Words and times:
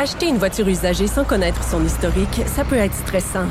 Acheter 0.00 0.28
une 0.28 0.38
voiture 0.38 0.68
usagée 0.68 1.08
sans 1.08 1.24
connaître 1.24 1.64
son 1.64 1.84
historique, 1.84 2.42
ça 2.46 2.62
peut 2.62 2.76
être 2.76 2.94
stressant. 2.94 3.46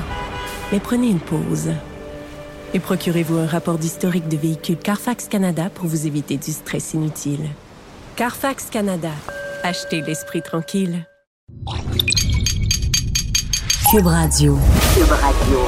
Mais 0.71 0.79
prenez 0.79 1.09
une 1.09 1.20
pause. 1.20 1.71
Et 2.73 2.79
procurez-vous 2.79 3.38
un 3.38 3.46
rapport 3.46 3.77
d'historique 3.77 4.30
de 4.30 4.38
véhicule 4.38 4.78
Carfax 4.78 5.28
Canada 5.28 5.70
pour 5.70 5.88
vous 5.88 6.08
éviter 6.08 6.38
du 6.38 6.54
stress 6.54 6.94
inutile. 6.94 7.50
Carfax 8.16 8.68
Canada. 8.71 9.10
Achetez 9.62 10.00
l'esprit 10.00 10.41
tranquille. 10.41 11.05
Cube 13.91 14.07
Radio. 14.07 14.57
Cube 14.95 15.11
Radio. 15.11 15.59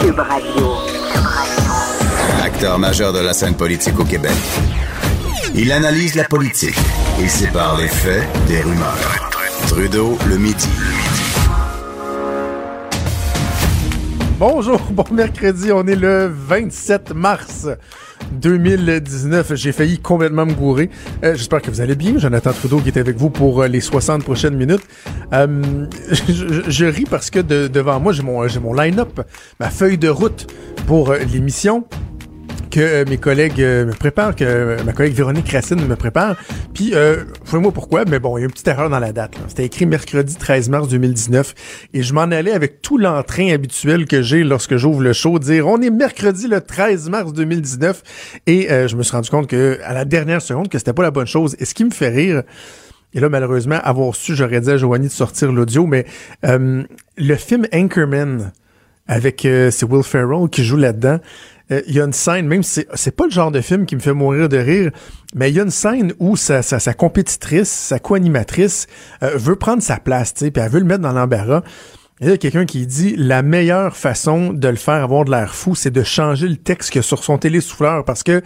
Cube 0.00 0.18
Radio. 0.18 0.76
Acteur 2.42 2.80
majeur 2.80 3.12
de 3.12 3.20
la 3.20 3.32
scène 3.32 3.54
politique 3.54 3.96
au 4.00 4.04
Québec. 4.04 4.34
Il 5.54 5.72
analyse 5.72 6.14
la 6.14 6.24
politique 6.24 6.76
et 7.22 7.28
sépare 7.28 7.78
les 7.78 7.88
faits 7.88 8.24
des 8.48 8.60
rumeurs. 8.60 9.30
Trudeau 9.68 10.18
le 10.28 10.38
midi. 10.38 10.68
Bonjour, 14.38 14.80
bon 14.90 15.04
mercredi, 15.12 15.70
on 15.72 15.86
est 15.86 15.96
le 15.96 16.26
27 16.26 17.12
mars 17.14 17.68
2019. 18.32 19.54
J'ai 19.54 19.72
failli 19.72 19.98
complètement 19.98 20.46
me 20.46 20.52
gourer. 20.52 20.90
Euh, 21.22 21.34
j'espère 21.34 21.62
que 21.62 21.70
vous 21.70 21.80
allez 21.80 21.94
bien. 21.94 22.18
Jonathan 22.18 22.52
Trudeau 22.52 22.80
qui 22.80 22.88
est 22.88 22.98
avec 22.98 23.16
vous 23.16 23.30
pour 23.30 23.62
euh, 23.62 23.68
les 23.68 23.80
60 23.80 24.24
prochaines 24.24 24.56
minutes. 24.56 24.84
Euh, 25.32 25.86
je, 26.28 26.84
ris 26.84 27.06
parce 27.08 27.30
que 27.30 27.38
devant 27.40 28.00
moi, 28.00 28.12
j'ai 28.12 28.22
mon, 28.22 28.46
mon 28.60 28.74
line-up, 28.74 29.20
ma 29.60 29.70
feuille 29.70 29.98
de 29.98 30.08
route 30.08 30.46
pour 30.86 31.12
l'émission 31.14 31.84
que 32.70 32.80
euh, 32.80 33.04
mes 33.08 33.18
collègues 33.18 33.60
euh, 33.60 33.86
me 33.86 33.92
préparent, 33.92 34.34
que 34.34 34.44
euh, 34.44 34.76
ma 34.84 34.92
collègue 34.92 35.14
Véronique 35.14 35.50
Racine 35.50 35.84
me 35.86 35.96
prépare. 35.96 36.36
Puis, 36.74 36.92
euh, 36.94 37.24
moi 37.52 37.72
pourquoi, 37.72 38.04
mais 38.04 38.18
bon, 38.18 38.36
il 38.36 38.40
y 38.40 38.44
a 38.44 38.46
une 38.46 38.52
petite 38.52 38.68
erreur 38.68 38.90
dans 38.90 38.98
la 38.98 39.12
date. 39.12 39.34
C'était 39.48 39.64
écrit 39.64 39.86
mercredi 39.86 40.36
13 40.36 40.68
mars 40.68 40.88
2019 40.88 41.54
et 41.94 42.02
je 42.02 42.14
m'en 42.14 42.22
allais 42.22 42.52
avec 42.52 42.82
tout 42.82 42.98
l'entrain 42.98 43.52
habituel 43.52 44.06
que 44.06 44.22
j'ai 44.22 44.44
lorsque 44.44 44.76
j'ouvre 44.76 45.00
le 45.00 45.12
show, 45.12 45.38
dire 45.38 45.66
on 45.66 45.80
est 45.80 45.90
mercredi 45.90 46.48
le 46.48 46.60
13 46.60 47.08
mars 47.10 47.32
2019 47.32 48.02
et 48.46 48.68
je 48.68 48.96
me 48.96 49.02
suis 49.02 49.12
rendu 49.12 49.30
compte 49.30 49.46
que 49.46 49.78
à 49.84 49.94
la 49.94 50.04
dernière 50.04 50.42
seconde 50.42 50.68
que 50.68 50.78
c'était 50.78 50.92
pas 50.92 51.02
la 51.02 51.10
bonne 51.10 51.26
chose. 51.26 51.56
Et 51.58 51.64
ce 51.64 51.74
qui 51.74 51.84
me 51.84 51.90
fait 51.90 52.08
rire, 52.08 52.42
et 53.14 53.20
là, 53.20 53.28
malheureusement, 53.28 53.78
avoir 53.82 54.14
su, 54.14 54.34
j'aurais 54.34 54.60
dit 54.60 54.70
à 54.70 54.76
Joanie 54.76 55.08
de 55.08 55.12
sortir 55.12 55.50
l'audio, 55.52 55.86
mais 55.86 56.04
le 56.42 57.34
film 57.36 57.66
Anchorman, 57.72 58.52
avec 59.08 59.40
c'est 59.42 59.84
Will 59.84 60.02
Ferrell 60.02 60.48
qui 60.50 60.64
joue 60.64 60.76
là-dedans, 60.76 61.18
il 61.68 61.76
euh, 61.76 61.82
y 61.88 62.00
a 62.00 62.04
une 62.04 62.12
scène, 62.12 62.46
même 62.46 62.62
si 62.62 62.86
c'est 62.94 63.14
pas 63.14 63.24
le 63.24 63.30
genre 63.30 63.50
de 63.50 63.60
film 63.60 63.86
qui 63.86 63.96
me 63.96 64.00
fait 64.00 64.12
mourir 64.12 64.48
de 64.48 64.56
rire, 64.56 64.90
mais 65.34 65.50
il 65.50 65.56
y 65.56 65.60
a 65.60 65.64
une 65.64 65.70
scène 65.70 66.12
où 66.18 66.36
sa 66.36 66.62
compétitrice, 66.94 67.68
sa 67.68 67.98
co-animatrice, 67.98 68.86
euh, 69.22 69.36
veut 69.36 69.56
prendre 69.56 69.82
sa 69.82 69.96
place, 69.96 70.34
tu 70.34 70.44
sais, 70.44 70.50
puis 70.50 70.62
elle 70.62 70.70
veut 70.70 70.80
le 70.80 70.86
mettre 70.86 71.02
dans 71.02 71.12
l'embarras. 71.12 71.62
Il 72.20 72.28
y 72.28 72.32
a 72.32 72.38
quelqu'un 72.38 72.64
qui 72.64 72.86
dit 72.86 73.14
la 73.16 73.42
meilleure 73.42 73.94
façon 73.94 74.54
de 74.54 74.68
le 74.68 74.76
faire 74.76 75.02
avoir 75.04 75.26
de 75.26 75.30
l'air 75.30 75.54
fou, 75.54 75.74
c'est 75.74 75.90
de 75.90 76.02
changer 76.02 76.48
le 76.48 76.56
texte 76.56 76.90
que 76.90 77.02
sur 77.02 77.22
son 77.22 77.36
télésouffleur 77.36 78.06
parce 78.06 78.22
que 78.22 78.40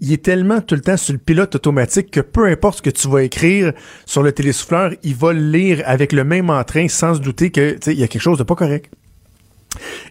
il 0.00 0.12
est 0.12 0.24
tellement 0.24 0.60
tout 0.60 0.74
le 0.74 0.80
temps 0.80 0.96
sur 0.96 1.12
le 1.12 1.20
pilote 1.20 1.54
automatique 1.54 2.10
que 2.10 2.20
peu 2.20 2.46
importe 2.46 2.78
ce 2.78 2.82
que 2.82 2.90
tu 2.90 3.08
vas 3.08 3.22
écrire 3.22 3.74
sur 4.06 4.24
le 4.24 4.32
télésouffleur, 4.32 4.90
il 5.04 5.14
va 5.14 5.32
le 5.32 5.50
lire 5.52 5.84
avec 5.86 6.12
le 6.12 6.24
même 6.24 6.50
entrain 6.50 6.88
sans 6.88 7.14
se 7.14 7.20
douter 7.20 7.52
que 7.52 7.78
il 7.86 8.00
y 8.00 8.02
a 8.02 8.08
quelque 8.08 8.22
chose 8.22 8.38
de 8.38 8.42
pas 8.42 8.56
correct. 8.56 8.90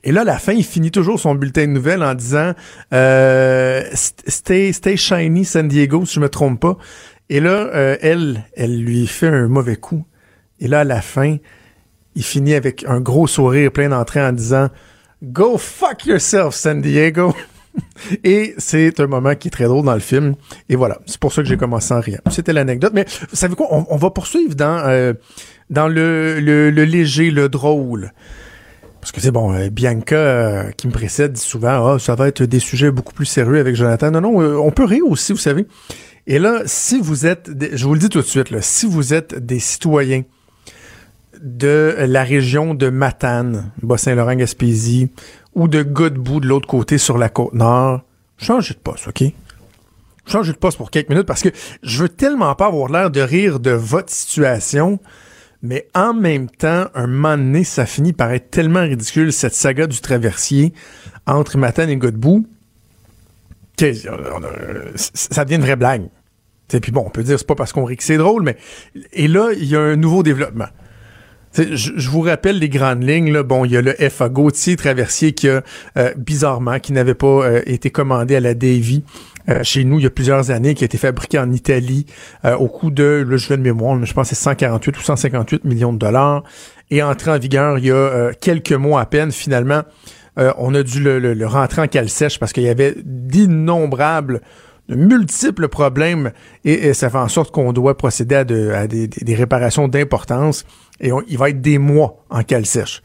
Et 0.04 0.12
là, 0.12 0.22
à 0.22 0.26
la 0.26 0.40
fin, 0.40 0.54
il 0.54 0.64
finit 0.64 0.92
toujours 0.92 1.20
son 1.20 1.36
bulletin 1.36 1.68
de 1.68 1.72
nouvelles 1.72 2.04
en 2.04 2.14
disant 2.16 2.54
euh, 2.94 3.84
stay, 3.94 4.74
stay 4.74 4.98
shiny 4.98 5.46
San 5.46 5.68
Diego, 5.68 6.06
si 6.06 6.16
je 6.16 6.20
me 6.20 6.30
trompe 6.30 6.60
pas. 6.60 6.78
Et 7.30 7.40
là, 7.40 7.70
euh, 7.74 7.98
elle, 8.02 8.44
elle 8.56 8.82
lui 8.82 9.08
fait 9.08 9.28
un 9.28 9.48
mauvais 9.48 9.76
coup. 9.78 10.06
Et 10.60 10.68
là, 10.68 10.82
à 10.82 10.84
la 10.84 11.02
fin, 11.02 11.38
il 12.16 12.24
finit 12.24 12.56
avec 12.56 12.84
un 12.88 13.00
gros 13.00 13.28
sourire 13.28 13.72
plein 13.72 13.90
d'entrée 13.90 14.22
en 14.22 14.34
disant 14.34 14.70
Go 15.24 15.58
fuck 15.58 16.06
yourself, 16.06 16.56
San 16.56 16.82
Diego. 16.82 17.34
Et 18.24 18.54
c'est 18.58 19.00
un 19.00 19.08
moment 19.08 19.34
qui 19.36 19.48
est 19.48 19.52
très 19.52 19.66
drôle 19.66 19.86
dans 19.86 19.94
le 19.94 20.02
film. 20.02 20.36
Et 20.68 20.76
voilà, 20.76 21.00
c'est 21.06 21.20
pour 21.20 21.32
ça 21.32 21.42
que 21.42 21.48
j'ai 21.48 21.58
commencé 21.58 21.94
en 21.94 22.02
rien. 22.02 22.18
C'était 22.30 22.54
l'anecdote. 22.54 22.92
Mais 22.94 23.06
vous 23.30 23.36
savez 23.36 23.56
quoi, 23.56 23.68
on, 23.70 23.96
va 23.96 24.10
poursuivre 24.10 24.56
dans, 24.56 24.84
euh, 24.88 25.14
le 25.70 26.70
léger, 26.70 27.32
le 27.32 27.48
drôle. 27.48 28.12
Parce 29.02 29.12
que 29.12 29.20
c'est 29.20 29.32
bon, 29.32 29.52
euh, 29.54 29.70
Bianca 29.70 30.16
euh, 30.16 30.72
qui 30.72 30.88
me 30.88 30.92
précède 30.92 31.34
dit 31.34 31.42
souvent 31.42 31.96
ah, 31.96 32.00
ça 32.00 32.14
va 32.14 32.28
être 32.28 32.44
des 32.44 32.60
sujets 32.60 32.92
beaucoup 32.92 33.14
plus 33.14 33.26
sérieux 33.26 33.60
avec 33.60 33.76
Jonathan. 33.76 34.12
Non, 34.12 34.22
non, 34.22 34.42
euh, 34.42 34.56
on 34.58 34.72
peut 34.72 34.86
rire 34.86 35.06
aussi, 35.08 35.34
vous 35.34 35.40
savez. 35.40 35.66
Et 36.28 36.38
là, 36.38 36.62
si 36.66 37.00
vous 37.00 37.26
êtes, 37.26 37.50
je 37.74 37.84
vous 37.84 37.96
le 37.96 38.00
dis 38.00 38.10
tout 38.10 38.20
de 38.20 38.26
suite, 38.26 38.52
là, 38.52 38.62
si 38.62 38.86
vous 38.86 39.14
êtes 39.14 39.36
des 39.44 39.60
citoyens 39.60 40.22
de 41.42 41.96
la 41.98 42.24
région 42.24 42.76
de 42.76 42.90
Matane, 42.90 43.72
Bas-Saint-Laurent-Gaspésie, 43.82 45.10
ou 45.56 45.68
de 45.68 45.82
Godbout 45.82 46.40
de 46.40 46.48
l'autre 46.48 46.68
côté 46.68 47.00
sur 47.00 47.18
la 47.18 47.30
côte 47.30 47.54
nord, 47.54 48.02
changez 48.38 48.76
de 48.76 48.80
poste, 48.80 49.08
OK? 49.08 49.24
Changez 50.28 50.52
de 50.54 50.58
poste 50.58 50.78
pour 50.78 50.92
quelques 50.92 51.10
minutes 51.10 51.26
parce 51.26 51.42
que 51.42 51.50
je 51.82 52.04
veux 52.04 52.10
tellement 52.10 52.54
pas 52.54 52.68
avoir 52.68 52.92
l'air 52.92 53.10
de 53.10 53.22
rire 53.22 53.60
de 53.60 53.72
votre 53.72 54.12
situation 54.12 55.00
mais 55.62 55.88
en 55.94 56.14
même 56.14 56.50
temps, 56.50 56.88
un 56.96 57.08
moment 57.08 57.38
donné, 57.38 57.64
ça 57.64 57.86
finit 57.86 58.14
par 58.14 58.32
être 58.32 58.50
tellement 58.50 58.82
ridicule, 58.82 59.32
cette 59.32 59.54
saga 59.54 59.88
du 59.88 60.02
traversier 60.02 60.74
entre 61.28 61.58
Matane 61.58 61.90
et 61.90 61.98
Godbout, 61.98 62.46
que 63.78 63.94
ça 64.96 65.46
devient 65.46 65.56
une 65.56 65.62
vraie 65.62 65.76
blague. 65.76 66.10
Et 66.74 66.80
puis 66.80 66.92
bon, 66.92 67.04
on 67.06 67.10
peut 67.10 67.24
dire 67.24 67.38
c'est 67.38 67.48
pas 67.48 67.56
parce 67.56 67.74
qu'on 67.74 67.84
rit 67.84 67.98
que 67.98 68.04
c'est 68.04 68.18
drôle, 68.18 68.44
mais 68.44 68.58
et 69.14 69.28
là, 69.28 69.50
il 69.56 69.66
y 69.66 69.76
a 69.76 69.82
un 69.82 69.96
nouveau 69.96 70.24
développement. 70.24 70.68
Je, 71.54 72.10
vous 72.10 72.22
rappelle 72.22 72.60
les 72.60 72.70
grandes 72.70 73.04
lignes. 73.04 73.32
Là. 73.32 73.44
Bon, 73.44 73.66
il 73.66 73.72
y 73.72 73.78
a 73.78 73.82
le 73.82 73.94
FA 74.10 74.30
Gauthier 74.30 74.78
Traversier 74.78 75.34
qui 75.34 75.50
a, 75.50 75.64
euh, 75.98 76.14
bizarrement, 76.16 76.80
qui 76.80 76.94
n'avait 76.94 77.14
pas 77.14 77.28
euh, 77.28 77.62
été 77.66 77.90
commandé 77.90 78.38
à 78.38 78.40
la 78.40 78.54
Davy 78.54 79.04
euh, 79.50 79.64
chez 79.64 79.84
nous 79.84 80.00
il 80.00 80.04
y 80.04 80.08
a 80.08 80.10
plusieurs 80.10 80.52
années, 80.52 80.74
qui 80.74 80.84
a 80.84 80.86
été 80.86 80.98
fabriqué 80.98 81.40
en 81.40 81.52
Italie 81.52 82.06
euh, 82.46 82.56
au 82.56 82.68
coût 82.68 82.92
de, 82.92 83.24
le 83.28 83.38
je 83.38 83.54
de 83.54 83.62
mémoire, 83.62 84.04
je 84.04 84.14
pense 84.14 84.30
c'est 84.30 84.36
148 84.36 84.98
ou 84.98 85.02
158 85.02 85.66
millions 85.66 85.94
de 85.94 85.98
dollars, 85.98 86.44
et 86.90 87.02
entré 87.04 87.32
en 87.32 87.40
vigueur 87.40 87.78
il 87.78 87.86
y 87.86 87.92
a 87.92 87.96
euh, 87.96 88.32
quelques 88.40 88.74
mois 88.74 89.02
à 89.02 89.06
peine, 89.06 89.32
finalement, 89.32 89.84
on 90.58 90.74
a 90.74 90.82
dû 90.82 91.04
le, 91.04 91.46
rentrer 91.46 91.82
en 91.82 91.88
cale 91.88 92.10
sèche 92.10 92.40
parce 92.40 92.54
qu'il 92.54 92.64
y 92.64 92.70
avait 92.70 92.96
d'innombrables 93.04 94.42
de 94.88 94.96
multiples 94.96 95.68
problèmes 95.68 96.32
et, 96.64 96.94
ça 96.94 97.10
fait 97.10 97.18
en 97.18 97.28
sorte 97.28 97.52
qu'on 97.52 97.74
doit 97.74 97.98
procéder 97.98 98.36
à, 98.36 98.44
des, 98.88 99.08
des, 99.08 99.36
réparations 99.36 99.90
d'importance 99.90 100.66
et 101.02 101.12
il 101.28 101.38
va 101.38 101.50
être 101.50 101.62
des 101.62 101.78
mois 101.78 102.24
en 102.30 102.44
cale 102.44 102.66
sèche 102.66 103.04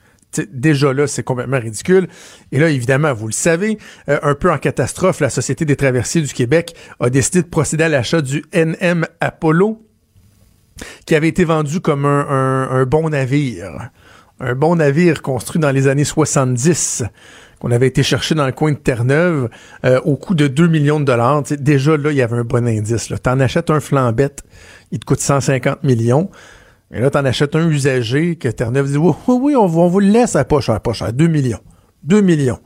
déjà 0.53 0.93
là, 0.93 1.07
c'est 1.07 1.23
complètement 1.23 1.59
ridicule. 1.59 2.09
Et 2.53 2.59
là, 2.59 2.69
évidemment, 2.69 3.13
vous 3.13 3.27
le 3.27 3.33
savez, 3.33 3.79
euh, 4.09 4.19
un 4.23 4.35
peu 4.35 4.51
en 4.51 4.59
catastrophe, 4.59 5.21
la 5.21 5.31
Société 5.31 5.65
des 5.65 5.77
traversiers 5.77 6.23
du 6.23 6.33
Québec 6.33 6.75
a 7.01 7.11
décidé 7.11 7.43
de 7.43 7.49
procéder 7.49 7.85
à 7.85 7.89
l'achat 7.89 8.21
du 8.21 8.45
NM 8.53 9.07
Apollo, 9.21 9.83
qui 11.07 11.15
avait 11.15 11.29
été 11.29 11.45
vendu 11.45 11.81
comme 11.81 12.05
un, 12.05 12.85
bon 12.85 13.09
navire. 13.09 13.91
Un 14.41 14.55
bon 14.55 14.77
navire 14.77 15.23
construit 15.23 15.61
dans 15.61 15.71
les 15.71 15.89
années 15.89 16.05
70 16.05 17.05
qu'on 17.59 17.71
avait 17.71 17.87
été 17.87 18.03
chercher 18.03 18.35
dans 18.35 18.45
le 18.45 18.53
coin 18.53 18.73
de 18.73 18.77
Terre-Neuve 18.77 19.49
euh, 19.87 19.99
au 20.03 20.17
coût 20.17 20.35
de 20.35 20.47
2 20.47 20.67
millions 20.67 21.01
de 21.01 21.07
dollars. 21.07 21.43
déjà 21.59 21.97
là, 21.97 22.11
il 22.11 22.17
y 22.17 22.23
avait 22.23 22.37
un 22.37 22.45
bon 22.45 22.67
indice. 22.67 23.07
Tu 23.07 23.31
en 23.31 23.41
achètes 23.41 23.71
un 23.71 23.81
flambette, 23.81 24.45
il 24.93 24.99
te 24.99 25.07
coûte 25.07 25.21
150 25.21 25.83
millions. 25.83 26.31
Et 26.93 27.01
là, 27.01 27.11
t'en 27.11 27.25
achètes 27.25 27.57
un 27.57 27.69
usager 27.69 28.37
que 28.37 28.49
Terre-Neuve 28.49 28.91
dit, 28.91 28.97
oui, 28.97 29.13
oui, 29.29 29.57
on, 29.57 29.67
vous 29.67 30.01
le 30.01 30.07
laisse 30.09 30.37
à 30.37 30.45
pas 30.45 30.61
cher, 30.61 30.81
pas 30.81 30.93
cher, 30.93 31.13
2 31.13 31.27
millions. 31.27 31.61
2 32.05 32.21
millions. 32.21 32.61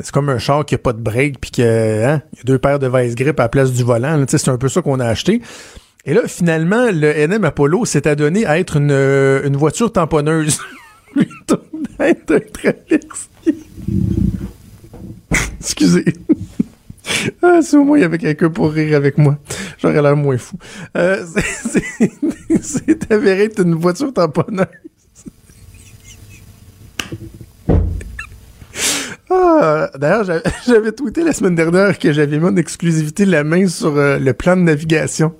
C'est 0.00 0.12
comme 0.12 0.28
un 0.28 0.38
char 0.38 0.64
qui 0.64 0.74
a 0.74 0.78
pas 0.78 0.92
de 0.92 1.00
break 1.00 1.40
puis 1.40 1.50
que, 1.50 2.04
hein, 2.04 2.22
y 2.36 2.40
a 2.40 2.44
deux 2.44 2.58
paires 2.58 2.78
de 2.78 2.88
vice 2.88 3.14
grip 3.14 3.40
à 3.40 3.44
la 3.44 3.48
place 3.48 3.72
du 3.72 3.82
volant. 3.82 4.22
C'est 4.28 4.48
un 4.48 4.58
peu 4.58 4.68
ça 4.68 4.82
qu'on 4.82 5.00
a 5.00 5.06
acheté. 5.06 5.40
Et 6.04 6.14
là, 6.14 6.20
finalement, 6.26 6.90
le 6.92 7.26
NM 7.26 7.44
Apollo 7.44 7.84
s'est 7.84 8.06
adonné 8.06 8.46
à 8.46 8.58
être 8.58 8.76
une, 8.76 8.92
une 8.92 9.56
voiture 9.56 9.92
tamponneuse. 9.92 10.60
Plutôt 11.12 11.58
d'être 11.98 12.32
un 12.32 12.40
traversier. 12.40 13.66
Excusez. 15.58 16.04
Ah, 17.42 17.60
si 17.62 17.76
au 17.76 17.84
moins 17.84 17.98
il 17.98 18.02
y 18.02 18.04
avait 18.04 18.18
quelqu'un 18.18 18.50
pour 18.50 18.70
rire 18.70 18.96
avec 18.96 19.18
moi, 19.18 19.38
j'aurais 19.78 20.02
l'air 20.02 20.16
moins 20.16 20.38
fou. 20.38 20.56
Euh, 20.96 21.24
c'est 22.60 23.12
avéré 23.12 23.44
être 23.44 23.62
une 23.62 23.74
voiture 23.74 24.12
tamponneuse. 24.12 24.66
Ah, 29.30 29.90
D'ailleurs, 29.98 30.24
j'avais 30.66 30.92
tweeté 30.92 31.22
la 31.22 31.34
semaine 31.34 31.54
dernière 31.54 31.98
que 31.98 32.14
j'avais 32.14 32.38
mis 32.38 32.46
en 32.46 32.56
exclusivité 32.56 33.26
la 33.26 33.44
main 33.44 33.66
sur 33.68 33.94
euh, 33.94 34.18
le 34.18 34.32
plan 34.32 34.56
de 34.56 34.62
navigation 34.62 35.34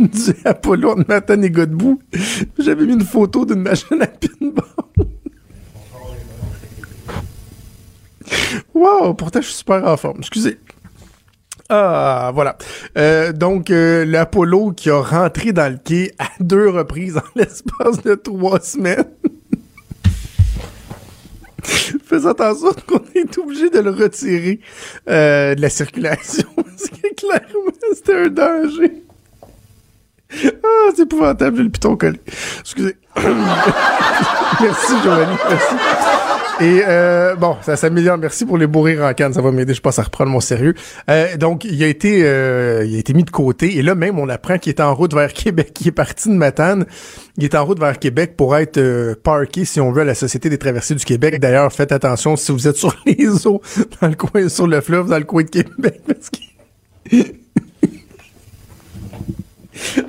du 0.00 0.34
Apollo 0.44 0.96
de 0.96 1.04
Matane 1.06 1.44
et 1.44 1.50
Godbout. 1.50 2.00
J'avais 2.58 2.84
mis 2.84 2.94
une 2.94 3.04
photo 3.04 3.44
d'une 3.46 3.62
machine 3.62 4.02
à 4.02 4.08
pinball. 4.08 4.64
wow, 8.74 9.14
pourtant 9.14 9.40
je 9.40 9.46
suis 9.46 9.58
super 9.58 9.86
en 9.86 9.96
forme. 9.96 10.18
Excusez. 10.18 10.58
Ah, 11.68 12.30
voilà. 12.34 12.56
Euh, 12.96 13.32
donc, 13.32 13.70
euh, 13.70 14.04
l'Apollo 14.04 14.72
qui 14.72 14.88
a 14.90 15.00
rentré 15.00 15.52
dans 15.52 15.72
le 15.72 15.78
quai 15.78 16.12
à 16.18 16.26
deux 16.40 16.68
reprises 16.68 17.16
en 17.16 17.22
l'espace 17.36 18.02
de 18.02 18.14
trois 18.14 18.60
semaines. 18.60 19.04
Faisant 22.04 22.34
en 22.38 22.54
sorte 22.54 22.84
qu'on 22.86 23.02
est 23.16 23.36
obligé 23.38 23.70
de 23.70 23.80
le 23.80 23.90
retirer 23.90 24.60
euh, 25.08 25.56
de 25.56 25.60
la 25.60 25.68
circulation. 25.68 26.46
Parce 26.54 26.88
que 26.88 27.14
clairement, 27.14 27.72
c'était 27.92 28.14
un 28.14 28.28
danger. 28.28 29.02
Ah, 30.32 30.90
c'est 30.94 31.02
épouvantable, 31.02 31.56
j'ai 31.56 31.62
le 31.64 31.70
piton 31.70 31.96
collé. 31.96 32.20
Excusez. 32.60 32.96
merci, 33.16 34.92
Joanie, 35.02 35.36
merci. 35.48 35.74
Et 36.58 36.80
euh, 36.86 37.34
bon, 37.36 37.56
ça 37.60 37.76
s'améliore. 37.76 38.16
Merci 38.16 38.46
pour 38.46 38.56
les 38.56 38.66
bourrées 38.66 39.02
en 39.02 39.12
canne, 39.12 39.34
ça 39.34 39.42
va 39.42 39.50
m'aider, 39.50 39.74
je 39.74 39.82
pense, 39.82 39.98
à 39.98 40.02
reprendre 40.02 40.30
mon 40.30 40.40
sérieux. 40.40 40.74
Euh, 41.10 41.36
donc, 41.36 41.64
il 41.64 41.82
a 41.84 41.86
été, 41.86 42.22
euh, 42.24 42.82
il 42.86 42.96
a 42.96 42.98
été 42.98 43.12
mis 43.12 43.24
de 43.24 43.30
côté. 43.30 43.76
Et 43.76 43.82
là 43.82 43.94
même, 43.94 44.18
on 44.18 44.28
apprend 44.30 44.56
qu'il 44.56 44.70
est 44.70 44.80
en 44.80 44.94
route 44.94 45.12
vers 45.12 45.34
Québec. 45.34 45.76
Il 45.82 45.88
est 45.88 45.92
parti 45.92 46.30
de 46.30 46.34
Matane. 46.34 46.86
Il 47.36 47.44
est 47.44 47.54
en 47.54 47.64
route 47.64 47.78
vers 47.78 47.98
Québec 47.98 48.36
pour 48.38 48.56
être 48.56 48.78
euh, 48.78 49.14
parké, 49.22 49.66
si 49.66 49.80
on 49.80 49.92
veut, 49.92 50.00
à 50.00 50.04
la 50.06 50.14
Société 50.14 50.48
des 50.48 50.56
traversées 50.56 50.94
du 50.94 51.04
Québec. 51.04 51.38
D'ailleurs, 51.40 51.70
faites 51.70 51.92
attention 51.92 52.36
si 52.36 52.52
vous 52.52 52.66
êtes 52.66 52.76
sur 52.78 52.96
les 53.04 53.46
eaux, 53.46 53.60
dans 54.00 54.08
le 54.08 54.14
coin, 54.14 54.48
sur 54.48 54.66
le 54.66 54.80
fleuve, 54.80 55.10
dans 55.10 55.18
le 55.18 55.24
coin 55.24 55.42
de 55.42 55.50
Québec, 55.50 56.00
parce 56.06 56.30
que 56.30 56.38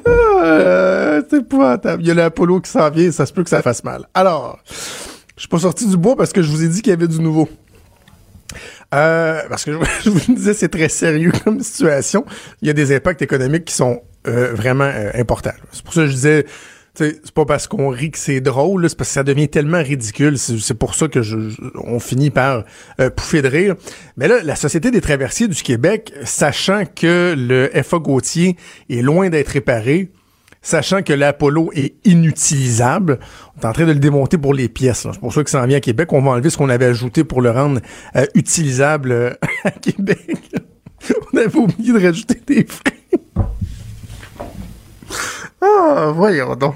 ah, 0.05 1.19
c'est 1.29 1.39
épouvantable. 1.39 2.01
Il 2.03 2.07
y 2.07 2.11
a 2.11 2.13
l'Apollo 2.13 2.61
qui 2.61 2.71
s'en 2.71 2.89
vient, 2.89 3.11
ça 3.11 3.25
se 3.25 3.33
peut 3.33 3.43
que 3.43 3.49
ça 3.49 3.61
fasse 3.61 3.83
mal. 3.83 4.07
Alors, 4.13 4.59
je 5.37 5.41
suis 5.41 5.49
pas 5.49 5.59
sorti 5.59 5.87
du 5.87 5.95
bois 5.97 6.15
parce 6.15 6.33
que 6.33 6.41
je 6.41 6.49
vous 6.49 6.63
ai 6.63 6.67
dit 6.67 6.81
qu'il 6.81 6.89
y 6.89 6.93
avait 6.93 7.07
du 7.07 7.21
nouveau. 7.21 7.47
Euh, 8.93 9.41
parce 9.49 9.63
que 9.63 9.71
je, 10.03 10.09
vous 10.09 10.33
disais, 10.33 10.53
c'est 10.53 10.69
très 10.69 10.89
sérieux 10.89 11.31
comme 11.43 11.61
situation. 11.61 12.25
Il 12.61 12.67
y 12.67 12.71
a 12.71 12.73
des 12.73 12.95
impacts 12.95 13.21
économiques 13.21 13.65
qui 13.65 13.75
sont 13.75 14.01
euh, 14.27 14.53
vraiment 14.53 14.91
euh, 14.93 15.11
importants. 15.13 15.51
C'est 15.71 15.83
pour 15.83 15.93
ça 15.93 16.01
que 16.01 16.07
je 16.07 16.13
disais, 16.13 16.45
c'est 16.97 17.31
pas 17.31 17.45
parce 17.45 17.67
qu'on 17.67 17.89
rit 17.89 18.11
que 18.11 18.17
c'est 18.17 18.41
drôle, 18.41 18.89
c'est 18.89 18.97
parce 18.97 19.09
que 19.09 19.13
ça 19.13 19.23
devient 19.23 19.47
tellement 19.47 19.81
ridicule. 19.81 20.37
C'est 20.37 20.73
pour 20.73 20.95
ça 20.95 21.07
que 21.07 21.21
je, 21.21 21.37
on 21.75 21.99
finit 21.99 22.31
par 22.31 22.63
euh, 22.99 23.09
pouffer 23.09 23.41
de 23.41 23.47
rire. 23.47 23.75
Mais 24.15 24.27
là, 24.27 24.41
la 24.43 24.55
Société 24.55 24.89
des 24.89 25.01
traversiers 25.01 25.47
du 25.47 25.61
Québec, 25.61 26.11
sachant 26.23 26.83
que 26.85 27.35
le 27.37 27.69
FA 27.83 27.99
Gauthier 27.99 28.55
est 28.89 29.01
loin 29.01 29.29
d'être 29.29 29.49
réparé, 29.49 30.09
sachant 30.61 31.01
que 31.01 31.13
l'Apollo 31.13 31.71
est 31.73 31.95
inutilisable, 32.05 33.19
on 33.55 33.61
est 33.61 33.65
en 33.65 33.73
train 33.73 33.85
de 33.85 33.91
le 33.91 33.99
démonter 33.99 34.37
pour 34.37 34.53
les 34.53 34.69
pièces. 34.69 35.07
C'est 35.11 35.19
pour 35.19 35.33
ça 35.33 35.43
que 35.43 35.49
ça 35.49 35.61
en 35.61 35.67
vient 35.67 35.77
à 35.77 35.81
Québec. 35.81 36.11
On 36.13 36.21
va 36.21 36.31
enlever 36.31 36.49
ce 36.49 36.57
qu'on 36.57 36.69
avait 36.69 36.85
ajouté 36.85 37.23
pour 37.23 37.41
le 37.41 37.51
rendre 37.51 37.81
euh, 38.15 38.25
utilisable 38.35 39.11
euh, 39.11 39.33
à 39.63 39.71
Québec. 39.71 40.51
on 41.33 41.37
avait 41.37 41.55
oublié 41.55 41.93
de 41.93 42.05
rajouter 42.05 42.41
des 42.45 42.65
frais. 42.65 42.93
ah, 45.61 46.11
voyons 46.13 46.55
donc 46.55 46.75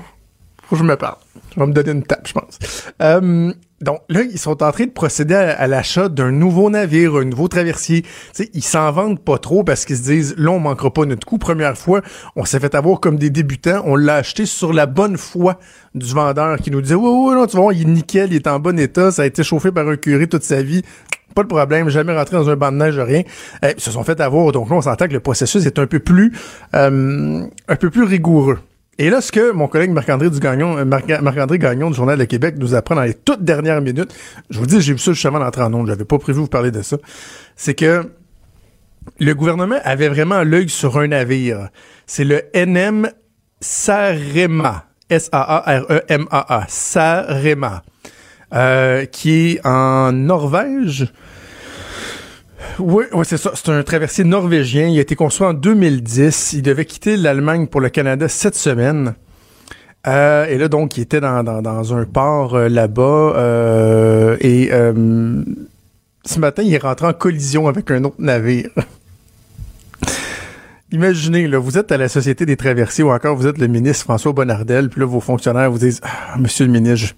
faut 0.72 0.78
que 0.78 0.84
je 0.84 0.88
me 0.88 0.96
parle. 0.96 1.18
Je 1.54 1.60
vais 1.60 1.68
me 1.68 1.74
donner 1.74 1.92
une 1.92 2.04
tape, 2.04 2.28
je 2.28 2.34
pense. 2.34 2.60
Euh, 3.02 3.54
donc 3.82 4.02
là, 4.10 4.22
ils 4.22 4.38
sont 4.38 4.64
en 4.64 4.72
train 4.72 4.86
de 4.86 4.92
procéder 4.92 5.36
à, 5.36 5.68
l'achat 5.68 6.08
d'un 6.08 6.32
nouveau 6.32 6.70
navire, 6.70 7.16
un 7.16 7.26
nouveau 7.26 7.48
traversier. 7.48 8.06
sais, 8.32 8.50
ils 8.54 8.64
s'en 8.64 8.92
vendent 8.92 9.20
pas 9.20 9.38
trop 9.38 9.64
parce 9.64 9.86
qu'ils 9.86 9.98
se 9.98 10.04
disent, 10.04 10.36
là, 10.38 10.52
on 10.52 10.60
manquera 10.60 10.94
pas 10.94 11.06
notre 11.06 11.26
coup. 11.26 11.40
Première 11.40 11.78
fois, 11.78 12.02
on 12.36 12.46
s'est 12.46 12.60
fait 12.60 12.76
avoir 12.76 13.00
comme 13.00 13.18
des 13.18 13.30
débutants. 13.32 13.82
On 13.86 13.96
l'a 13.96 14.16
acheté 14.16 14.46
sur 14.46 14.72
la 14.72 14.86
bonne 14.86 15.18
foi 15.18 15.58
du 15.96 16.14
vendeur 16.14 16.58
qui 16.58 16.72
nous 16.72 16.82
disait, 16.82 16.96
ouais, 16.96 17.10
ouais, 17.10 17.36
non, 17.36 17.48
tu 17.48 17.58
vois, 17.58 17.74
il 17.74 17.82
est 17.82 17.86
nickel, 17.86 18.32
il 18.32 18.36
est 18.36 18.48
en 18.48 18.60
bon 18.60 18.80
état, 18.80 19.12
ça 19.12 19.24
a 19.24 19.26
été 19.26 19.44
chauffé 19.44 19.72
par 19.72 19.88
un 19.88 19.98
curé 19.98 20.28
toute 20.28 20.44
sa 20.44 20.62
vie. 20.62 20.84
Pas 21.34 21.44
de 21.44 21.48
problème, 21.48 21.90
jamais 21.90 22.16
rentré 22.16 22.36
dans 22.36 22.50
un 22.50 22.56
banc 22.56 22.72
de 22.72 22.78
neige, 22.78 23.00
rien. 23.00 23.24
Eh, 23.64 23.74
ils 23.76 23.82
se 23.82 23.92
sont 23.92 24.04
fait 24.04 24.20
avoir. 24.20 24.52
Donc 24.52 24.70
là, 24.70 24.76
on 24.76 24.82
s'entend 24.82 25.08
que 25.08 25.14
le 25.14 25.22
processus 25.22 25.66
est 25.66 25.80
un 25.80 25.88
peu 25.88 26.00
plus, 26.00 26.34
euh, 26.76 27.46
un 27.68 27.76
peu 27.76 27.90
plus 27.90 28.04
rigoureux. 28.04 28.60
Et 28.98 29.10
là, 29.10 29.22
ce 29.22 29.32
que 29.32 29.52
mon 29.52 29.68
collègue 29.68 29.92
Marc-André 29.92 30.30
Gagnon, 30.40 30.78
euh, 30.78 30.86
Marc-André 30.86 31.58
Gagnon 31.58 31.90
du 31.90 31.96
Journal 31.96 32.18
de 32.18 32.26
Québec 32.26 32.56
nous 32.58 32.76
apprend 32.76 32.96
dans 32.96 33.04
les 33.04 33.14
toutes 33.14 33.44
dernières 33.44 33.82
minutes, 33.82 34.14
je 34.50 34.60
vous 34.60 34.66
dis, 34.66 34.82
j'ai 34.82 34.94
vu 34.94 35.00
ça 35.00 35.14
justement 35.14 35.40
d'entrer 35.40 35.64
en 35.64 35.74
ondes, 35.74 35.88
j'avais 35.88 36.06
pas 36.06 36.20
prévu 36.20 36.40
vous 36.40 36.48
parler 36.48 36.72
de 36.72 36.82
ça, 36.82 36.98
c'est 37.56 37.74
que 37.74 38.12
le 39.20 39.34
gouvernement 39.34 39.78
avait 39.84 40.10
vraiment 40.10 40.44
l'œil 40.44 40.70
sur 40.70 40.98
un 40.98 41.08
navire. 41.08 41.70
C'est 42.06 42.24
le 42.26 42.44
NM 42.54 43.10
Sarema. 43.60 44.86
S-A-A-R-E-M-A-A. 45.10 46.66
Sarema. 46.68 47.84
Euh, 48.54 49.06
qui 49.06 49.54
est 49.54 49.66
en 49.66 50.12
Norvège. 50.12 51.12
Oui, 52.80 53.06
c'est 53.24 53.38
ça. 53.38 53.52
C'est 53.54 53.70
un 53.70 53.84
traversier 53.84 54.24
norvégien. 54.24 54.88
Il 54.88 54.98
a 54.98 55.02
été 55.02 55.16
construit 55.16 55.48
en 55.48 55.54
2010. 55.54 56.54
Il 56.54 56.62
devait 56.62 56.86
quitter 56.86 57.18
l'Allemagne 57.18 57.68
pour 57.68 57.82
le 57.82 57.90
Canada 57.90 58.28
cette 58.28 58.56
semaine. 58.56 59.16
Euh, 60.08 60.46
et 60.46 60.58
là, 60.58 60.68
donc, 60.68 60.98
il 60.98 61.02
était 61.02 61.22
dans, 61.22 61.44
dans, 61.44 61.96
un 61.96 62.06
port 62.06 62.56
euh, 62.56 62.70
là-bas. 62.70 63.34
Euh, 63.36 64.38
et 64.40 64.72
ce 66.24 66.40
matin, 66.40 66.64
il 66.64 66.74
est 66.74 66.82
rentré 66.82 67.08
en 67.08 67.14
collision 67.14 67.68
avec 67.68 67.90
un 67.92 68.04
autre 68.04 68.18
navire. 68.20 68.70
Imaginez, 70.92 71.48
là, 71.48 71.58
vous 71.58 71.78
êtes 71.78 71.92
à 71.92 71.98
la 71.98 72.10
Société 72.10 72.46
des 72.46 72.58
traversiers 72.58 73.04
ou 73.04 73.12
encore 73.12 73.36
vous 73.36 73.48
êtes 73.48 73.58
le 73.58 73.68
ministre 73.68 74.04
François 74.04 74.34
Bonnardel, 74.34 74.90
puis 74.90 75.00
là, 75.00 75.06
vos 75.06 75.22
fonctionnaires 75.22 75.72
vous 75.72 75.78
disent 75.78 76.02
ah, 76.04 76.38
Monsieur 76.38 76.66
le 76.66 76.72
ministre, 76.72 77.16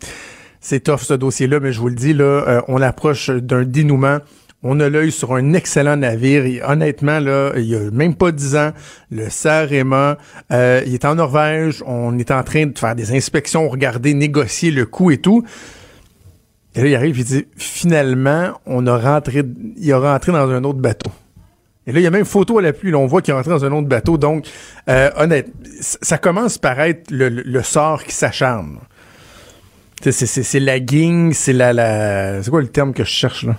c'est 0.62 0.82
tough 0.82 1.00
ce 1.00 1.16
dossier-là, 1.16 1.60
mais 1.60 1.74
je 1.74 1.80
vous 1.80 1.90
le 1.90 1.96
dis, 1.96 2.14
là, 2.14 2.64
on 2.68 2.82
approche 2.82 3.30
d'un 3.30 3.64
dénouement 3.64 4.20
on 4.64 4.80
a 4.80 4.90
l'œil 4.90 5.12
sur 5.12 5.36
un 5.36 5.54
excellent 5.54 5.98
navire. 5.98 6.46
Et 6.46 6.62
honnêtement, 6.64 7.20
là, 7.20 7.52
il 7.58 7.66
y 7.66 7.76
a 7.76 7.92
même 7.92 8.16
pas 8.16 8.32
dix 8.32 8.56
ans, 8.56 8.72
le 9.12 9.30
Sarema, 9.30 10.18
euh, 10.52 10.82
il 10.86 10.94
est 10.94 11.06
en 11.06 11.16
Norvège. 11.16 11.84
On 11.86 12.18
est 12.18 12.32
en 12.32 12.44
train 12.44 12.66
de 12.66 12.78
faire 12.78 12.96
des 12.96 13.14
inspections, 13.14 13.68
regarder, 13.68 14.14
négocier 14.14 14.72
le 14.72 14.86
coût 14.86 15.12
et 15.12 15.18
tout. 15.18 15.44
Et 16.76 16.82
là, 16.82 16.88
il 16.88 16.96
arrive, 16.96 17.20
il 17.20 17.26
dit, 17.26 17.46
finalement, 17.58 18.60
on 18.66 18.88
a 18.88 18.98
rentré, 18.98 19.44
il 19.78 19.92
a 19.92 20.00
rentré 20.00 20.32
dans 20.32 20.50
un 20.50 20.64
autre 20.64 20.80
bateau. 20.80 21.12
Et 21.86 21.92
là, 21.92 22.00
il 22.00 22.04
y 22.04 22.08
a 22.08 22.12
même 22.12 22.26
photo 22.26 22.58
à 22.58 22.62
la 22.62 22.72
pluie. 22.72 22.92
Là, 22.92 22.98
on 22.98 23.06
voit 23.06 23.22
qu'il 23.22 23.34
est 23.34 23.36
rentré 23.36 23.52
dans 23.52 23.66
un 23.66 23.72
autre 23.74 23.88
bateau. 23.88 24.18
Donc, 24.18 24.48
euh, 24.90 25.12
honnêtement, 25.18 25.54
ça 25.82 26.18
commence 26.18 26.58
par 26.58 26.80
être 26.80 27.12
le, 27.12 27.62
sort 27.62 28.04
qui 28.06 28.14
s'acharne. 28.14 28.78
C'est 30.02 30.60
la 30.60 30.80
guigne, 30.80 31.34
c'est 31.34 31.54
la, 31.54 31.74
la... 31.74 32.42
C'est 32.42 32.50
quoi 32.50 32.62
le 32.62 32.68
terme 32.68 32.94
que 32.94 33.04
je 33.04 33.10
cherche, 33.10 33.46
là? 33.46 33.56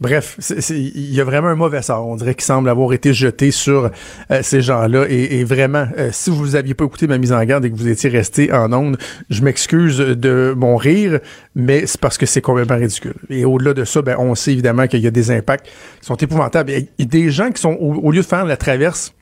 Bref, 0.00 0.38
il 0.70 1.12
y 1.12 1.20
a 1.20 1.24
vraiment 1.24 1.48
un 1.48 1.56
mauvais 1.56 1.82
sort. 1.82 2.06
On 2.06 2.14
dirait 2.14 2.36
qu'il 2.36 2.44
semble 2.44 2.68
avoir 2.68 2.92
été 2.92 3.12
jeté 3.12 3.50
sur 3.50 3.90
euh, 4.30 4.40
ces 4.42 4.62
gens-là. 4.62 5.06
Et, 5.08 5.42
vraiment, 5.42 5.88
euh, 5.98 6.10
si 6.12 6.30
vous 6.30 6.54
aviez 6.54 6.74
pas 6.74 6.84
écouté 6.84 7.08
ma 7.08 7.18
mise 7.18 7.32
en 7.32 7.42
garde 7.44 7.64
et 7.64 7.70
que 7.70 7.76
vous 7.76 7.88
étiez 7.88 8.08
resté 8.08 8.52
en 8.52 8.72
onde, 8.72 8.96
je 9.28 9.42
m'excuse 9.42 9.98
de 9.98 10.54
mon 10.56 10.76
rire, 10.76 11.18
mais 11.56 11.86
c'est 11.86 12.00
parce 12.00 12.16
que 12.16 12.26
c'est 12.26 12.40
complètement 12.40 12.76
ridicule. 12.76 13.16
Et 13.28 13.44
au-delà 13.44 13.74
de 13.74 13.84
ça, 13.84 14.00
ben, 14.00 14.16
on 14.20 14.36
sait 14.36 14.52
évidemment 14.52 14.86
qu'il 14.86 15.00
y 15.00 15.06
a 15.08 15.10
des 15.10 15.32
impacts 15.32 15.66
qui 15.66 16.06
sont 16.06 16.16
épouvantables. 16.16 16.72
Il 16.98 17.08
des 17.08 17.32
gens 17.32 17.50
qui 17.50 17.60
sont, 17.60 17.72
au, 17.80 18.12
lieu 18.12 18.20
de 18.20 18.26
faire 18.26 18.44
la 18.44 18.56
traverse, 18.56 19.12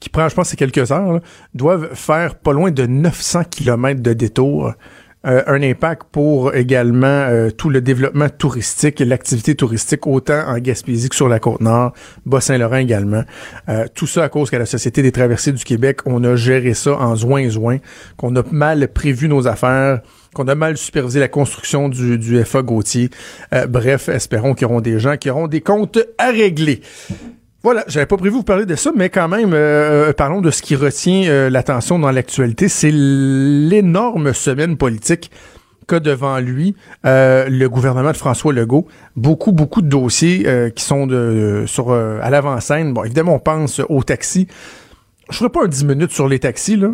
qui 0.00 0.08
prend, 0.08 0.28
je 0.28 0.34
pense, 0.34 0.48
c'est 0.48 0.56
quelques 0.56 0.90
heures, 0.90 1.20
doivent 1.54 1.94
faire 1.94 2.34
pas 2.34 2.52
loin 2.52 2.72
de 2.72 2.86
900 2.86 3.44
km 3.50 4.02
de 4.02 4.14
détour 4.14 4.74
euh, 5.26 5.42
un 5.46 5.62
impact 5.62 6.02
pour 6.12 6.54
également 6.54 7.06
euh, 7.06 7.50
tout 7.50 7.70
le 7.70 7.80
développement 7.80 8.28
touristique 8.28 9.00
et 9.00 9.04
l'activité 9.04 9.54
touristique, 9.54 10.06
autant 10.06 10.46
en 10.46 10.58
Gaspésie 10.58 11.08
que 11.08 11.16
sur 11.16 11.28
la 11.28 11.38
Côte-Nord, 11.38 11.92
Bas-Saint-Laurent 12.26 12.76
également. 12.76 13.24
Euh, 13.68 13.86
tout 13.94 14.06
ça 14.06 14.24
à 14.24 14.28
cause 14.28 14.50
qu'à 14.50 14.58
la 14.58 14.66
Société 14.66 15.00
des 15.02 15.12
traversées 15.12 15.52
du 15.52 15.64
Québec, 15.64 16.00
on 16.04 16.22
a 16.24 16.36
géré 16.36 16.74
ça 16.74 16.98
en 16.98 17.16
zoin-zoin, 17.16 17.78
qu'on 18.16 18.36
a 18.36 18.42
mal 18.50 18.88
prévu 18.88 19.28
nos 19.28 19.48
affaires, 19.48 20.02
qu'on 20.34 20.48
a 20.48 20.54
mal 20.54 20.76
supervisé 20.76 21.20
la 21.20 21.28
construction 21.28 21.88
du, 21.88 22.18
du 22.18 22.44
FA 22.44 22.62
Gauthier. 22.62 23.08
bref, 23.68 24.08
espérons 24.08 24.54
qu'il 24.54 24.62
y 24.62 24.70
auront 24.70 24.80
des 24.80 24.98
gens 24.98 25.16
qui 25.16 25.30
auront 25.30 25.46
des 25.46 25.60
comptes 25.60 25.98
à 26.18 26.30
régler. 26.30 26.80
Voilà, 27.64 27.82
j'avais 27.88 28.04
pas 28.04 28.18
prévu 28.18 28.34
vous 28.34 28.42
parler 28.42 28.66
de 28.66 28.74
ça, 28.74 28.92
mais 28.94 29.08
quand 29.08 29.26
même, 29.26 29.54
euh, 29.54 30.10
euh, 30.10 30.12
parlons 30.12 30.42
de 30.42 30.50
ce 30.50 30.60
qui 30.60 30.76
retient 30.76 31.26
euh, 31.30 31.48
l'attention 31.48 31.98
dans 31.98 32.10
l'actualité. 32.10 32.68
C'est 32.68 32.90
l'énorme 32.92 34.34
semaine 34.34 34.76
politique 34.76 35.30
qu'a 35.88 35.98
devant 35.98 36.38
lui 36.40 36.76
le 37.04 37.66
gouvernement 37.68 38.12
de 38.12 38.18
François 38.18 38.52
Legault. 38.52 38.86
Beaucoup, 39.16 39.52
beaucoup 39.52 39.80
de 39.80 39.88
dossiers 39.88 40.46
qui 40.76 40.84
sont 40.84 41.06
de, 41.06 41.64
sur 41.66 41.92
à 41.92 42.28
l'avant-scène. 42.28 42.92
Bon, 42.92 43.02
évidemment, 43.04 43.36
on 43.36 43.38
pense 43.38 43.80
aux 43.88 44.02
taxis. 44.02 44.46
Je 45.30 45.36
ferai 45.38 45.48
pas 45.48 45.64
un 45.64 45.68
10 45.68 45.84
minutes 45.86 46.12
sur 46.12 46.28
les 46.28 46.38
taxis, 46.38 46.76
là, 46.76 46.90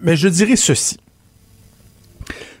mais 0.00 0.14
je 0.14 0.28
dirais 0.28 0.54
ceci. 0.54 0.98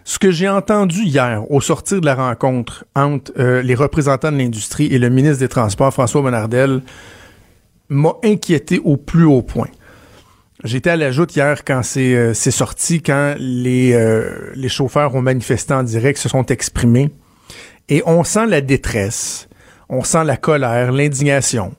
Ce 0.08 0.18
que 0.18 0.30
j'ai 0.30 0.48
entendu 0.48 1.02
hier 1.02 1.44
au 1.50 1.60
sortir 1.60 2.00
de 2.00 2.06
la 2.06 2.14
rencontre 2.14 2.86
entre 2.96 3.30
euh, 3.38 3.60
les 3.60 3.74
représentants 3.74 4.32
de 4.32 4.38
l'industrie 4.38 4.86
et 4.86 4.98
le 4.98 5.10
ministre 5.10 5.40
des 5.40 5.48
Transports, 5.48 5.92
François 5.92 6.22
Bonnardel, 6.22 6.80
m'a 7.90 8.14
inquiété 8.24 8.80
au 8.82 8.96
plus 8.96 9.26
haut 9.26 9.42
point. 9.42 9.68
J'étais 10.64 10.88
à 10.88 10.96
la 10.96 11.10
joute 11.10 11.36
hier 11.36 11.62
quand 11.62 11.82
c'est 11.82 12.14
euh, 12.14 12.32
sorti, 12.32 13.02
quand 13.02 13.34
les, 13.38 13.92
euh, 13.92 14.50
les 14.54 14.70
chauffeurs 14.70 15.14
ont 15.14 15.20
manifesté 15.20 15.74
en 15.74 15.82
direct, 15.82 16.18
se 16.18 16.30
sont 16.30 16.46
exprimés. 16.46 17.10
Et 17.90 18.02
on 18.06 18.24
sent 18.24 18.46
la 18.46 18.62
détresse. 18.62 19.46
on 19.90 20.04
sent 20.04 20.24
la 20.24 20.38
colère, 20.38 20.90
l'indignation. 20.90 21.74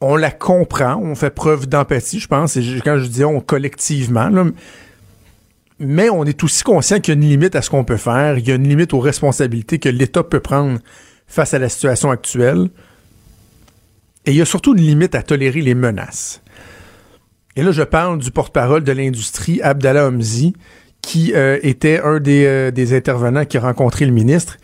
On 0.00 0.16
la 0.16 0.32
comprend, 0.32 0.96
on 0.96 1.14
fait 1.14 1.30
preuve 1.30 1.68
d'empathie, 1.68 2.18
je 2.18 2.26
pense, 2.26 2.56
et 2.56 2.80
quand 2.84 2.98
je 2.98 3.06
dis 3.06 3.24
on 3.24 3.40
collectivement, 3.40 4.28
mais 5.80 6.10
on 6.10 6.24
est 6.24 6.44
aussi 6.44 6.62
conscient 6.62 7.00
qu'il 7.00 7.14
y 7.14 7.16
a 7.16 7.20
une 7.20 7.28
limite 7.28 7.56
à 7.56 7.62
ce 7.62 7.70
qu'on 7.70 7.84
peut 7.84 7.96
faire, 7.96 8.38
il 8.38 8.46
y 8.46 8.52
a 8.52 8.54
une 8.54 8.68
limite 8.68 8.92
aux 8.92 9.00
responsabilités 9.00 9.78
que 9.78 9.88
l'État 9.88 10.22
peut 10.22 10.40
prendre 10.40 10.78
face 11.26 11.54
à 11.54 11.58
la 11.58 11.68
situation 11.68 12.10
actuelle, 12.10 12.68
et 14.26 14.32
il 14.32 14.36
y 14.36 14.42
a 14.42 14.44
surtout 14.44 14.76
une 14.76 14.82
limite 14.82 15.14
à 15.14 15.22
tolérer 15.22 15.62
les 15.62 15.74
menaces. 15.74 16.42
Et 17.56 17.62
là, 17.62 17.72
je 17.72 17.82
parle 17.82 18.18
du 18.18 18.30
porte-parole 18.30 18.84
de 18.84 18.92
l'industrie, 18.92 19.60
Abdallah 19.62 20.06
Omzi, 20.06 20.52
qui 21.02 21.32
euh, 21.34 21.58
était 21.62 22.00
un 22.00 22.20
des, 22.20 22.44
euh, 22.44 22.70
des, 22.70 22.94
intervenants 22.94 23.46
qui 23.46 23.56
a 23.56 23.60
rencontré 23.60 24.04
le 24.04 24.12
ministre. 24.12 24.58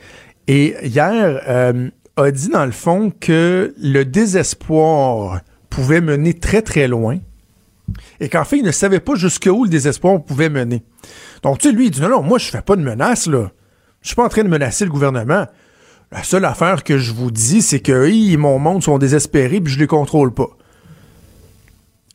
Et 0.47 0.77
hier, 0.83 1.41
euh, 1.49 1.89
a 2.17 2.31
dit 2.31 2.49
dans 2.49 2.67
le 2.67 2.73
fond 2.73 3.11
que 3.19 3.75
le 3.81 4.05
désespoir 4.05 5.41
pouvait 5.71 6.01
mener 6.01 6.35
très 6.35 6.63
très 6.63 6.89
loin 6.89 7.19
et 8.21 8.29
qu'en 8.29 8.45
fait, 8.45 8.59
il 8.59 8.65
ne 8.65 8.73
savait 8.73 9.01
pas 9.01 9.15
jusqu'où 9.15 9.65
le 9.65 9.71
désespoir 9.71 10.23
pouvait 10.23 10.49
mener. 10.49 10.83
Donc, 11.43 11.59
tu 11.59 11.69
sais, 11.69 11.75
lui, 11.75 11.87
il 11.87 11.91
dit 11.91 12.01
non, 12.01 12.09
non, 12.09 12.23
moi, 12.23 12.39
je 12.39 12.47
fais 12.47 12.63
pas 12.63 12.77
de 12.77 12.83
menace, 12.83 13.27
là. 13.27 13.51
Je 14.03 14.09
suis 14.09 14.17
pas 14.17 14.25
en 14.25 14.29
train 14.29 14.45
de 14.45 14.49
menacer 14.49 14.85
le 14.85 14.91
gouvernement. 14.91 15.47
La 16.13 16.23
seule 16.23 16.45
affaire 16.45 16.85
que 16.85 16.99
je 16.99 17.13
vous 17.13 17.31
dis, 17.31 17.63
c'est 17.63 17.81
que 17.81 18.09
ils, 18.09 18.39
mon 18.39 18.59
monde 18.59 18.83
sont 18.83 18.99
désespérés 18.99 19.61
puis 19.61 19.73
je 19.73 19.79
les 19.79 19.89
contrôle 19.89 20.33
pas. 20.33 20.49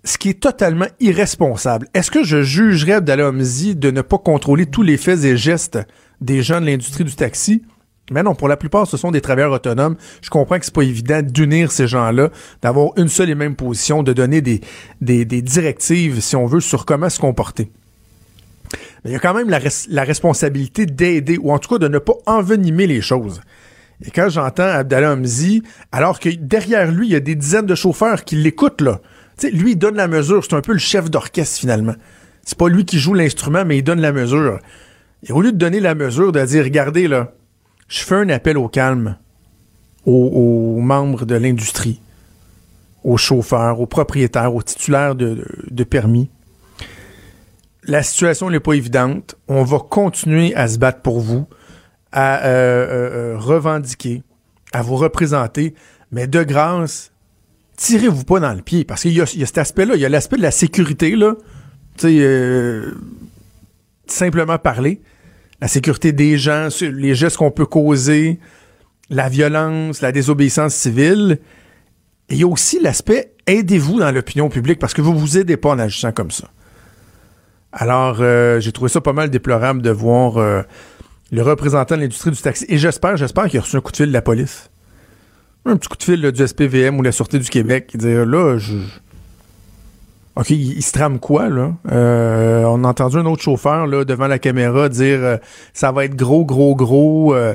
Ce 0.04 0.18
qui 0.18 0.30
est 0.30 0.42
totalement 0.42 0.88
irresponsable. 1.00 1.88
Est-ce 1.94 2.10
que 2.10 2.24
je 2.24 2.42
jugerais 2.42 2.94
Abdallah 2.94 3.32
de 3.32 3.92
ne 3.92 4.02
pas 4.02 4.18
contrôler 4.18 4.66
tous 4.66 4.82
les 4.82 4.98
faits 4.98 5.26
et 5.26 5.36
gestes 5.36 5.80
des 6.22 6.42
gens 6.42 6.62
de 6.62 6.66
l'industrie 6.66 7.04
du 7.04 7.14
taxi? 7.14 7.64
Mais 8.12 8.24
non, 8.24 8.36
pour 8.36 8.50
la 8.50 8.58
plupart, 8.58 8.86
ce 8.88 8.98
sont 8.98 9.10
des 9.10 9.22
travailleurs 9.22 9.54
autonomes. 9.54 9.96
Je 10.22 10.30
comprends 10.30 10.60
que 10.60 10.66
c'est 10.66 10.74
pas 10.74 10.84
évident 10.84 11.22
d'unir 11.22 11.72
ces 11.72 11.88
gens-là, 11.88 12.30
d'avoir 12.62 12.92
une 12.98 13.08
seule 13.08 13.30
et 13.30 13.36
même 13.36 13.56
position, 13.56 14.04
de 14.04 14.12
donner 14.12 14.42
des, 14.42 14.62
directives, 15.26 16.20
si 16.20 16.36
on 16.36 16.46
veut, 16.46 16.60
sur 16.60 16.86
comment 16.86 17.10
se 17.10 17.20
comporter. 17.20 17.72
Mais 19.04 19.12
il 19.12 19.14
y 19.14 19.16
a 19.16 19.20
quand 19.20 19.34
même 19.34 19.50
la, 19.50 20.04
responsabilité 20.04 20.86
d'aider, 20.86 21.38
ou 21.38 21.54
en 21.54 21.60
tout 21.60 21.70
cas 21.70 21.80
de 21.80 21.88
ne 21.88 22.00
pas 22.00 22.14
envenimer 22.26 22.86
les 22.86 23.02
choses. 23.02 23.42
Et 24.06 24.12
quand 24.12 24.30
j'entends 24.30 24.64
Abdallah 24.64 25.14
Hamzi, 25.14 25.64
alors 25.92 26.20
que 26.20 26.30
derrière 26.30 26.92
lui, 26.92 27.08
il 27.08 27.14
y 27.14 27.16
a 27.16 27.22
des 27.22 27.36
dizaines 27.36 27.66
de 27.66 27.76
chauffeurs 27.76 28.26
qui 28.26 28.36
l'écoutent, 28.36 28.82
là. 28.82 29.00
Tu 29.38 29.48
sais, 29.48 29.54
lui, 29.54 29.72
il 29.72 29.78
donne 29.78 29.96
la 29.96 30.08
mesure. 30.08 30.44
C'est 30.44 30.56
un 30.56 30.62
peu 30.62 30.74
le 30.74 30.80
chef 30.80 31.10
d'orchestre, 31.10 31.60
finalement. 31.60 31.96
C'est 32.44 32.58
pas 32.58 32.68
lui 32.68 32.84
qui 32.84 33.00
joue 33.00 33.14
l'instrument, 33.14 33.64
mais 33.64 33.78
il 33.78 33.84
donne 33.84 34.02
la 34.02 34.12
mesure. 34.12 34.60
Et 35.28 35.32
au 35.32 35.42
lieu 35.42 35.52
de 35.52 35.58
donner 35.58 35.80
la 35.80 35.96
mesure, 35.96 36.32
de 36.32 36.44
dire, 36.44 36.64
regardez, 36.64 37.08
là, 37.08 37.32
je 37.92 38.06
fais 38.06 38.16
un 38.16 38.30
appel 38.30 38.58
au 38.58 38.70
calme 38.70 39.18
aux, 40.06 40.80
membres 40.80 41.26
de 41.26 41.36
l'industrie, 41.36 42.00
aux 43.04 43.18
chauffeurs, 43.18 43.82
aux 43.82 43.86
propriétaires, 43.86 44.56
aux 44.56 44.64
titulaires 44.64 45.14
de, 45.14 45.84
permis. 45.84 46.30
La 47.84 48.02
situation 48.02 48.50
n'est 48.50 48.62
pas 48.62 48.74
évidente. 48.74 49.36
On 49.48 49.64
va 49.64 49.78
continuer 49.78 50.56
à 50.56 50.68
se 50.70 50.80
battre 50.80 51.02
pour 51.02 51.20
vous, 51.20 51.46
à 52.14 52.46
euh, 52.46 52.48
euh, 52.48 53.34
euh, 53.34 53.38
revendiquer, 53.38 54.24
à 54.72 54.82
vous 54.82 54.96
représenter, 54.96 55.76
mais 56.12 56.28
de 56.28 56.44
grâce, 56.44 57.12
tirez-vous 57.76 58.24
pas 58.24 58.40
dans 58.40 58.54
le 58.54 58.62
pied, 58.62 58.86
parce 58.86 59.02
qu'il 59.02 59.14
y, 59.14 59.22
a 59.22 59.26
cet 59.26 59.58
aspect-là, 59.58 59.96
il 59.96 60.02
y 60.02 60.06
a 60.06 60.10
l'aspect 60.10 60.38
de 60.38 60.42
la 60.42 60.52
sécurité, 60.52 61.16
là, 61.16 61.36
tu 61.98 62.08
sais, 62.08 62.84
simplement 64.08 64.58
parler, 64.58 65.02
la 65.62 65.68
sécurité 65.68 66.12
des 66.12 66.38
gens, 66.38 66.70
les 66.82 67.16
gestes 67.16 67.38
qu'on 67.38 67.52
peut 67.52 67.68
causer, 67.68 68.40
la 69.10 69.30
violence, 69.30 70.02
la 70.02 70.12
désobéissance 70.12 70.74
civile. 70.74 71.40
Et 72.30 72.36
il 72.36 72.40
y 72.40 72.44
a 72.44 72.48
aussi 72.48 72.80
l'aspect 72.82 73.34
aidez-vous 73.48 74.00
dans 74.00 74.12
l'opinion 74.12 74.50
publique 74.50 74.80
parce 74.80 74.94
que 74.94 75.02
vous 75.02 75.18
vous 75.18 75.38
aidez 75.38 75.58
pas 75.58 75.70
en 75.70 75.80
agissant 75.80 76.12
comme 76.12 76.32
ça. 76.32 76.50
Alors, 77.72 78.18
euh, 78.20 78.60
j'ai 78.60 78.72
trouvé 78.72 78.90
ça 78.90 79.02
pas 79.02 79.14
mal 79.14 79.30
déplorable 79.30 79.82
de 79.82 79.92
voir 79.92 80.38
euh, 80.38 80.62
le 81.32 81.42
représentant 81.42 81.96
de 81.96 82.02
l'industrie 82.02 82.32
du 82.32 82.42
taxi. 82.42 82.66
Et 82.68 82.78
j'espère, 82.78 83.16
j'espère 83.18 83.48
qu'il 83.48 83.60
a 83.60 83.62
reçu 83.62 83.78
un 83.78 83.82
coup 83.82 83.92
de 83.92 83.98
fil 83.98 84.08
de 84.08 84.14
la 84.14 84.22
police. 84.22 84.70
Un 85.66 85.78
petit 85.78 85.88
coup 85.88 85.98
de 85.98 86.04
fil 86.04 86.32
du 86.32 86.48
SPVM 86.48 86.98
ou 87.00 87.04
la 87.04 87.12
Sûreté 87.12 87.40
du 87.40 87.50
Québec 87.50 87.88
qui 87.88 87.98
dit 87.98 88.14
là, 88.14 88.58
je 88.58 88.78
OK, 90.36 90.50
il, 90.52 90.82
se 90.82 90.94
trame 90.94 91.20
quoi, 91.20 91.50
là? 91.50 91.74
Euh, 91.92 92.64
on 92.64 92.84
a 92.84 92.88
entendu 92.88 93.18
un 93.18 93.26
autre 93.26 93.44
chauffeur, 93.44 93.86
là, 93.86 94.06
devant 94.06 94.28
la 94.28 94.40
caméra 94.40 94.88
dire 94.88 95.20
euh, 95.22 95.38
ça 95.74 95.92
va 95.92 96.06
être 96.06 96.16
gros, 96.16 96.46
gros, 96.46 96.74
gros, 96.74 97.36
euh, 97.36 97.54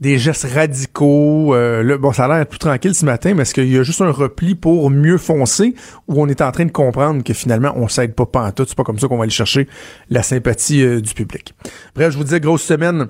des 0.00 0.18
gestes 0.18 0.46
radicaux. 0.52 1.54
Là, 1.54 1.96
bon, 1.98 2.12
ça 2.12 2.26
a 2.26 2.36
l'air 2.36 2.46
plus 2.46 2.58
tranquille 2.58 2.94
ce 2.94 3.04
matin, 3.04 3.34
mais 3.34 3.42
est-ce 3.42 3.54
qu'il 3.54 3.72
y 3.72 3.78
a 3.78 3.82
juste 3.82 4.02
un 4.02 4.10
repli 4.10 4.54
pour 4.54 4.90
mieux 4.90 5.18
foncer 5.18 5.74
ou 6.08 6.22
on 6.22 6.28
est 6.28 6.42
en 6.42 6.52
train 6.52 6.64
de 6.64 6.72
comprendre 6.72 7.24
que 7.24 7.32
finalement, 7.32 7.72
on 7.76 7.88
s'aide 7.88 8.14
pas 8.14 8.52
tout? 8.52 8.64
C'est 8.68 8.76
pas 8.76 8.84
comme 8.84 8.98
ça 8.98 9.08
qu'on 9.08 9.16
va 9.16 9.22
aller 9.22 9.30
chercher 9.30 9.66
la 10.10 10.22
sympathie 10.22 11.00
du 11.00 11.14
public? 11.14 11.54
Bref, 11.94 12.12
je 12.12 12.18
vous 12.18 12.24
disais, 12.24 12.40
grosse 12.40 12.62
semaine 12.62 13.08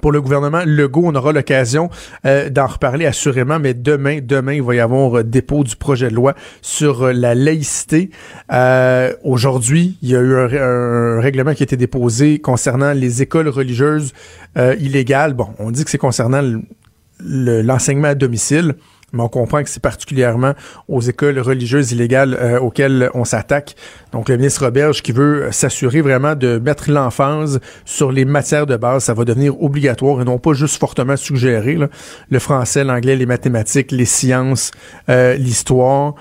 pour 0.00 0.12
le 0.12 0.20
gouvernement 0.20 0.62
Legault. 0.64 1.02
On 1.04 1.14
aura 1.14 1.32
l'occasion 1.32 1.90
euh, 2.24 2.50
d'en 2.50 2.66
reparler 2.66 3.06
assurément, 3.06 3.58
mais 3.58 3.74
demain, 3.74 4.20
demain, 4.22 4.54
il 4.54 4.62
va 4.62 4.74
y 4.74 4.80
avoir 4.80 5.18
euh, 5.18 5.24
dépôt 5.24 5.64
du 5.64 5.76
projet 5.76 6.08
de 6.08 6.14
loi 6.14 6.34
sur 6.62 7.04
euh, 7.04 7.12
la 7.12 7.34
laïcité. 7.34 8.10
Aujourd'hui, 9.22 9.96
il 10.02 10.10
y 10.10 10.16
a 10.16 10.20
eu 10.20 10.36
un, 10.36 11.20
règlement 11.20 11.54
qui 11.54 11.62
a 11.62 11.64
été 11.64 11.76
déposé 11.76 12.38
concernant 12.38 12.92
les 12.92 13.22
écoles 13.22 13.48
religieuses 13.48 14.12
illégales. 14.78 15.34
Bon, 15.34 15.48
on 15.58 15.70
dit 15.70 15.84
que 15.84 15.90
c'est 15.90 15.98
concernant 15.98 16.42
l'enseignement 17.20 18.08
à 18.08 18.14
domicile 18.14 18.74
mais 19.14 19.22
on 19.22 19.28
comprend 19.28 19.62
que 19.62 19.70
c'est 19.70 19.82
particulièrement 19.82 20.52
aux 20.88 21.00
écoles 21.00 21.38
religieuses 21.38 21.92
illégales 21.92 22.34
euh, 22.34 22.58
auxquelles 22.58 23.10
on 23.14 23.24
s'attaque. 23.24 23.76
Donc, 24.12 24.28
le 24.28 24.36
ministre 24.36 24.64
Roberge 24.64 25.02
qui 25.02 25.12
veut 25.12 25.48
s'assurer 25.52 26.00
vraiment 26.00 26.34
de 26.34 26.58
mettre 26.58 26.90
l'emphase 26.90 27.60
sur 27.84 28.12
les 28.12 28.24
matières 28.24 28.66
de 28.66 28.76
base. 28.76 29.04
Ça 29.04 29.14
va 29.14 29.24
devenir 29.24 29.60
obligatoire 29.62 30.20
et 30.20 30.24
non 30.24 30.38
pas 30.38 30.52
juste 30.52 30.78
fortement 30.78 31.16
suggéré. 31.16 31.78
Le 32.28 32.38
français, 32.38 32.84
l'anglais, 32.84 33.16
les 33.16 33.26
mathématiques, 33.26 33.92
les 33.92 34.04
sciences, 34.04 34.72
euh, 35.08 35.34
l'histoire. 35.34 36.14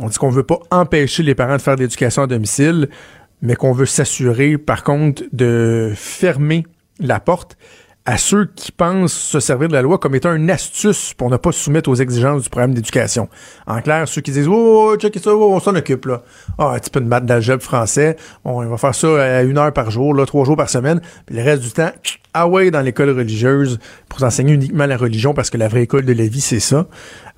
On 0.00 0.08
dit 0.08 0.16
qu'on 0.16 0.30
veut 0.30 0.44
pas 0.44 0.60
empêcher 0.70 1.22
les 1.22 1.34
parents 1.34 1.56
de 1.56 1.62
faire 1.62 1.76
de 1.76 1.82
l'éducation 1.82 2.22
à 2.22 2.26
domicile, 2.26 2.88
mais 3.42 3.56
qu'on 3.56 3.72
veut 3.72 3.86
s'assurer, 3.86 4.58
par 4.58 4.84
contre, 4.84 5.22
de 5.32 5.92
fermer 5.94 6.64
la 7.00 7.20
porte 7.20 7.56
à 8.08 8.16
ceux 8.16 8.46
qui 8.46 8.72
pensent 8.72 9.12
se 9.12 9.38
servir 9.38 9.68
de 9.68 9.74
la 9.74 9.82
loi 9.82 9.98
comme 9.98 10.14
étant 10.14 10.32
une 10.32 10.48
astuce 10.50 11.12
pour 11.12 11.28
ne 11.28 11.36
pas 11.36 11.52
se 11.52 11.64
soumettre 11.64 11.90
aux 11.90 11.94
exigences 11.94 12.44
du 12.44 12.48
programme 12.48 12.72
d'éducation. 12.72 13.28
En 13.66 13.82
clair, 13.82 14.08
ceux 14.08 14.22
qui 14.22 14.30
disent 14.30 14.48
Oh, 14.48 14.96
check 14.96 15.18
ça, 15.22 15.34
oh, 15.34 15.52
on 15.52 15.60
s'en 15.60 15.74
occupe 15.76 16.06
là. 16.06 16.22
Ah, 16.56 16.70
un 16.70 16.78
petit 16.78 16.88
peu 16.88 17.02
de 17.02 17.06
maths 17.06 17.26
d'algèbre 17.26 17.62
français. 17.62 18.16
On 18.46 18.64
va 18.64 18.78
faire 18.78 18.94
ça 18.94 19.22
à 19.22 19.42
une 19.42 19.58
heure 19.58 19.74
par 19.74 19.90
jour, 19.90 20.14
là, 20.14 20.24
trois 20.24 20.46
jours 20.46 20.56
par 20.56 20.70
semaine. 20.70 21.02
Puis 21.26 21.36
le 21.36 21.42
reste 21.42 21.62
du 21.62 21.70
temps, 21.70 21.90
ah 22.32 22.48
ouais, 22.48 22.70
dans 22.70 22.80
l'école 22.80 23.10
religieuse 23.10 23.78
pour 24.08 24.22
enseigner 24.22 24.54
uniquement 24.54 24.86
la 24.86 24.96
religion 24.96 25.34
parce 25.34 25.50
que 25.50 25.58
la 25.58 25.68
vraie 25.68 25.82
école 25.82 26.06
de 26.06 26.14
la 26.14 26.28
vie, 26.28 26.40
c'est 26.40 26.60
ça. 26.60 26.86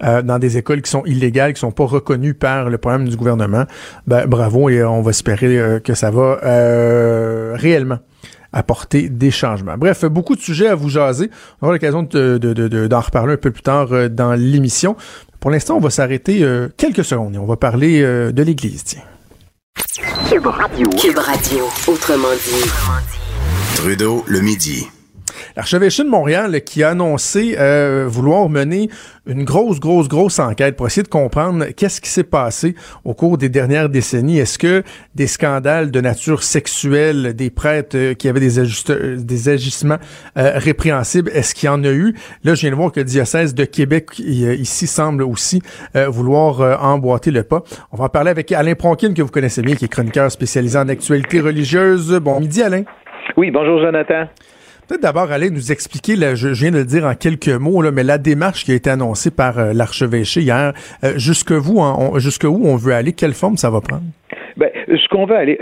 Euh, 0.05 0.23
dans 0.23 0.39
des 0.39 0.57
écoles 0.57 0.83
qui 0.83 0.91
sont 0.93 1.05
illégales, 1.05 1.53
qui 1.53 1.61
sont 1.61 1.73
pas 1.73 1.85
reconnues 1.85 2.35
par 2.35 2.71
le 2.71 2.79
programme 2.79 3.09
du 3.09 3.17
gouvernement, 3.17 3.65
ben 4.07 4.25
bravo 4.25 4.69
et 4.69 4.85
on 4.85 5.03
va 5.03 5.11
espérer 5.11 5.59
euh, 5.59 5.81
que 5.81 5.95
ça 5.95 6.13
va 6.13 6.39
euh, 6.45 7.57
réellement 7.57 7.99
apporter 8.53 9.09
des 9.09 9.31
changements. 9.31 9.77
Bref, 9.77 10.05
beaucoup 10.05 10.37
de 10.37 10.41
sujets 10.41 10.69
à 10.69 10.75
vous 10.75 10.89
jaser. 10.89 11.31
On 11.61 11.67
aura 11.67 11.75
l'occasion 11.75 12.03
d'en 12.03 12.09
de, 12.09 12.95
reparler 12.95 13.35
un 13.35 13.37
peu 13.37 13.51
plus 13.51 13.63
tard 13.63 13.93
euh, 13.93 14.09
dans 14.09 14.35
l'émission. 14.35 14.97
Pour 15.41 15.51
l'instant, 15.51 15.77
on 15.77 15.81
va 15.81 15.91
s'arrêter 15.91 16.43
euh, 16.43 16.69
quelques 16.77 17.05
secondes 17.05 17.35
et 17.35 17.39
on 17.39 17.47
va 17.47 17.57
parler 17.57 18.03
euh, 18.03 18.33
de 18.33 18.43
l'Église. 18.43 18.85
Tiens. 18.85 19.03
Cube 20.29 20.47
Radio. 20.47 20.89
Cube 20.91 21.19
Radio, 21.19 21.65
autrement 21.87 22.29
dit. 22.35 22.71
Trudeau, 23.77 24.25
le 24.27 24.41
midi. 24.41 24.87
L'archevêché 25.61 26.05
de 26.05 26.09
Montréal 26.09 26.63
qui 26.63 26.83
a 26.83 26.89
annoncé 26.89 27.55
euh, 27.59 28.07
vouloir 28.09 28.49
mener 28.49 28.89
une 29.27 29.45
grosse, 29.45 29.79
grosse, 29.79 30.09
grosse 30.09 30.39
enquête 30.39 30.75
pour 30.75 30.87
essayer 30.87 31.03
de 31.03 31.09
comprendre 31.09 31.67
qu'est-ce 31.77 32.01
qui 32.01 32.09
s'est 32.09 32.25
passé 32.25 32.75
au 33.05 33.13
cours 33.13 33.37
des 33.37 33.51
dernières 33.51 33.91
décennies. 33.91 34.39
Est-ce 34.39 34.59
que 34.59 34.83
des 35.15 35.27
scandales 35.27 35.91
de 35.91 36.01
nature 36.01 36.45
sexuelle, 36.45 37.35
des 37.35 37.51
prêtres 37.51 37.95
euh, 37.99 38.15
qui 38.15 38.27
avaient 38.31 38.41
des, 38.41 38.55
des 39.19 39.49
agissements 39.51 39.99
euh, 40.39 40.53
répréhensibles, 40.55 41.31
est-ce 41.35 41.55
qu'il 41.55 41.67
y 41.67 41.69
en 41.69 41.85
a 41.85 41.91
eu? 41.91 42.15
Là, 42.43 42.55
je 42.55 42.63
viens 42.63 42.71
de 42.71 42.77
voir 42.77 42.91
que 42.91 43.01
le 43.01 43.05
diocèse 43.05 43.55
de 43.55 43.67
Québec 43.67 44.19
ici 44.19 44.87
semble 44.87 45.23
aussi 45.23 45.61
vouloir 46.09 46.83
emboîter 46.83 47.31
le 47.31 47.43
pas. 47.43 47.63
On 47.93 47.99
va 47.99 48.07
en 48.07 48.09
parler 48.09 48.31
avec 48.31 48.51
Alain 48.51 48.75
Pronkin, 48.75 49.13
que 49.13 49.21
vous 49.21 49.29
connaissez 49.29 49.61
bien, 49.61 49.75
qui 49.75 49.85
est 49.85 49.89
chroniqueur 49.89 50.33
spécialisé 50.33 50.79
en 50.79 50.89
actualité 50.89 51.39
religieuse. 51.39 52.19
Bon 52.19 52.41
midi, 52.41 52.63
Alain. 52.63 52.85
Oui, 53.37 53.51
bonjour, 53.51 53.83
Jonathan. 53.83 54.25
Peut-être 54.91 55.03
d'abord 55.03 55.31
aller 55.31 55.51
nous 55.51 55.71
expliquer, 55.71 56.17
je, 56.35 56.49
viens 56.49 56.73
de 56.73 56.79
le 56.79 56.85
dire 56.85 57.05
en 57.05 57.15
quelques 57.15 57.47
mots, 57.47 57.81
là, 57.81 57.93
mais 57.93 58.03
la 58.03 58.19
démarche 58.19 58.65
qui 58.65 58.73
a 58.73 58.75
été 58.75 58.91
annoncée 58.91 59.31
par 59.31 59.57
euh, 59.57 59.73
l'archevêché 59.73 60.41
hier, 60.41 60.73
euh, 61.05 61.13
jusque, 61.17 61.53
vous, 61.53 61.81
jusque 62.19 62.43
où 62.43 62.67
on 62.67 62.75
veut 62.75 62.93
aller, 62.93 63.13
quelle 63.13 63.35
forme 63.35 63.57
ça 63.57 63.71
va 63.71 63.81
prendre? 63.81 64.03
Ben, 64.57 64.69
ce 64.89 65.09
qu'on 65.11 65.27
va 65.27 65.39
aller, 65.39 65.57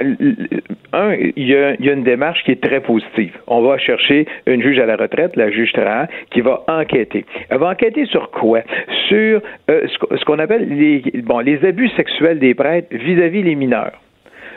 un, 0.94 1.12
il 1.12 1.47
y, 1.47 1.54
a, 1.54 1.75
une 1.78 2.04
démarche 2.04 2.42
qui 2.44 2.52
est 2.52 2.62
très 2.62 2.80
positive. 2.80 3.32
On 3.47 3.61
va 3.61 3.76
chercher 3.76 4.26
une 4.47 4.62
juge 4.62 4.78
à 4.78 4.87
la 4.87 4.97
retraite, 4.97 5.37
la 5.37 5.50
juge 5.50 5.75
Trahan, 5.75 6.06
qui 6.30 6.40
va 6.40 6.64
enquêter. 6.66 7.26
Elle 7.50 7.58
va 7.58 7.68
enquêter 7.68 8.06
sur 8.06 8.30
quoi? 8.30 8.62
Sur 9.11 9.42
euh, 9.68 9.87
ce 9.88 10.25
qu'on 10.25 10.38
appelle 10.38 10.70
les, 10.70 11.02
bon, 11.20 11.40
les 11.40 11.62
abus 11.66 11.90
sexuels 11.99 12.38
des 12.38 12.54
prêtres 12.54 12.88
vis-à-vis 12.97 13.42
les 13.42 13.56
mineurs. 13.56 13.92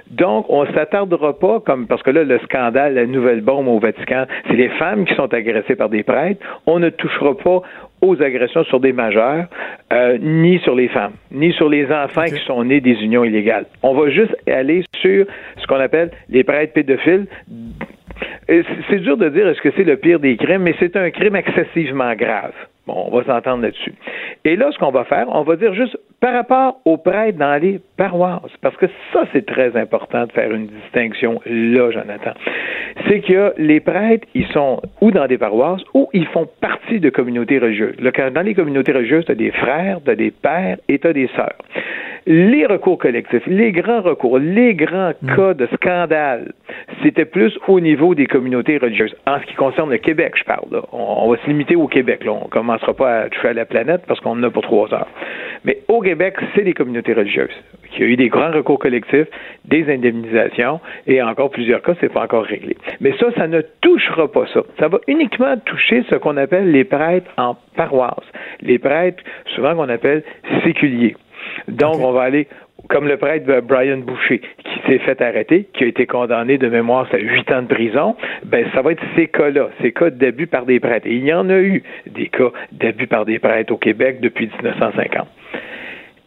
Donc, 0.10 0.46
on 0.50 0.65
ne 0.65 0.74
s'attardera 0.74 1.38
pas, 1.38 1.60
comme 1.60 1.88
parce 1.88 2.03
que 2.03 2.12
là, 2.12 2.24
le 2.24 2.39
scandale, 2.39 2.96
la 2.96 3.05
nouvelle 3.05 3.41
bombe 3.41 3.67
au 3.67 3.79
Vatican, 3.79 4.25
c'est 4.48 4.55
les 4.55 4.70
femmes 4.70 5.05
qui 5.05 5.15
sont 5.15 5.34
agressées 5.34 5.75
par 5.75 5.89
des 5.89 6.03
prêtres. 6.03 6.41
On 6.65 6.79
ne 6.79 6.89
touchera 6.89 7.38
pas 7.38 7.62
aux 8.01 8.22
agressions 8.22 8.63
sur 8.63 8.79
des 8.79 8.93
majeurs, 8.93 9.46
euh, 9.93 10.17
ni 10.20 10.60
sur 10.60 10.75
les 10.75 10.88
femmes, 10.88 11.13
ni 11.31 11.53
sur 11.53 11.70
les 11.70 11.91
enfants 11.91 12.25
qui 12.25 12.43
sont 12.46 12.63
nés 12.63 12.81
des 12.81 12.93
unions 13.03 13.24
illégales. 13.24 13.65
On 13.84 13.93
va 13.93 14.10
juste 14.10 14.36
aller 14.48 14.84
sur 14.98 15.25
ce 15.58 15.67
qu'on 15.67 15.79
appelle 15.79 16.12
les 16.29 16.43
prêtres 16.43 16.74
pédophiles. 16.74 17.27
C'est 18.48 19.00
dur 19.00 19.18
de 19.18 19.30
dire 19.30 19.48
est-ce 19.48 19.62
que 19.62 19.72
c'est 19.76 19.84
le 19.84 19.98
pire 19.98 20.20
des 20.20 20.36
crimes, 20.36 20.64
mais 20.64 20.76
c'est 20.80 20.96
un 20.96 21.10
crime 21.12 21.36
excessivement 21.36 22.14
grave. 22.16 22.54
Bon, 22.88 23.06
on 23.08 23.16
va 23.16 23.24
s'entendre 23.24 23.62
là-dessus. 23.62 23.94
Et 24.44 24.56
là, 24.56 24.72
ce 24.72 24.80
qu'on 24.80 24.90
va 24.90 25.04
faire, 25.04 25.28
on 25.30 25.44
va 25.44 25.56
dire 25.56 25.74
juste 25.76 25.98
par 26.20 26.34
rapport 26.34 26.80
aux 26.86 26.98
prêtres 26.98 27.38
dans 27.38 27.62
les 27.62 27.80
paroisses, 27.96 28.52
parce 28.62 28.76
que 28.78 28.88
ça, 29.14 29.26
c'est 29.32 29.46
très 29.46 29.78
important 29.78 30.26
de 30.26 30.32
faire 30.32 30.52
une 30.52 30.66
distinction 30.68 31.40
là, 31.46 31.92
Jonathan. 31.92 32.34
C'est 33.08 33.22
que 33.22 33.54
les 33.58 33.80
prêtres, 33.80 34.28
ils 34.34 34.48
sont 34.48 34.82
ou 35.00 35.12
dans 35.12 35.28
des 35.28 35.38
paroisses 35.38 35.84
ou 35.94 36.10
ils 36.14 36.26
font 36.28 36.48
partie 36.60 37.00
de 37.00 37.10
communautés 37.10 37.60
religieuses. 37.60 37.96
dans 37.98 38.42
les 38.42 38.56
communautés 38.56 38.94
religieuses, 38.94 39.26
tu 39.26 39.32
as 39.32 39.36
des 39.36 39.52
frères, 39.52 40.00
tu 40.04 40.10
as 40.10 40.16
des 40.16 40.32
pères 40.32 40.78
et 40.90 40.98
tu 40.98 41.08
as 41.08 41.14
des 41.14 41.30
sœurs 41.36 41.58
les 42.28 42.66
recours 42.66 42.98
collectifs, 42.98 43.46
les 43.48 43.72
grands 43.72 44.02
recours, 44.02 44.38
les 44.38 44.76
grands 44.76 45.14
mm. 45.22 45.36
cas 45.36 45.54
de 45.54 45.68
scandale, 45.76 46.54
c'était 47.04 47.26
plus 47.26 47.58
au 47.68 47.80
niveau 47.80 48.16
des 48.16 48.28
communautés 48.32 48.78
religieuses. 48.78 49.16
En 49.28 49.40
ce 49.40 49.46
qui 49.46 49.56
concerne 49.56 49.92
le 49.92 49.98
Québec, 49.98 50.34
je 50.38 50.44
parle. 50.44 50.66
Là. 50.72 50.82
On, 50.92 51.30
va 51.30 51.38
se 51.38 51.48
limiter 51.48 51.76
au 51.76 51.88
Québec. 51.88 52.24
Là. 52.24 52.32
On 52.32 52.46
ne 52.46 52.50
commencera 52.50 52.94
pas 52.94 53.22
à 53.22 53.30
toucher 53.30 53.50
à 53.50 53.54
la 53.54 53.66
planète 53.66 54.02
parce 54.08 54.20
qu'on 54.22 54.32
en 54.32 54.44
a 54.44 54.50
pour 54.50 54.64
trois 54.64 54.92
heures. 54.94 55.08
Mais 55.66 55.80
au 55.88 56.02
Québec, 56.02 56.36
c'est 56.56 56.64
les 56.64 56.74
communautés 56.74 57.14
religieuses 57.14 57.54
qui 57.92 58.04
a 58.04 58.06
eu 58.06 58.16
des 58.16 58.30
grands 58.30 58.52
recours 58.52 58.80
collectifs, 58.80 59.28
des 59.66 59.92
indemnisations, 59.94 60.80
et 61.08 61.22
encore 61.22 61.52
plusieurs 61.52 61.82
cas, 61.82 61.94
c'est 62.00 62.12
pas 62.12 62.24
encore 62.24 62.46
réglé. 62.46 62.78
Mais 63.02 63.14
ça, 63.20 63.28
ça 63.36 63.48
ne 63.48 63.62
touchera 63.82 64.32
pas 64.32 64.46
ça. 64.54 64.62
Ça 64.80 64.88
va 64.88 65.00
uniquement 65.08 65.58
toucher 65.58 66.04
ce 66.10 66.16
qu'on 66.16 66.38
appelle 66.38 66.72
les 66.72 66.86
prêtres 66.86 67.30
en 67.38 67.58
paroisse. 67.76 68.26
Les 68.62 68.80
prêtres, 68.80 69.22
souvent 69.56 69.76
qu'on 69.76 69.90
appelle 69.90 70.24
séculiers. 70.64 71.16
Donc, 71.68 71.96
on 71.96 72.12
va 72.12 72.22
aller 72.24 72.48
comme 72.92 73.08
le 73.08 73.18
prêtre 73.18 73.46
Brian 73.62 74.00
Boucher, 74.00 74.40
qui 74.40 74.80
s'est 74.86 75.00
fait 75.00 75.22
arrêter, 75.22 75.68
qui 75.74 75.86
a 75.86 75.88
été 75.88 76.06
condamné 76.06 76.58
de 76.58 76.68
mémoire 76.68 77.08
à 77.12 77.18
huit 77.18 77.50
ans 77.52 77.62
de 77.62 77.74
prison, 77.74 78.16
ben 78.44 78.66
ça 78.74 78.82
va 78.82 78.92
être 78.92 79.04
ces 79.16 79.28
cas-là, 79.28 79.70
ces 79.82 79.94
cas 79.94 80.10
d'abus 80.10 80.48
par 80.48 80.66
des 80.66 80.80
prêtres. 80.80 81.08
Et 81.08 81.16
il 81.16 81.26
y 81.26 81.34
en 81.34 81.50
a 81.50 81.58
eu 81.58 81.84
des 82.06 82.28
cas 82.28 82.52
d'abus 82.74 83.08
par 83.08 83.26
des 83.26 83.40
prêtres 83.40 83.74
au 83.74 83.78
Québec 83.78 84.20
depuis 84.20 84.48
1950. 84.48 85.28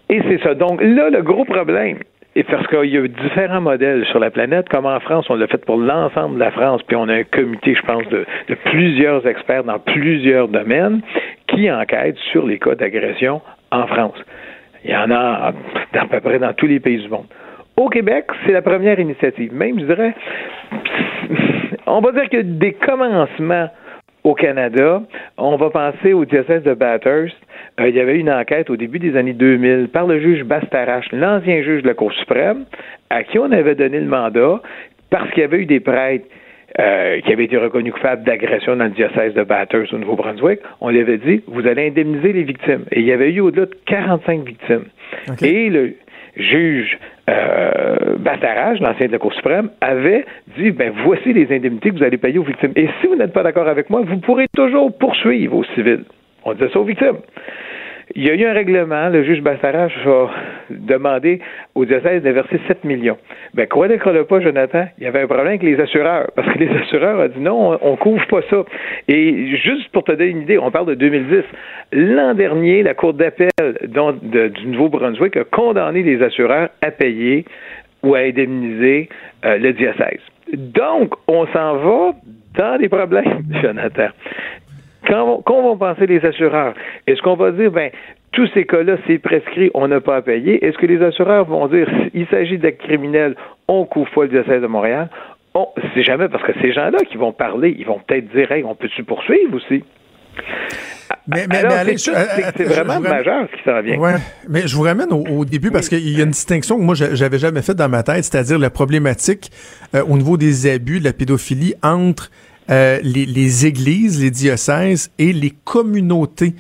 Et 0.09 0.21
c'est 0.29 0.43
ça. 0.43 0.55
Donc 0.55 0.81
là, 0.83 1.11
le 1.11 1.23
gros 1.23 1.45
problème, 1.45 1.99
et 2.35 2.43
parce 2.45 2.67
qu'il 2.67 2.91
y 2.91 2.97
a 2.97 3.07
différents 3.07 3.61
modèles 3.61 4.05
sur 4.07 4.19
la 4.19 4.31
planète, 4.31 4.69
comme 4.71 4.87
en 4.87 5.01
France, 5.01 5.27
on 5.29 5.35
l'a 5.35 5.47
fait 5.47 5.65
pour 5.65 5.77
l'ensemble 5.77 6.37
de 6.37 6.41
la 6.41 6.51
France, 6.51 6.83
puis 6.87 6.97
on 6.97 7.09
a 7.09 7.15
un 7.15 7.25
comité, 7.25 7.75
je 7.75 7.83
pense, 7.83 8.09
de, 8.09 8.25
de 8.49 8.55
plusieurs 8.65 9.27
experts 9.27 9.65
dans 9.65 9.79
plusieurs 9.79 10.49
domaines 10.49 11.03
qui 11.47 11.71
enquêtent 11.71 12.19
sur 12.33 12.47
les 12.47 12.59
cas 12.59 12.75
d'agression 12.75 13.43
en 13.71 13.87
France. 13.87 14.17
Il 14.85 14.91
y 14.91 14.97
en 14.97 15.11
a 15.11 15.53
à 15.95 16.07
peu 16.07 16.21
près 16.21 16.39
dans 16.39 16.53
tous 16.53 16.67
les 16.67 16.81
pays 16.81 16.99
du 16.99 17.09
monde. 17.09 17.27
Au 17.77 17.89
Québec, 17.89 18.27
c'est 18.45 18.53
la 18.53 18.63
première 18.63 19.01
initiative. 19.01 19.53
Même, 19.53 19.81
je 19.81 19.85
dirais, 19.87 20.15
on 21.87 22.01
va 22.01 22.13
dire 22.13 22.29
que 22.29 22.43
des 22.43 22.75
commencements 22.75 23.69
au 24.23 24.35
Canada, 24.35 25.03
on 25.37 25.57
va 25.57 25.71
penser 25.71 26.13
au 26.13 26.25
diocèse 26.25 26.63
de 26.63 26.75
Bathurst. 26.75 27.37
Euh, 27.81 27.89
il 27.89 27.97
y 27.97 28.01
avait 28.01 28.19
une 28.19 28.31
enquête 28.31 28.71
au 28.71 28.77
début 28.77 28.99
des 28.99 29.17
années 29.17 29.33
2000 29.33 29.89
par 29.89 30.07
le 30.07 30.21
juge 30.21 30.45
Bastarache, 30.45 31.07
l'ancien 31.13 31.63
juge 31.63 31.83
de 31.83 31.89
la 31.89 31.95
Cour 31.95 32.13
suprême, 32.13 32.65
à 33.11 33.25
qui 33.25 33.39
on 33.39 33.51
avait 33.51 33.75
donné 33.75 34.01
le 34.01 34.07
mandat 34.07 34.61
parce 35.11 35.31
qu'il 35.31 35.41
y 35.41 35.45
avait 35.45 35.59
eu 35.59 35.67
des 35.67 35.81
prêtres 35.81 36.27
euh, 36.81 37.21
qui 37.21 37.33
avait 37.33 37.45
été 37.45 37.57
reconnu 37.57 37.93
coupable 37.93 38.25
d'agression 38.25 38.77
dans 38.77 38.85
le 38.85 38.91
diocèse 38.91 39.35
de 39.35 39.45
Bathurst 39.45 39.93
au 39.93 39.99
Nouveau-Brunswick, 39.99 40.61
on 40.81 40.91
lui 40.91 41.01
avait 41.01 41.19
dit, 41.19 41.43
vous 41.47 41.67
allez 41.67 41.89
indemniser 41.89 42.33
les 42.33 42.43
victimes. 42.43 42.85
Et 42.91 43.01
il 43.01 43.07
y 43.07 43.13
avait 43.13 43.33
eu 43.33 43.41
au-delà 43.41 43.67
de 43.67 43.77
45 43.87 44.45
victimes. 44.45 44.85
Et 45.43 45.71
le 45.71 45.95
juge 46.37 46.99
euh, 47.31 48.17
Battarage, 48.19 48.81
l'ancien 48.81 49.07
de 49.07 49.13
la 49.13 49.19
Cour 49.19 49.33
suprême, 49.35 49.71
avait 49.81 50.25
dit, 50.59 50.73
ben 50.73 50.93
voici 51.05 51.33
les 51.33 51.55
indemnités 51.55 51.91
que 51.91 51.97
vous 51.97 52.03
allez 52.03 52.19
payer 52.19 52.39
aux 52.39 52.45
victimes. 52.45 52.73
Et 52.77 52.89
si 53.01 53.07
vous 53.07 53.15
n'êtes 53.15 53.33
pas 53.33 53.43
d'accord 53.43 53.69
avec 53.69 53.89
moi, 53.89 54.03
vous 54.05 54.19
pourrez 54.19 54.47
toujours 54.55 54.97
poursuivre 54.99 55.57
aux 55.57 55.65
civils. 55.77 56.05
On 56.45 56.55
disait 56.55 56.71
ça 56.71 56.81
aux 56.81 56.85
victimes. 56.85 57.19
Il 58.15 58.25
y 58.25 58.31
a 58.31 58.35
eu 58.35 58.45
un 58.45 58.53
règlement, 58.53 59.09
le 59.09 59.25
juge 59.25 59.41
Bassarage 59.41 59.97
a 60.07 60.29
demandé 60.71 61.41
au 61.75 61.85
diocèse 61.85 62.23
de 62.23 62.31
verser 62.31 62.61
7 62.69 62.85
millions. 62.85 63.17
Ben, 63.55 63.67
croyez 63.67 63.97
le 63.97 64.25
pas, 64.25 64.41
Jonathan, 64.41 64.87
il 64.99 65.05
y 65.05 65.07
avait 65.07 65.23
un 65.23 65.27
problème 65.27 65.49
avec 65.49 65.63
les 65.63 65.81
assureurs, 65.81 66.31
parce 66.37 66.53
que 66.53 66.59
les 66.59 66.69
assureurs 66.83 67.19
ont 67.19 67.29
dit 67.29 67.41
non, 67.41 67.79
on, 67.81 67.93
ne 67.93 67.97
couvre 67.97 68.27
pas 68.27 68.43
ça. 68.51 68.65
Et 69.09 69.57
juste 69.57 69.91
pour 69.93 70.05
te 70.05 70.13
donner 70.13 70.31
une 70.31 70.43
idée, 70.43 70.59
on 70.59 70.71
parle 70.71 70.87
de 70.87 70.95
2010. 70.95 71.45
L'an 71.93 72.35
dernier, 72.35 72.83
la 72.83 72.95
Cour 72.95 73.15
d'appel 73.15 73.51
du 73.83 74.67
Nouveau-Brunswick 74.67 75.37
a 75.37 75.45
condamné 75.45 76.03
les 76.03 76.23
assureurs 76.23 76.69
à 76.83 76.91
payer 76.91 77.45
ou 78.03 78.15
à 78.15 78.19
indemniser 78.19 79.09
euh, 79.45 79.57
le 79.57 79.73
diocèse. 79.73 80.21
Donc, 80.53 81.15
on 81.27 81.47
s'en 81.47 81.77
va 81.77 82.13
dans 82.57 82.79
des 82.79 82.89
problèmes, 82.89 83.43
Jonathan. 83.63 84.09
Quand, 85.07 85.43
vont 85.47 85.77
penser 85.77 86.07
les 86.07 86.25
assureurs? 86.25 86.75
Est-ce 87.07 87.21
qu'on 87.23 87.37
va 87.37 87.51
dire, 87.51 87.71
ben, 87.71 87.91
tous 88.33 88.49
ces 88.55 88.65
cas-là, 88.65 88.97
c'est 89.07 89.19
prescrit, 89.19 89.71
on 89.75 89.89
n'a 89.89 90.01
pas 90.01 90.17
à 90.17 90.23
payer? 90.23 90.65
Est-ce 90.65 90.79
que 90.79 90.87
les 90.87 91.03
assureurs 91.03 91.45
vont 91.45 91.67
dire, 91.69 91.89
il 92.15 92.27
s'agit 92.29 92.59
d'actes 92.59 92.83
criminels, 92.83 93.37
on 93.69 93.85
couvre 93.85 94.11
pas 94.11 94.23
le 94.23 94.29
diocèse 94.29 94.63
de 94.63 94.67
Montréal? 94.67 95.09
On, 95.55 95.69
c'est 95.95 96.03
jamais 96.03 96.29
parce 96.29 96.43
que 96.43 96.53
ces 96.61 96.73
gens-là 96.73 96.99
qui 97.09 97.17
vont 97.17 97.33
parler, 97.33 97.75
ils 97.79 97.87
vont 97.87 98.01
peut-être 98.05 98.29
dire, 98.35 98.51
hey, 98.51 98.65
on 98.65 98.75
peut-tu 98.75 99.05
poursuivre 99.05 99.55
aussi? 99.55 99.85
Mais, 101.27 101.47
mais, 101.49 101.65
allez, 101.65 101.97
c'est, 101.97 102.65
vraiment 102.65 103.01
majeur 103.01 103.47
ce 103.51 103.57
qui 103.57 103.63
s'en 103.65 103.81
vient. 103.81 103.99
Ouais, 103.99 104.17
mais 104.49 104.67
je 104.67 104.77
vous 104.77 104.83
ramène 104.83 105.11
au, 105.13 105.45
début 105.45 105.71
parce 105.71 105.89
qu'il 105.89 106.07
y 106.11 106.21
a 106.21 106.25
une 106.25 106.31
distinction 106.31 106.77
que 106.77 106.83
moi 106.83 106.95
j'avais 106.95 107.39
jamais 107.39 107.63
faite 107.63 107.77
dans 107.77 107.89
ma 107.89 108.03
tête, 108.03 108.25
c'est-à-dire 108.25 108.59
la 108.59 108.71
problématique 108.71 109.51
euh, 109.95 110.03
au 110.05 110.17
niveau 110.19 110.37
des 110.37 110.71
abus, 110.71 111.01
de 111.01 111.05
la 111.05 111.13
pédophilie 111.13 111.75
entre 111.83 112.31
euh, 112.71 112.99
les, 113.03 113.67
églises, 113.67 114.23
les 114.23 114.31
diocèses 114.31 115.11
et 115.19 115.33
les 115.33 115.53
communautés 115.65 116.55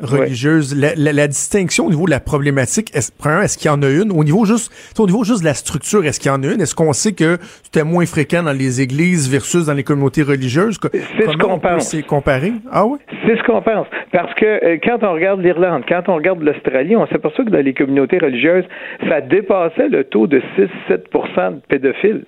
religieuses. 0.00 0.74
La, 0.76 1.26
distinction 1.26 1.86
au 1.86 1.90
niveau 1.90 2.06
de 2.06 2.10
la 2.10 2.20
problématique, 2.20 2.94
est-ce, 2.94 3.10
est-ce 3.42 3.58
qu'il 3.58 3.68
y 3.68 3.74
en 3.74 3.82
a 3.82 3.90
une? 3.90 4.12
Au 4.12 4.24
niveau 4.24 4.44
juste, 4.44 4.72
au 4.98 5.06
niveau 5.06 5.24
juste 5.24 5.40
de 5.40 5.46
la 5.46 5.54
structure, 5.54 6.04
est-ce 6.04 6.20
qu'il 6.20 6.30
y 6.30 6.34
en 6.34 6.42
a 6.42 6.46
une? 6.46 6.60
Est-ce 6.60 6.74
qu'on 6.74 6.92
sait 6.92 7.12
que 7.12 7.38
c'était 7.62 7.84
moins 7.84 8.06
fréquent 8.06 8.42
dans 8.42 8.52
les 8.52 8.80
églises 8.80 9.30
versus 9.30 9.66
dans 9.66 9.74
les 9.74 9.84
communautés 9.84 10.22
religieuses? 10.22 10.78
C'est 10.92 11.30
ce 11.30 11.36
qu'on 11.36 11.58
pense. 11.58 11.88
C'est 11.88 12.02
comparé? 12.02 12.52
Ah 12.70 12.86
oui? 12.86 12.98
C'est 13.26 13.36
ce 13.36 13.42
qu'on 13.42 13.62
pense. 13.62 13.86
Parce 14.12 14.32
que 14.34 14.46
euh, 14.46 14.78
quand 14.82 15.02
on 15.02 15.12
regarde 15.12 15.40
l'Irlande, 15.40 15.82
quand 15.88 16.08
on 16.08 16.14
regarde 16.14 16.42
l'Australie, 16.42 16.96
on 16.96 17.06
s'aperçoit 17.08 17.44
que 17.44 17.50
dans 17.50 17.64
les 17.64 17.74
communautés 17.74 18.18
religieuses, 18.18 18.64
ça 19.08 19.20
dépassait 19.20 19.88
le 19.88 20.04
taux 20.04 20.26
de 20.26 20.40
6-7% 20.88 21.54
de 21.54 21.60
pédophiles. 21.68 22.24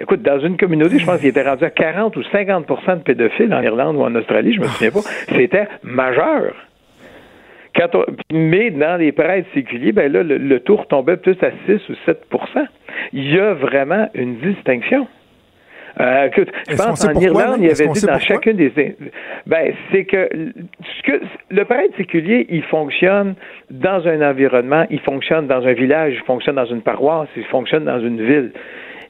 Écoute, 0.00 0.22
dans 0.22 0.38
une 0.38 0.56
communauté, 0.56 0.98
je 0.98 1.06
pense 1.06 1.18
qu'il 1.18 1.28
était 1.28 1.42
rendu 1.42 1.64
à 1.64 1.70
40 1.70 2.16
ou 2.16 2.20
50% 2.20 2.98
de 2.98 3.02
pédophiles 3.02 3.52
en 3.52 3.62
Irlande 3.62 3.96
ou 3.96 4.02
en 4.02 4.14
Australie, 4.14 4.52
je 4.54 4.60
me 4.60 4.66
souviens 4.66 4.90
pas. 4.90 5.00
C'était 5.34 5.68
majeur. 5.82 6.54
Quand 7.74 8.04
mais 8.32 8.70
dans 8.70 8.96
les 8.96 9.12
prêtres 9.12 9.48
séculiers, 9.54 9.92
ben 9.92 10.10
là, 10.10 10.22
le, 10.22 10.60
taux 10.60 10.80
tombait 10.88 11.16
plus 11.16 11.36
à 11.42 11.50
6 11.66 11.88
ou 11.88 11.92
7% 12.10 12.66
Il 13.12 13.32
y 13.32 13.38
a 13.38 13.54
vraiment 13.54 14.08
une 14.14 14.36
distinction. 14.38 15.06
Euh, 16.00 16.26
écoute, 16.26 16.48
je 16.68 16.76
pense 16.76 17.04
en 17.04 17.12
Irlande, 17.20 17.56
il 17.58 17.66
y 17.66 17.70
avait 17.70 17.88
dit 17.88 18.06
dans 18.06 18.18
chacune 18.20 18.56
des. 18.56 18.96
Ben, 19.46 19.72
c'est 19.90 20.04
que, 20.04 20.28
que 21.04 21.20
le 21.50 21.64
prêtre 21.64 21.96
séculier, 21.96 22.46
il 22.50 22.62
fonctionne 22.64 23.34
dans 23.70 24.06
un 24.06 24.22
environnement, 24.22 24.86
il 24.90 25.00
fonctionne 25.00 25.48
dans 25.48 25.66
un 25.66 25.72
village, 25.72 26.14
il 26.14 26.24
fonctionne 26.24 26.56
dans 26.56 26.66
une 26.66 26.82
paroisse, 26.82 27.28
il 27.36 27.44
fonctionne 27.44 27.84
dans 27.84 28.00
une 28.00 28.24
ville 28.24 28.52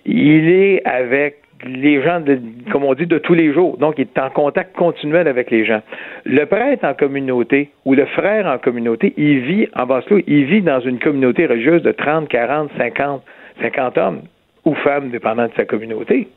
il 0.08 0.48
est 0.48 0.82
avec 0.86 1.36
les 1.66 2.02
gens, 2.02 2.20
de, 2.20 2.40
comme 2.70 2.84
on 2.84 2.94
dit, 2.94 3.06
de 3.06 3.18
tous 3.18 3.34
les 3.34 3.52
jours. 3.52 3.76
Donc, 3.78 3.96
il 3.98 4.02
est 4.02 4.18
en 4.18 4.30
contact 4.30 4.74
continuel 4.76 5.28
avec 5.28 5.50
les 5.50 5.64
gens. 5.64 5.82
Le 6.24 6.44
prêtre 6.44 6.84
en 6.84 6.94
communauté 6.94 7.70
ou 7.84 7.94
le 7.94 8.06
frère 8.06 8.46
en 8.46 8.58
communauté, 8.58 9.12
il 9.16 9.40
vit 9.40 9.68
en 9.74 9.86
basse 9.86 10.04
il 10.26 10.44
vit 10.44 10.62
dans 10.62 10.80
une 10.80 10.98
communauté 10.98 11.46
religieuse 11.46 11.82
de 11.82 11.92
30, 11.92 12.28
40, 12.28 12.70
50, 12.78 13.22
50 13.60 13.98
hommes 13.98 14.20
ou 14.64 14.74
femmes, 14.76 15.10
dépendant 15.10 15.46
de 15.46 15.52
sa 15.56 15.64
communauté. 15.64 16.28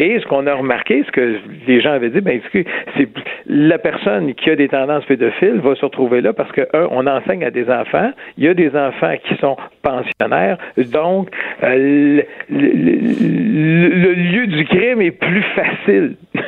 Et 0.00 0.18
ce 0.18 0.24
qu'on 0.26 0.46
a 0.46 0.54
remarqué, 0.54 1.04
ce 1.06 1.12
que 1.12 1.36
les 1.66 1.82
gens 1.82 1.92
avaient 1.92 2.08
dit, 2.08 2.22
ben, 2.22 2.40
c'est 2.54 3.08
la 3.46 3.78
personne 3.78 4.32
qui 4.32 4.48
a 4.48 4.56
des 4.56 4.68
tendances 4.68 5.04
pédophiles 5.04 5.60
va 5.60 5.74
se 5.74 5.84
retrouver 5.84 6.22
là 6.22 6.32
parce 6.32 6.50
que, 6.52 6.62
un, 6.72 6.88
on 6.90 7.06
enseigne 7.06 7.44
à 7.44 7.50
des 7.50 7.68
enfants, 7.68 8.10
il 8.38 8.44
y 8.44 8.48
a 8.48 8.54
des 8.54 8.74
enfants 8.74 9.14
qui 9.22 9.34
sont 9.36 9.58
pensionnaires, 9.82 10.56
donc 10.78 11.28
euh, 11.62 12.22
le, 12.48 14.12
lieu 14.14 14.46
du 14.46 14.64
crime 14.64 15.02
est 15.02 15.10
plus 15.10 15.44
facile 15.54 16.14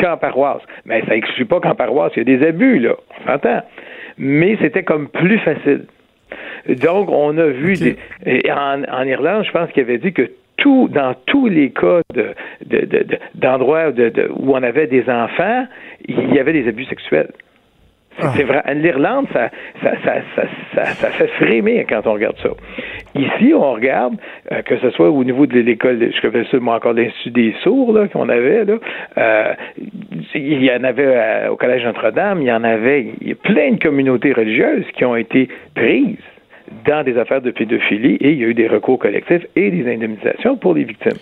qu'en 0.00 0.16
paroisse. 0.16 0.62
Mais 0.84 1.00
ça 1.00 1.10
n'exclut 1.14 1.46
pas 1.46 1.58
qu'en 1.58 1.74
paroisse, 1.74 2.12
il 2.14 2.28
y 2.28 2.32
a 2.32 2.38
des 2.38 2.46
abus, 2.46 2.78
là, 2.78 2.94
on 3.10 3.26
s'entend. 3.26 3.62
Mais 4.18 4.56
c'était 4.60 4.84
comme 4.84 5.08
plus 5.08 5.38
facile. 5.38 5.86
Donc, 6.68 7.10
on 7.10 7.36
a 7.38 7.46
vu 7.46 7.74
des, 7.74 7.96
en, 8.52 8.84
en, 8.84 9.02
Irlande, 9.02 9.44
je 9.46 9.50
pense 9.50 9.68
qu'il 9.72 9.82
avait 9.82 9.98
dit 9.98 10.12
que 10.12 10.30
dans 10.64 11.14
tous 11.26 11.46
les 11.46 11.70
cas 11.70 12.00
d'endroits 13.34 13.90
où 14.36 14.52
on 14.54 14.62
avait 14.62 14.86
des 14.86 15.08
enfants, 15.08 15.66
il 16.06 16.34
y 16.34 16.38
avait 16.38 16.52
des 16.52 16.68
abus 16.68 16.84
sexuels. 16.84 17.30
C'est 18.34 18.44
ah. 18.50 18.62
vrai. 18.62 18.74
L'Irlande, 18.74 19.26
ça, 19.32 19.50
ça, 19.82 19.92
ça, 20.36 20.84
ça, 20.84 21.10
fait 21.10 21.28
frémir 21.28 21.84
quand 21.88 22.06
on 22.06 22.14
regarde 22.14 22.36
ça. 22.42 22.50
Ici, 23.14 23.52
on 23.54 23.72
regarde, 23.72 24.14
euh, 24.52 24.62
que 24.62 24.76
ce 24.78 24.90
soit 24.90 25.10
au 25.10 25.24
niveau 25.24 25.46
de 25.46 25.58
l'école, 25.58 26.10
je 26.14 26.20
connais 26.20 26.44
ça, 26.50 26.58
moi, 26.58 26.76
encore 26.76 26.92
l'Institut 26.92 27.30
des 27.30 27.54
sourds 27.62 27.96
qu'on 28.12 28.28
avait, 28.28 28.64
euh, 29.16 29.54
il 30.34 30.64
y 30.64 30.70
en 30.70 30.84
avait 30.84 31.06
euh, 31.06 31.50
au 31.50 31.56
Collège 31.56 31.84
Notre-Dame, 31.84 32.42
il 32.42 32.48
y 32.48 32.52
en 32.52 32.64
avait, 32.64 33.12
il 33.20 33.28
y 33.28 33.32
a 33.32 33.36
plein 33.36 33.72
de 33.72 33.82
communautés 33.82 34.32
religieuses 34.32 34.84
qui 34.94 35.04
ont 35.04 35.16
été 35.16 35.48
prises 35.74 36.18
dans 36.86 37.04
des 37.04 37.16
affaires 37.18 37.42
de 37.42 37.50
pédophilie 37.50 38.16
et 38.20 38.30
il 38.32 38.38
y 38.38 38.44
a 38.44 38.48
eu 38.48 38.54
des 38.54 38.68
recours 38.68 38.98
collectifs 38.98 39.42
et 39.56 39.70
des 39.70 39.92
indemnisations 39.92 40.56
pour 40.56 40.74
les 40.74 40.84
victimes. 40.84 41.18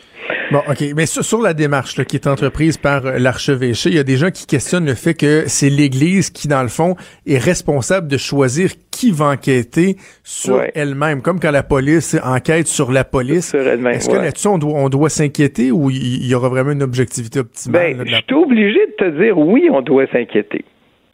Bon, 0.50 0.58
OK. 0.68 0.84
Mais 0.96 1.06
sur, 1.06 1.42
la 1.42 1.54
démarche 1.54 2.02
qui 2.04 2.16
est 2.16 2.26
entreprise 2.26 2.76
par 2.76 3.06
euh, 3.06 3.18
l'archevêché, 3.18 3.90
il 3.90 3.96
y 3.96 3.98
a 3.98 4.04
des 4.04 4.16
gens 4.16 4.30
qui 4.30 4.46
questionnent 4.46 4.86
le 4.86 4.94
fait 4.94 5.14
que 5.14 5.44
c'est 5.46 5.70
l'Église 5.70 6.30
qui, 6.30 6.48
dans 6.48 6.62
le 6.62 6.68
fond, 6.68 6.96
est 7.26 7.38
responsable 7.38 8.08
de 8.08 8.16
choisir 8.16 8.70
qui 8.90 9.10
va 9.10 9.26
enquêter 9.26 9.96
sur 10.24 10.62
elle-même, 10.74 11.22
comme 11.22 11.38
quand 11.38 11.52
la 11.52 11.62
police 11.62 12.18
enquête 12.24 12.66
sur 12.66 12.90
la 12.90 13.04
police. 13.04 13.54
Est-ce 13.54 14.08
que 14.08 14.16
là-dessus, 14.16 14.48
on 14.48 14.58
doit, 14.58 14.74
on 14.74 14.88
doit 14.88 15.08
s'inquiéter 15.08 15.70
ou 15.70 15.90
il 15.90 16.26
y, 16.26 16.34
aura 16.34 16.48
vraiment 16.48 16.72
une 16.72 16.82
objectivité 16.82 17.40
optimale? 17.40 17.96
Ben, 17.96 18.06
je 18.06 18.14
suis 18.14 18.34
obligé 18.34 18.78
de 18.86 19.04
te 19.04 19.22
dire 19.22 19.38
oui, 19.38 19.68
on 19.70 19.82
doit 19.82 20.06
s'inquiéter. 20.08 20.64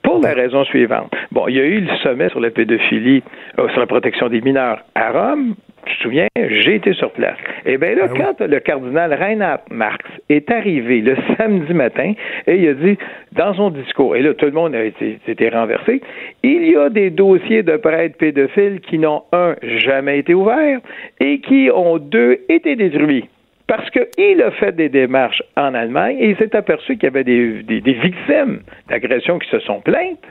Pour 0.05 0.21
la 0.21 0.35
raison 0.35 0.65
suivante. 0.65 1.13
Bon, 1.33 1.49
il 1.49 1.57
y 1.57 1.61
a 1.61 1.65
eu 1.65 1.81
le 1.81 1.97
sommet 2.03 2.29
sur 2.29 2.39
la 2.39 2.51
pédophilie, 2.51 3.23
euh, 3.59 3.69
sur 3.71 3.81
la 3.81 3.87
protection 3.87 4.29
des 4.29 4.43
mineurs 4.43 4.85
à 4.95 5.11
Rome. 5.11 5.55
Tu 5.87 5.97
te 5.97 6.03
souviens, 6.03 6.29
j'ai 6.37 6.77
été 6.77 6.93
sur 6.93 7.11
place. 7.11 7.37
Eh 7.65 7.79
bien 7.79 7.95
là, 7.95 8.07
ben 8.09 8.17
quand 8.17 8.47
le 8.47 8.61
cardinal 8.61 9.13
Reinhard 9.15 9.61
Marx 9.71 10.05
est 10.29 10.51
arrivé 10.51 11.01
le 11.01 11.17
samedi 11.37 11.73
matin 11.73 12.13
et 12.47 12.57
il 12.57 12.69
a 12.69 12.75
dit 12.75 12.99
dans 13.33 13.55
son 13.55 13.71
discours, 13.71 14.15
et 14.15 14.23
là 14.23 14.35
tout 14.35 14.47
le 14.47 14.53
monde 14.53 14.75
a 14.75 14.85
été, 14.85 15.19
été 15.27 15.49
renversé, 15.49 16.01
il 16.43 16.71
y 16.71 16.77
a 16.77 16.91
des 16.91 17.11
dossiers 17.11 17.63
de 17.63 17.77
prêtres 17.77 18.17
pédophiles 18.17 18.81
qui 18.81 18.99
n'ont, 18.99 19.23
un, 19.33 19.57
jamais 19.63 20.19
été 20.19 20.35
ouverts 20.35 20.81
et 21.21 21.41
qui 21.41 21.71
ont, 21.75 21.99
deux, 21.99 22.39
été 22.49 22.77
détruits 22.77 23.29
parce 23.67 23.89
qu'il 23.91 24.43
a 24.43 24.51
fait 24.53 24.73
des 24.73 24.89
démarches 24.89 25.43
en 25.57 25.75
Allemagne 25.75 26.17
et 26.19 26.31
il 26.31 26.37
s'est 26.37 26.55
aperçu 26.55 26.95
qu'il 26.95 27.05
y 27.05 27.07
avait 27.07 27.25
des, 27.25 27.63
victimes 27.81 28.61
d'agressions 28.89 29.39
qui 29.39 29.49
se 29.49 29.59
sont 29.61 29.81
plaintes 29.81 30.25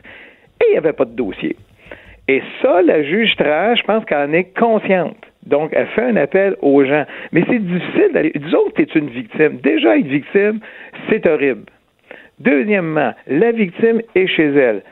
et 0.62 0.66
il 0.70 0.72
n'y 0.72 0.78
avait 0.78 0.94
pas 0.94 1.06
de 1.06 1.16
dossier. 1.16 1.56
Et 2.28 2.42
ça, 2.62 2.82
la 2.82 3.04
juge 3.04 3.36
Trash, 3.36 3.80
je 3.80 3.84
pense 3.84 4.06
qu'elle 4.06 4.30
en 4.30 4.34
est 4.34 4.58
consciente. 4.58 5.18
Donc, 5.46 5.72
elle 5.74 5.88
fait 5.88 6.04
un 6.04 6.16
appel 6.16 6.56
aux 6.62 6.86
gens. 6.86 7.06
Mais 7.34 7.44
c'est 7.50 7.60
difficile 7.60 8.12
d'aller. 8.14 8.32
Disons 8.34 8.64
que 8.74 8.84
tu 8.84 8.98
es 8.98 9.02
une 9.02 9.10
victime. 9.10 9.58
Déjà, 9.58 9.98
être 9.98 10.08
victime, 10.08 10.60
c'est 11.10 11.28
horrible. 11.28 11.66
Deuxièmement, 12.40 13.14
la 13.28 13.52
victime 13.52 14.02
est 14.16 14.28
chez 14.28 14.56
elle. 14.56 14.84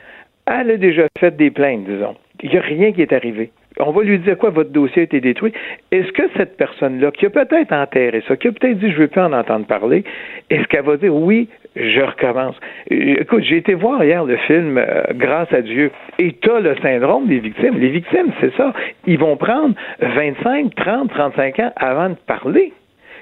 Elle 0.46 0.72
a 0.72 0.76
déjà 0.76 1.06
fait 1.18 1.34
des 1.34 1.50
plaintes, 1.50 1.84
disons. 1.84 2.16
Il 2.42 2.50
n'y 2.50 2.58
a 2.58 2.60
rien 2.60 2.92
qui 2.92 3.00
est 3.00 3.12
arrivé 3.14 3.50
on 3.78 3.92
va 3.92 4.02
lui 4.02 4.18
dire 4.18 4.36
quoi, 4.38 4.50
votre 4.50 4.70
dossier 4.70 5.02
a 5.02 5.04
été 5.04 5.20
détruit. 5.20 5.52
Est-ce 5.90 6.12
que 6.12 6.22
cette 6.36 6.56
personne-là, 6.56 7.10
qui 7.10 7.26
a 7.26 7.30
peut-être 7.30 7.72
enterré 7.72 8.22
ça, 8.28 8.36
qui 8.36 8.48
a 8.48 8.52
peut-être 8.52 8.78
dit 8.78 8.90
je 8.90 8.96
ne 8.96 9.00
veux 9.02 9.08
plus 9.08 9.20
en 9.20 9.32
entendre 9.32 9.66
parler, 9.66 10.04
est-ce 10.50 10.64
qu'elle 10.68 10.84
va 10.84 10.96
dire 10.96 11.14
oui, 11.14 11.48
je 11.76 12.00
recommence? 12.00 12.56
Euh, 12.90 13.16
écoute, 13.20 13.42
j'ai 13.44 13.56
été 13.56 13.74
voir 13.74 14.04
hier 14.04 14.24
le 14.24 14.36
film 14.36 14.78
euh, 14.78 15.02
Grâce 15.14 15.52
à 15.52 15.62
Dieu, 15.62 15.90
et 16.18 16.32
tu 16.40 16.50
as 16.50 16.60
le 16.60 16.76
syndrome 16.82 17.26
des 17.26 17.38
victimes. 17.38 17.78
Les 17.78 17.88
victimes, 17.88 18.32
c'est 18.40 18.54
ça. 18.56 18.72
Ils 19.06 19.18
vont 19.18 19.36
prendre 19.36 19.74
25, 20.00 20.74
30, 20.74 21.10
35 21.10 21.58
ans 21.60 21.72
avant 21.76 22.10
de 22.10 22.16
parler. 22.26 22.72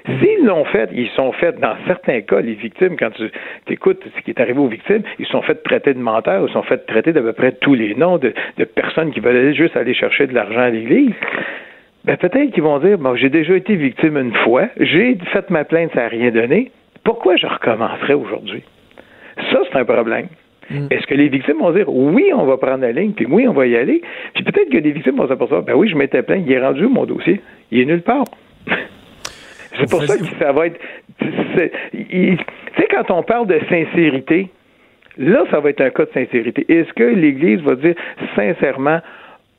S'ils 0.05 0.45
l'ont 0.45 0.65
fait, 0.65 0.89
ils 0.93 1.09
sont 1.09 1.31
faits, 1.33 1.59
dans 1.59 1.75
certains 1.85 2.21
cas, 2.21 2.41
les 2.41 2.53
victimes, 2.53 2.95
quand 2.97 3.11
tu 3.11 3.29
écoutes 3.71 4.03
ce 4.15 4.21
qui 4.23 4.31
est 4.31 4.39
arrivé 4.39 4.59
aux 4.59 4.67
victimes, 4.67 5.03
ils 5.19 5.27
sont 5.27 5.41
faits 5.41 5.63
traiter 5.63 5.93
de 5.93 5.99
menteurs, 5.99 6.45
ils 6.47 6.51
sont 6.51 6.63
faits 6.63 6.85
traiter 6.87 7.13
d'à 7.13 7.21
peu 7.21 7.33
près 7.33 7.51
tous 7.53 7.75
les 7.75 7.93
noms 7.95 8.17
de, 8.17 8.33
personnes 8.75 9.11
qui 9.11 9.19
veulent 9.19 9.53
juste 9.53 9.77
aller 9.77 9.93
chercher 9.93 10.27
de 10.27 10.33
l'argent 10.33 10.61
à 10.61 10.69
l'Église. 10.69 11.13
Ben 12.03 12.17
peut-être 12.17 12.51
qu'ils 12.51 12.63
vont 12.63 12.79
dire, 12.79 12.97
bon, 12.97 13.15
j'ai 13.15 13.29
déjà 13.29 13.55
été 13.55 13.75
victime 13.75 14.17
une 14.17 14.33
fois, 14.33 14.69
j'ai 14.79 15.17
fait 15.31 15.49
ma 15.51 15.65
plainte, 15.65 15.91
ça 15.93 16.01
n'a 16.01 16.07
rien 16.07 16.31
donné. 16.31 16.71
Pourquoi 17.03 17.35
je 17.35 17.45
recommencerais 17.45 18.13
aujourd'hui? 18.13 18.63
Ça, 19.51 19.59
c'est 19.71 19.77
un 19.77 19.85
problème. 19.85 20.27
Mm. 20.71 20.87
Est-ce 20.89 21.05
que 21.05 21.13
les 21.13 21.29
victimes 21.29 21.59
vont 21.59 21.71
dire 21.71 21.87
oui, 21.87 22.31
on 22.35 22.45
va 22.45 22.57
prendre 22.57 22.81
la 22.81 22.91
ligne, 22.91 23.11
puis 23.11 23.27
oui, 23.29 23.47
on 23.47 23.53
va 23.53 23.67
y 23.67 23.75
aller? 23.75 24.01
Puis 24.33 24.43
peut-être 24.43 24.69
que 24.69 24.77
les 24.77 24.91
victimes 24.91 25.17
vont 25.17 25.27
s'apercevoir, 25.27 25.61
ben 25.61 25.75
oui, 25.75 25.89
je 25.89 25.95
m'étais 25.95 26.23
plaint, 26.23 26.43
il 26.43 26.51
est 26.51 26.59
rendu 26.59 26.87
mon 26.87 27.05
dossier? 27.05 27.41
Il 27.69 27.81
est 27.81 27.85
nulle 27.85 28.01
part. 28.01 28.25
C'est 29.77 29.89
pour 29.89 30.03
ça 30.03 30.17
que 30.17 30.25
ça 30.39 30.51
va 30.51 30.67
être. 30.67 30.79
Tu 31.19 31.27
sais, 31.55 32.87
quand 32.89 33.11
on 33.11 33.23
parle 33.23 33.47
de 33.47 33.59
sincérité, 33.69 34.49
là, 35.17 35.43
ça 35.51 35.59
va 35.59 35.69
être 35.69 35.81
un 35.81 35.89
cas 35.89 36.05
de 36.05 36.11
sincérité. 36.13 36.65
Est-ce 36.69 36.91
que 36.93 37.03
l'Église 37.03 37.61
va 37.61 37.75
dire 37.75 37.95
sincèrement, 38.35 38.99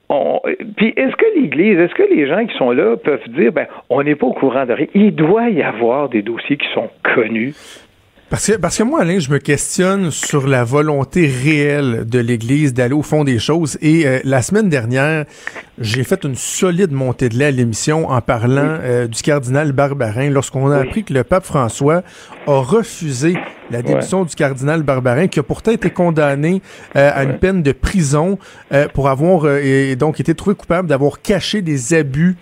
on... 0.08 0.40
puis 0.76 0.92
est-ce 0.96 1.16
que 1.16 1.40
l'Église, 1.40 1.78
est-ce 1.78 1.94
que 1.94 2.02
les 2.02 2.26
gens 2.26 2.44
qui 2.46 2.56
sont 2.56 2.70
là 2.70 2.96
peuvent 2.96 3.28
dire, 3.28 3.52
ben, 3.52 3.66
on 3.88 4.02
n'est 4.02 4.14
pas 4.14 4.26
au 4.26 4.32
courant 4.32 4.66
de 4.66 4.72
rien? 4.72 4.86
Il 4.94 5.14
doit 5.14 5.48
y 5.50 5.62
avoir 5.62 6.08
des 6.08 6.22
dossiers 6.22 6.56
qui 6.56 6.68
sont 6.74 6.90
connus. 7.14 7.54
Parce 8.32 8.46
que, 8.46 8.56
parce 8.56 8.78
que 8.78 8.82
moi, 8.82 9.02
Alain, 9.02 9.18
je 9.18 9.28
me 9.30 9.36
questionne 9.36 10.10
sur 10.10 10.46
la 10.46 10.64
volonté 10.64 11.26
réelle 11.26 12.08
de 12.08 12.18
l'Église 12.18 12.72
d'aller 12.72 12.94
au 12.94 13.02
fond 13.02 13.24
des 13.24 13.38
choses. 13.38 13.76
Et 13.82 14.06
euh, 14.06 14.20
la 14.24 14.40
semaine 14.40 14.70
dernière, 14.70 15.26
j'ai 15.78 16.02
fait 16.02 16.24
une 16.24 16.34
solide 16.34 16.92
montée 16.92 17.28
de 17.28 17.36
lait 17.36 17.44
à 17.44 17.50
l'émission 17.50 18.08
en 18.08 18.22
parlant 18.22 18.78
euh, 18.80 19.06
du 19.06 19.20
cardinal 19.20 19.72
Barbarin 19.72 20.30
lorsqu'on 20.30 20.70
a 20.70 20.78
appris 20.78 21.04
que 21.04 21.12
le 21.12 21.24
pape 21.24 21.44
François 21.44 22.04
a 22.46 22.58
refusé 22.58 23.36
la 23.72 23.82
démission 23.82 24.24
du 24.24 24.34
cardinal 24.34 24.82
Barbarin, 24.82 25.26
qui 25.26 25.40
a 25.40 25.42
pourtant 25.42 25.72
été 25.72 25.90
condamné 25.90 26.62
euh, 26.96 27.10
à 27.12 27.24
une 27.24 27.38
peine 27.38 27.62
de 27.62 27.72
prison 27.72 28.38
euh, 28.72 28.86
pour 28.92 29.08
avoir 29.08 29.48
et 29.48 29.96
donc 29.96 30.20
été 30.20 30.34
trouvé 30.34 30.54
coupable 30.56 30.88
d'avoir 30.88 31.20
caché 31.22 31.62
des 31.62 31.94
abus 31.94 32.36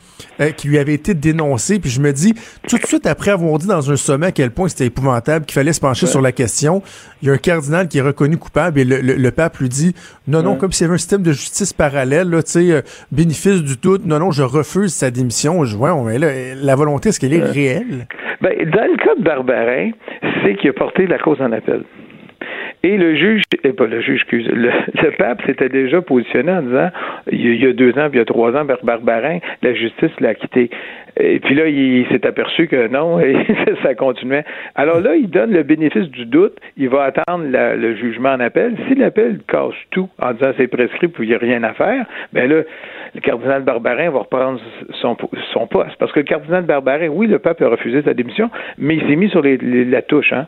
qui 0.56 0.68
lui 0.68 0.78
avaient 0.78 0.94
été 0.94 1.14
dénoncés. 1.14 1.78
Puis 1.78 1.90
je 1.90 2.00
me 2.00 2.12
dis, 2.12 2.34
tout 2.68 2.76
de 2.76 2.86
suite 2.86 3.06
après 3.06 3.30
avoir 3.30 3.58
dit 3.58 3.66
dans 3.66 3.90
un 3.90 3.96
sommet 3.96 4.26
à 4.26 4.32
quel 4.32 4.50
point 4.50 4.68
c'était 4.68 4.86
épouvantable, 4.86 5.44
qu'il 5.44 5.54
fallait 5.54 5.72
se 5.72 5.80
pencher 5.80 6.06
sur 6.06 6.20
la 6.20 6.32
question, 6.32 6.82
il 7.22 7.28
y 7.28 7.30
a 7.30 7.34
un 7.34 7.38
cardinal 7.38 7.88
qui 7.88 7.98
est 7.98 8.02
reconnu 8.02 8.36
coupable 8.36 8.80
et 8.80 8.84
le, 8.84 9.30
pape 9.30 9.58
lui 9.58 9.68
dit, 9.68 9.94
non, 10.28 10.42
non, 10.42 10.56
comme 10.56 10.72
s'il 10.72 10.84
y 10.84 10.86
avait 10.86 10.94
un 10.94 10.98
système 10.98 11.22
de 11.22 11.32
justice 11.32 11.72
parallèle, 11.72 12.28
là, 12.28 12.42
tu 12.42 12.50
sais, 12.50 12.82
bénéfice 13.12 13.62
du 13.62 13.76
tout, 13.76 13.98
non, 14.04 14.18
non, 14.18 14.30
je 14.30 14.42
refuse 14.42 14.92
sa 14.92 15.10
démission. 15.10 15.64
Je 15.64 15.76
vois, 15.76 15.96
la 16.18 16.74
volonté, 16.74 17.10
est-ce 17.10 17.20
qu'elle 17.20 17.34
est 17.34 17.42
réelle? 17.42 18.06
Ben, 18.40 18.52
dans 18.70 18.86
le 18.86 18.96
cas 18.96 19.14
de 19.18 19.22
Barbarin, 19.22 19.90
c'est 20.42 20.56
qu'il 20.56 20.70
a 20.70 20.72
porté 20.72 21.06
la 21.06 21.18
cause 21.22 21.40
en 21.40 21.52
appel. 21.52 21.82
Et 22.82 22.96
le 22.96 23.14
juge, 23.14 23.42
et 23.62 23.72
pas 23.74 23.86
le 23.86 24.00
juge, 24.00 24.22
excuse, 24.22 24.48
le, 24.48 24.70
pape 25.18 25.42
s'était 25.44 25.68
déjà 25.68 26.00
positionné 26.00 26.50
en 26.50 26.62
disant, 26.62 26.90
il 27.30 27.62
y 27.62 27.66
a 27.66 27.74
deux 27.74 27.90
ans, 27.98 28.08
puis 28.08 28.14
il 28.14 28.18
y 28.18 28.20
a 28.20 28.24
trois 28.24 28.56
ans, 28.56 28.64
Barbarin, 28.82 29.38
la 29.62 29.74
justice 29.74 30.18
l'a 30.18 30.34
quitté. 30.34 30.70
Et 31.18 31.40
puis 31.40 31.54
là, 31.54 31.66
il, 31.66 32.06
s'est 32.08 32.26
aperçu 32.26 32.68
que 32.68 32.88
non, 32.88 33.20
et 33.20 33.36
ça 33.82 33.94
continuait. 33.94 34.44
Alors 34.76 35.00
là, 35.00 35.14
il 35.14 35.28
donne 35.28 35.52
le 35.52 35.62
bénéfice 35.62 36.08
du 36.08 36.24
doute, 36.24 36.56
il 36.78 36.88
va 36.88 37.04
attendre 37.04 37.44
le 37.52 37.94
jugement 37.96 38.30
en 38.30 38.40
appel. 38.40 38.74
Si 38.88 38.94
l'appel 38.94 39.40
casse 39.46 39.74
tout 39.90 40.08
en 40.18 40.32
disant 40.32 40.52
c'est 40.56 40.68
prescrit, 40.68 41.08
puis 41.08 41.26
il 41.26 41.30
n'y 41.30 41.34
a 41.34 41.38
rien 41.38 41.62
à 41.64 41.74
faire, 41.74 42.06
ben 42.32 42.48
là, 42.48 42.62
le 43.14 43.20
cardinal 43.20 43.62
Barbarin 43.62 44.10
va 44.10 44.20
reprendre 44.20 44.58
son, 45.02 45.16
son 45.52 45.66
poste. 45.66 45.96
Parce 45.98 46.12
que 46.12 46.20
le 46.20 46.24
cardinal 46.24 46.64
Barbarin, 46.64 47.08
oui, 47.08 47.26
le 47.26 47.38
pape 47.38 47.60
a 47.60 47.68
refusé 47.68 48.00
sa 48.02 48.14
démission, 48.14 48.50
mais 48.78 48.96
il 48.96 49.06
s'est 49.06 49.16
mis 49.16 49.28
sur 49.28 49.42
les, 49.42 49.58
la 49.58 50.00
touche, 50.00 50.32
hein. 50.32 50.46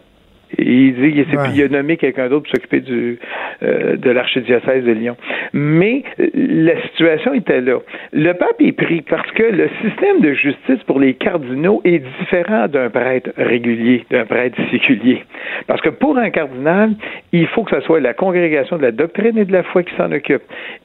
Il 0.58 0.94
dit 0.94 1.24
il, 1.54 1.62
a 1.62 1.68
nommé 1.68 1.96
quelqu'un 1.96 2.28
d'autre 2.28 2.44
pour 2.44 2.52
s'occuper 2.52 2.80
du 2.80 3.18
euh, 3.62 3.96
de 3.96 4.10
l'archidiocèse 4.10 4.84
de 4.84 4.92
Lyon. 4.92 5.16
Mais 5.52 6.02
euh, 6.20 6.28
la 6.34 6.80
situation 6.82 7.34
était 7.34 7.60
là. 7.60 7.78
Le 8.12 8.32
pape 8.32 8.60
est 8.60 8.72
pris 8.72 9.02
parce 9.02 9.30
que 9.32 9.42
le 9.42 9.68
système 9.82 10.20
de 10.20 10.32
justice 10.34 10.82
pour 10.86 11.00
les 11.00 11.14
cardinaux 11.14 11.80
est 11.84 12.02
différent 12.20 12.68
d'un 12.68 12.90
prêtre 12.90 13.30
régulier, 13.36 14.04
d'un 14.10 14.24
prêtre 14.24 14.58
séculier. 14.70 15.22
Parce 15.66 15.80
que 15.80 15.90
pour 15.90 16.18
un 16.18 16.30
cardinal, 16.30 16.92
il 17.32 17.46
faut 17.48 17.64
que 17.64 17.76
ce 17.76 17.82
soit 17.86 18.00
la 18.00 18.14
congrégation 18.14 18.76
de 18.76 18.82
la 18.82 18.92
doctrine 18.92 19.38
et 19.38 19.44
de 19.44 19.52
la 19.52 19.62
foi 19.62 19.82
qui 19.82 19.94
s'en 19.96 20.10
occupe. 20.12 20.42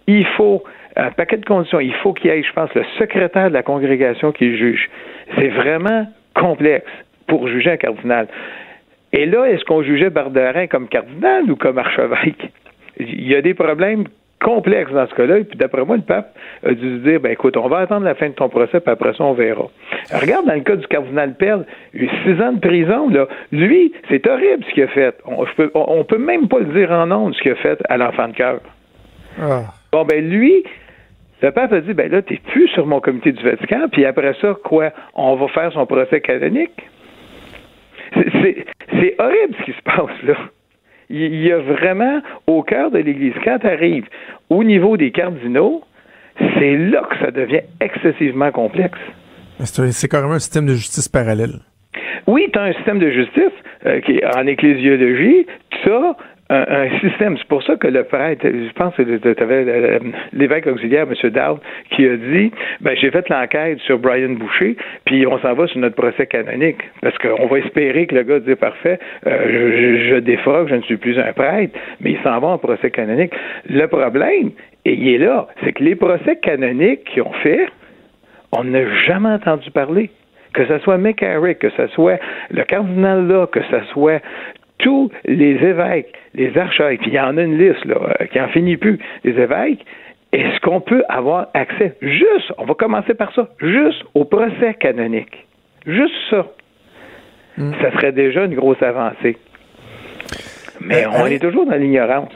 Il 0.08 0.26
faut 0.26 0.64
un 0.98 1.12
paquet 1.12 1.38
de 1.38 1.46
conditions. 1.46 1.80
Il 1.80 1.94
faut 1.96 2.14
qu'il 2.14 2.32
y 2.32 2.34
ait, 2.34 2.44
je 2.44 2.54
pense, 2.54 2.74
le 2.74 2.84
secrétaire 2.98 3.50
de 3.50 3.54
la 3.54 3.64
congrégation 3.64 4.32
qui 4.32 4.58
juge. 4.58 4.90
C'est 5.36 5.50
vraiment 5.50 6.08
complexe 6.34 6.92
pour 7.28 7.48
juger 7.48 7.72
un 7.72 7.78
cardinal. 7.78 8.28
Et 9.14 9.26
là, 9.26 9.46
est-ce 9.46 9.64
qu'on 9.66 9.84
jugeait 9.84 10.10
Barberin 10.10 10.68
comme 10.68 10.88
cardinal 10.88 11.50
ou 11.50 11.56
comme 11.56 11.78
archevêque? 11.78 12.52
Il 13.00 13.28
y 13.28 13.36
a 13.36 13.42
des 13.42 13.54
problèmes 13.54 14.06
complexes 14.40 14.92
dans 14.92 15.08
ce 15.08 15.16
cas-là. 15.16 15.40
Et 15.40 15.44
puis 15.44 15.58
d'après 15.58 15.84
moi, 15.84 15.98
le 15.98 16.04
pape 16.04 16.36
a 16.66 16.74
dû 16.74 16.98
se 16.98 17.10
dire, 17.10 17.20
ben 17.20 17.32
écoute, 17.32 17.58
on 17.58 17.68
va 17.68 17.80
attendre 17.80 18.06
la 18.06 18.16
fin 18.16 18.30
de 18.30 18.34
ton 18.34 18.50
procès, 18.50 18.80
puis 18.80 18.92
après 18.92 19.14
ça, 19.14 19.24
on 19.24 19.34
verra. 19.34 19.68
Regarde 20.14 20.46
dans 20.46 20.54
le 20.54 20.62
cas 20.62 20.76
du 20.76 20.88
cardinal 20.88 21.36
Perle, 21.36 21.66
six 21.94 22.42
ans 22.42 22.54
de 22.54 22.60
prison, 22.60 23.10
là. 23.10 23.28
Lui, 23.52 23.94
c'est 24.10 24.26
horrible 24.28 24.64
ce 24.68 24.74
qu'il 24.74 24.84
a 24.84 24.88
fait. 24.88 25.16
On, 25.26 25.46
on, 25.74 26.04
peut 26.04 26.18
même 26.18 26.48
pas 26.48 26.60
le 26.60 26.66
dire 26.66 26.92
en 26.92 27.08
nom 27.08 27.32
ce 27.34 27.42
qu'il 27.42 27.52
a 27.52 27.56
fait 27.56 27.82
à 27.90 27.98
l'enfant 27.98 28.28
de 28.28 28.34
cœur. 28.34 28.60
Ah. 29.42 29.62
Bon, 29.92 30.06
ben 30.06 30.28
lui, 30.28 30.64
le 31.42 31.52
pape 31.52 31.72
a 31.74 31.82
dit, 31.82 31.94
ben 31.94 32.12
là, 32.12 32.22
t'es 32.22 32.40
plus 32.52 32.68
sur 32.70 32.86
mon 32.86 33.00
comité 33.00 33.32
du 33.32 33.44
Vatican, 33.44 33.88
puis 33.92 34.06
après 34.06 34.34
ça, 34.42 34.56
quoi, 34.64 34.92
on 35.16 35.36
va 35.36 35.48
faire 35.50 35.72
son 35.72 35.86
procès 35.86 36.22
canonique? 36.22 36.88
C'est 38.14 39.16
horrible 39.20 39.56
ce 39.60 39.64
qui 39.66 39.72
se 39.72 39.82
passe 39.84 40.24
là. 40.24 40.36
Il 41.10 41.36
y 41.36 41.52
a 41.52 41.60
vraiment 41.60 42.22
au 42.48 42.64
cœur 42.64 42.92
de 42.92 43.00
l'Église, 43.00 43.34
quand 43.44 43.60
tu 43.60 43.68
arrives 43.68 44.06
au 44.50 44.64
niveau 44.64 44.98
des 44.98 45.12
cardinaux, 45.12 45.84
c'est 46.38 46.76
là 46.76 47.08
que 47.10 47.18
ça 47.20 47.32
devient 47.32 47.62
excessivement 47.80 48.52
complexe. 48.52 49.00
C'est 49.60 50.10
carrément 50.10 50.34
un 50.34 50.40
système 50.40 50.66
de 50.66 50.74
justice 50.74 51.08
parallèle. 51.08 51.60
Oui, 52.28 52.50
tu 52.52 52.60
as 52.60 52.64
un 52.64 52.74
système 52.74 53.00
de 53.00 53.10
justice 53.10 53.54
euh, 53.86 54.02
qui 54.02 54.18
est 54.18 54.26
en 54.26 54.46
ecclésiologie, 54.46 55.48
ça, 55.84 56.18
un, 56.50 56.90
système. 57.00 57.38
C'est 57.38 57.48
pour 57.48 57.64
ça 57.64 57.76
que 57.76 57.88
le 57.88 58.04
prêtre, 58.04 58.46
je 58.46 58.72
pense 58.74 58.96
que 58.96 59.04
tu 59.04 59.44
avais 59.44 60.00
l'évêque 60.34 60.68
auxiliaire, 60.68 61.06
M. 61.10 61.30
Dowd, 61.30 61.60
qui 61.92 62.08
a 62.08 62.16
dit 62.16 62.52
ben, 62.82 62.96
j'ai 62.96 63.12
fait 63.12 63.28
l'enquête 63.30 63.80
sur 63.80 64.00
Brian 64.00 64.30
Boucher, 64.30 64.76
puis 65.06 65.26
on 65.28 65.38
s'en 65.40 65.54
va 65.54 65.68
sur 65.68 65.80
notre 65.80 65.96
procès 65.96 66.26
canonique. 66.28 66.82
Parce 67.02 67.18
qu'on 67.18 67.48
va 67.48 67.60
espérer 67.60 68.08
que 68.08 68.16
le 68.16 68.24
gars 68.24 68.40
dit 68.40 68.56
parfait, 68.56 69.00
euh, 69.26 70.00
je, 70.00 70.10
je 70.10 70.16
défroque, 70.16 70.70
je 70.70 70.76
ne 70.76 70.82
suis 70.82 70.98
plus 70.98 71.18
un 71.20 71.34
prêtre, 71.34 71.78
mais 72.02 72.12
il 72.12 72.20
s'en 72.24 72.40
va 72.40 72.48
en 72.50 72.58
procès 72.58 72.92
canonique. 72.92 73.34
Le 73.70 73.86
problème, 73.88 74.52
et 74.86 74.94
il 74.94 75.08
est 75.10 75.18
là, 75.18 75.48
c'est 75.64 75.74
que 75.74 75.84
les 75.84 75.96
procès 75.96 76.38
canoniques 76.38 77.04
qu'ils 77.06 77.24
ont 77.24 77.34
fait, 77.44 77.68
on 78.52 78.64
n'a 78.64 78.86
jamais 79.06 79.30
entendu 79.30 79.70
parler 79.72 80.10
que 80.54 80.66
ce 80.66 80.80
soit 80.80 80.98
McCarrick, 80.98 81.60
que 81.60 81.70
ce 81.72 81.88
soit 81.88 82.20
le 82.50 82.64
cardinal 82.64 83.28
là, 83.28 83.46
que 83.48 83.60
ce 83.70 83.80
soit 83.92 84.22
tous 84.80 85.12
les 85.26 85.56
évêques, 85.56 86.14
les 86.34 86.58
archevêques, 86.58 87.02
il 87.06 87.14
y 87.14 87.20
en 87.20 87.38
a 87.38 87.42
une 87.42 87.58
liste 87.58 87.84
là, 87.86 87.96
euh, 88.22 88.26
qui 88.26 88.40
en 88.40 88.48
finit 88.50 88.78
plus, 88.78 89.00
les 89.24 89.32
évêques, 89.32 89.86
est-ce 90.32 90.60
qu'on 90.60 90.82
peut 90.82 91.04
avoir 91.10 91.48
accès 91.54 91.96
juste, 92.02 92.54
on 92.58 92.66
va 92.66 92.74
commencer 92.74 93.14
par 93.14 93.34
ça, 93.34 93.50
juste 93.60 94.04
au 94.14 94.26
procès 94.26 94.74
canonique? 94.80 95.46
Juste 95.86 96.14
ça. 96.30 96.46
Hmm. 97.58 97.72
Ça 97.82 97.92
serait 97.94 98.12
déjà 98.12 98.46
une 98.46 98.56
grosse 98.56 98.82
avancée. 98.84 99.38
Mais 100.82 101.06
euh, 101.06 101.10
on 101.22 101.26
est 101.26 101.40
toujours 101.40 101.66
dans 101.66 101.76
l'ignorance. 101.76 102.32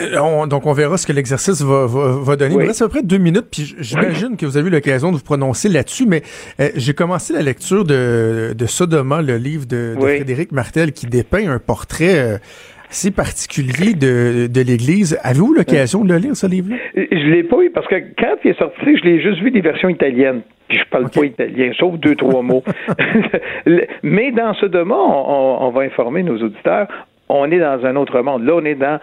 Euh, 0.00 0.46
donc, 0.46 0.66
on 0.66 0.72
verra 0.72 0.96
ce 0.96 1.06
que 1.06 1.12
l'exercice 1.12 1.62
va, 1.62 1.86
va, 1.86 2.36
donner. 2.36 2.54
Il 2.54 2.60
me 2.60 2.66
reste 2.66 2.82
à 2.82 2.86
peu 2.86 2.92
près 2.92 3.02
deux 3.02 3.18
minutes, 3.18 3.46
puis 3.50 3.74
j'imagine 3.78 4.36
que 4.36 4.46
vous 4.46 4.56
avez 4.56 4.68
eu 4.68 4.72
l'occasion 4.72 5.10
de 5.10 5.16
vous 5.16 5.24
prononcer 5.24 5.68
là-dessus, 5.68 6.06
mais 6.06 6.22
euh, 6.60 6.68
j'ai 6.76 6.94
commencé 6.94 7.32
la 7.32 7.42
lecture 7.42 7.84
de, 7.84 8.54
de 8.56 8.66
Sodoma, 8.66 9.22
le 9.22 9.36
livre 9.36 9.66
de, 9.66 9.94
Frédéric 9.98 10.52
Martel, 10.52 10.92
qui 10.92 11.06
dépeint 11.06 11.48
un 11.48 11.58
portrait 11.58 12.18
euh, 12.18 12.38
assez 12.90 13.10
particulier 13.10 13.94
de, 13.94 14.46
de 14.46 14.60
l'Église. 14.60 15.18
Avez-vous 15.22 15.54
l'occasion 15.54 16.04
de 16.04 16.12
le 16.12 16.18
lire, 16.18 16.36
ce 16.36 16.46
livre-là? 16.46 16.76
Je 16.94 17.30
l'ai 17.30 17.42
pas 17.42 17.60
eu, 17.62 17.70
parce 17.70 17.86
que 17.86 17.96
quand 18.18 18.36
il 18.44 18.50
est 18.50 18.58
sorti, 18.58 18.96
je 18.96 19.04
l'ai 19.04 19.20
juste 19.20 19.40
vu 19.40 19.50
des 19.50 19.60
versions 19.60 19.88
italiennes. 19.88 20.42
Puis 20.68 20.78
je 20.78 20.84
parle 20.90 21.08
pas 21.08 21.24
italien, 21.24 21.72
sauf 21.78 21.98
deux, 21.98 22.14
trois 22.14 22.42
mots. 22.42 22.62
Mais 24.02 24.32
dans 24.32 24.52
Sodoma, 24.54 24.96
on, 24.96 25.58
on 25.60 25.70
va 25.70 25.82
informer 25.82 26.22
nos 26.22 26.36
auditeurs, 26.42 26.88
on 27.28 27.50
est 27.50 27.58
dans 27.58 27.84
un 27.84 27.96
autre 27.96 28.20
monde. 28.20 28.44
Là, 28.44 28.54
on 28.56 28.64
est 28.64 28.74
dans 28.74 28.98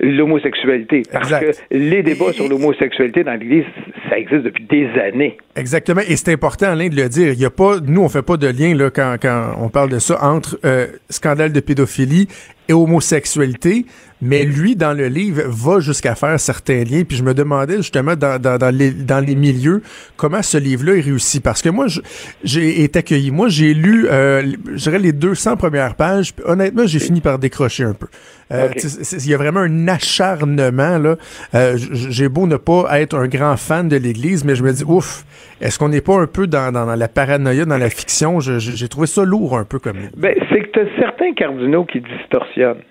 l'homosexualité. 0.00 1.02
Parce 1.12 1.30
que 1.30 1.52
les 1.70 2.02
débats 2.02 2.32
sur 2.32 2.48
l'homosexualité 2.48 3.24
dans 3.24 3.34
l'Église, 3.34 3.64
ça 4.08 4.18
existe 4.18 4.42
depuis 4.42 4.64
des 4.64 4.88
années. 5.00 5.36
Exactement. 5.56 6.02
Et 6.08 6.16
c'est 6.16 6.32
important, 6.32 6.66
Alain, 6.66 6.88
de 6.88 6.96
le 6.96 7.08
dire. 7.08 7.32
Il 7.32 7.40
y 7.40 7.44
a 7.44 7.50
pas, 7.50 7.76
nous, 7.80 8.02
on 8.02 8.08
fait 8.08 8.22
pas 8.22 8.36
de 8.36 8.46
lien, 8.46 8.74
là, 8.74 8.90
quand, 8.90 9.16
quand 9.20 9.56
on 9.60 9.68
parle 9.68 9.90
de 9.90 9.98
ça, 9.98 10.18
entre 10.22 10.58
euh, 10.64 10.86
scandale 11.10 11.52
de 11.52 11.60
pédophilie 11.60 12.28
et 12.68 12.72
homosexualité. 12.72 13.86
Mais 14.24 14.44
lui, 14.44 14.76
dans 14.76 14.92
le 14.92 15.08
livre, 15.08 15.42
va 15.48 15.80
jusqu'à 15.80 16.14
faire 16.14 16.38
certains 16.38 16.84
liens. 16.84 17.02
Puis 17.02 17.16
je 17.16 17.24
me 17.24 17.34
demandais 17.34 17.78
justement 17.78 18.14
dans, 18.14 18.40
dans, 18.40 18.56
dans, 18.56 18.72
les, 18.72 18.92
dans 18.92 19.18
les 19.18 19.34
milieux 19.34 19.82
comment 20.16 20.42
ce 20.42 20.58
livre-là 20.58 20.94
est 20.94 21.00
réussi? 21.00 21.40
Parce 21.40 21.60
que 21.60 21.68
moi, 21.68 21.86
j'ai 22.44 22.84
été 22.84 23.00
accueilli. 23.00 23.32
Moi, 23.32 23.48
j'ai 23.48 23.74
lu, 23.74 24.06
euh, 24.08 24.54
je 24.74 24.82
dirais, 24.84 25.00
les 25.00 25.12
200 25.12 25.56
premières 25.56 25.96
pages. 25.96 26.32
Honnêtement, 26.44 26.86
j'ai 26.86 27.00
fini 27.00 27.20
par 27.20 27.40
décrocher 27.40 27.82
un 27.82 27.94
peu. 27.94 28.06
Euh, 28.52 28.68
il 29.12 29.30
y 29.30 29.34
a 29.34 29.36
vraiment 29.36 29.60
un 29.60 29.88
acharnement. 29.88 30.98
là. 30.98 31.16
Euh, 31.54 31.76
j'ai 31.76 32.28
beau 32.28 32.46
ne 32.46 32.56
pas 32.56 33.00
être 33.00 33.16
un 33.16 33.28
grand 33.28 33.56
fan 33.56 33.88
de 33.88 33.96
l'Église, 33.96 34.44
mais 34.44 34.54
je 34.54 34.62
me 34.62 34.72
dis, 34.72 34.84
ouf, 34.84 35.24
est-ce 35.60 35.78
qu'on 35.78 35.88
n'est 35.88 36.00
pas 36.00 36.18
un 36.18 36.26
peu 36.26 36.46
dans, 36.46 36.72
dans, 36.72 36.94
la 36.94 37.08
paranoïa, 37.08 37.64
dans 37.64 37.78
la 37.78 37.90
fiction? 37.90 38.40
J'ai 38.40 38.88
trouvé 38.88 39.06
ça 39.06 39.24
lourd 39.24 39.56
un 39.56 39.64
peu 39.64 39.78
comme... 39.78 39.98
Ben, 40.16 40.34
c'est 40.50 40.60
que 40.62 40.80
tu 40.80 40.88
certains 40.98 41.32
cardinaux 41.34 41.84
qui 41.84 42.00
distorsionnent. 42.00 42.82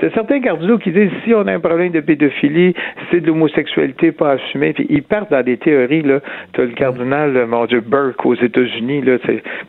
C'est 0.00 0.12
certains 0.14 0.40
cardinaux 0.40 0.78
qui 0.78 0.90
disent 0.90 1.10
si 1.24 1.34
on 1.34 1.46
a 1.46 1.52
un 1.52 1.60
problème 1.60 1.92
de 1.92 2.00
pédophilie, 2.00 2.74
c'est 3.10 3.20
de 3.20 3.26
l'homosexualité 3.26 4.12
pas 4.12 4.32
assumée. 4.32 4.72
Puis 4.72 4.86
ils 4.88 5.02
partent 5.02 5.30
dans 5.30 5.42
des 5.42 5.56
théories. 5.56 6.02
Là, 6.02 6.20
as 6.58 6.62
le 6.62 6.68
cardinal, 6.68 7.46
mon 7.46 7.66
Dieu, 7.66 7.80
Burke 7.80 8.24
aux 8.24 8.34
États-Unis. 8.34 9.02
Là, 9.02 9.18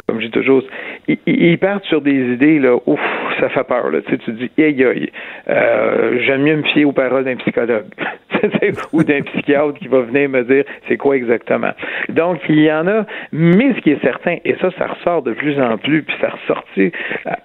comme 0.08 0.20
dis 0.20 0.32
toujours, 0.32 0.64
ils, 1.08 1.58
partent 1.58 1.86
sur 1.86 2.02
des 2.02 2.34
idées. 2.34 2.60
Là, 2.60 2.78
ouf, 2.86 3.00
ça 3.40 3.50
fait 3.50 3.68
peur. 3.68 3.90
Là. 3.90 4.00
Tu 4.02 4.32
dis, 4.32 4.50
aïe 4.58 4.84
aïe, 4.84 5.12
euh, 5.50 6.20
j'aime 6.26 6.44
mieux 6.44 6.58
me 6.58 6.64
fier 6.64 6.86
aux 6.86 6.92
paroles 6.92 7.26
d'un 7.26 7.36
psychologue 7.38 7.86
ou 8.94 9.04
d'un 9.04 9.22
psychiatre 9.22 9.74
qui 9.80 9.88
va 9.88 10.02
venir 10.02 10.30
me 10.30 10.44
dire 10.44 10.64
c'est 10.88 10.98
quoi 10.98 11.16
exactement. 11.16 11.72
Donc 12.10 12.40
il 12.50 12.60
y 12.60 12.72
en 12.72 12.88
a, 12.88 13.06
mais 13.32 13.74
ce 13.76 13.82
qui 13.82 13.92
est 13.92 14.02
certain, 14.02 14.38
et 14.46 14.56
ça, 14.62 14.70
ça 14.78 14.88
ressort 14.88 15.22
de 15.22 15.34
plus 15.34 15.60
en 15.60 15.78
plus, 15.78 16.04
puis 16.04 16.16
ça 16.22 16.30
ressorti 16.30 16.92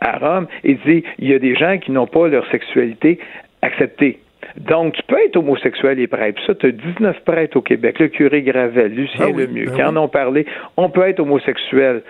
à, 0.01 0.19
Rome, 0.19 0.47
et 0.65 0.75
dit 0.87 1.05
il 1.19 1.29
y 1.29 1.35
a 1.35 1.39
des 1.39 1.55
gens 1.55 1.79
qui 1.79 1.93
n'ont 1.93 2.07
pas 2.07 2.29
leur 2.29 2.47
sexualité 2.51 3.19
acceptée. 3.63 4.21
Donc, 4.57 4.95
tu 4.95 5.03
peux 5.03 5.19
être 5.25 5.37
homosexuel 5.37 5.99
et 5.99 6.07
prêtre. 6.07 6.41
Ça, 6.47 6.55
tu 6.55 6.67
as 6.67 6.71
19 6.71 7.25
prêtres 7.25 7.57
au 7.57 7.63
Québec. 7.63 7.99
Le 7.99 8.09
curé 8.09 8.43
Gravel, 8.43 8.95
Lucien 8.95 9.27
ah 9.29 9.37
Lemieux, 9.37 9.67
ben 9.67 9.75
qui 9.75 9.83
en 9.83 9.97
ont 9.97 10.09
parlé. 10.09 10.47
On 10.77 10.89
peut 10.89 11.03
être 11.03 11.21
homosexuel 11.21 12.03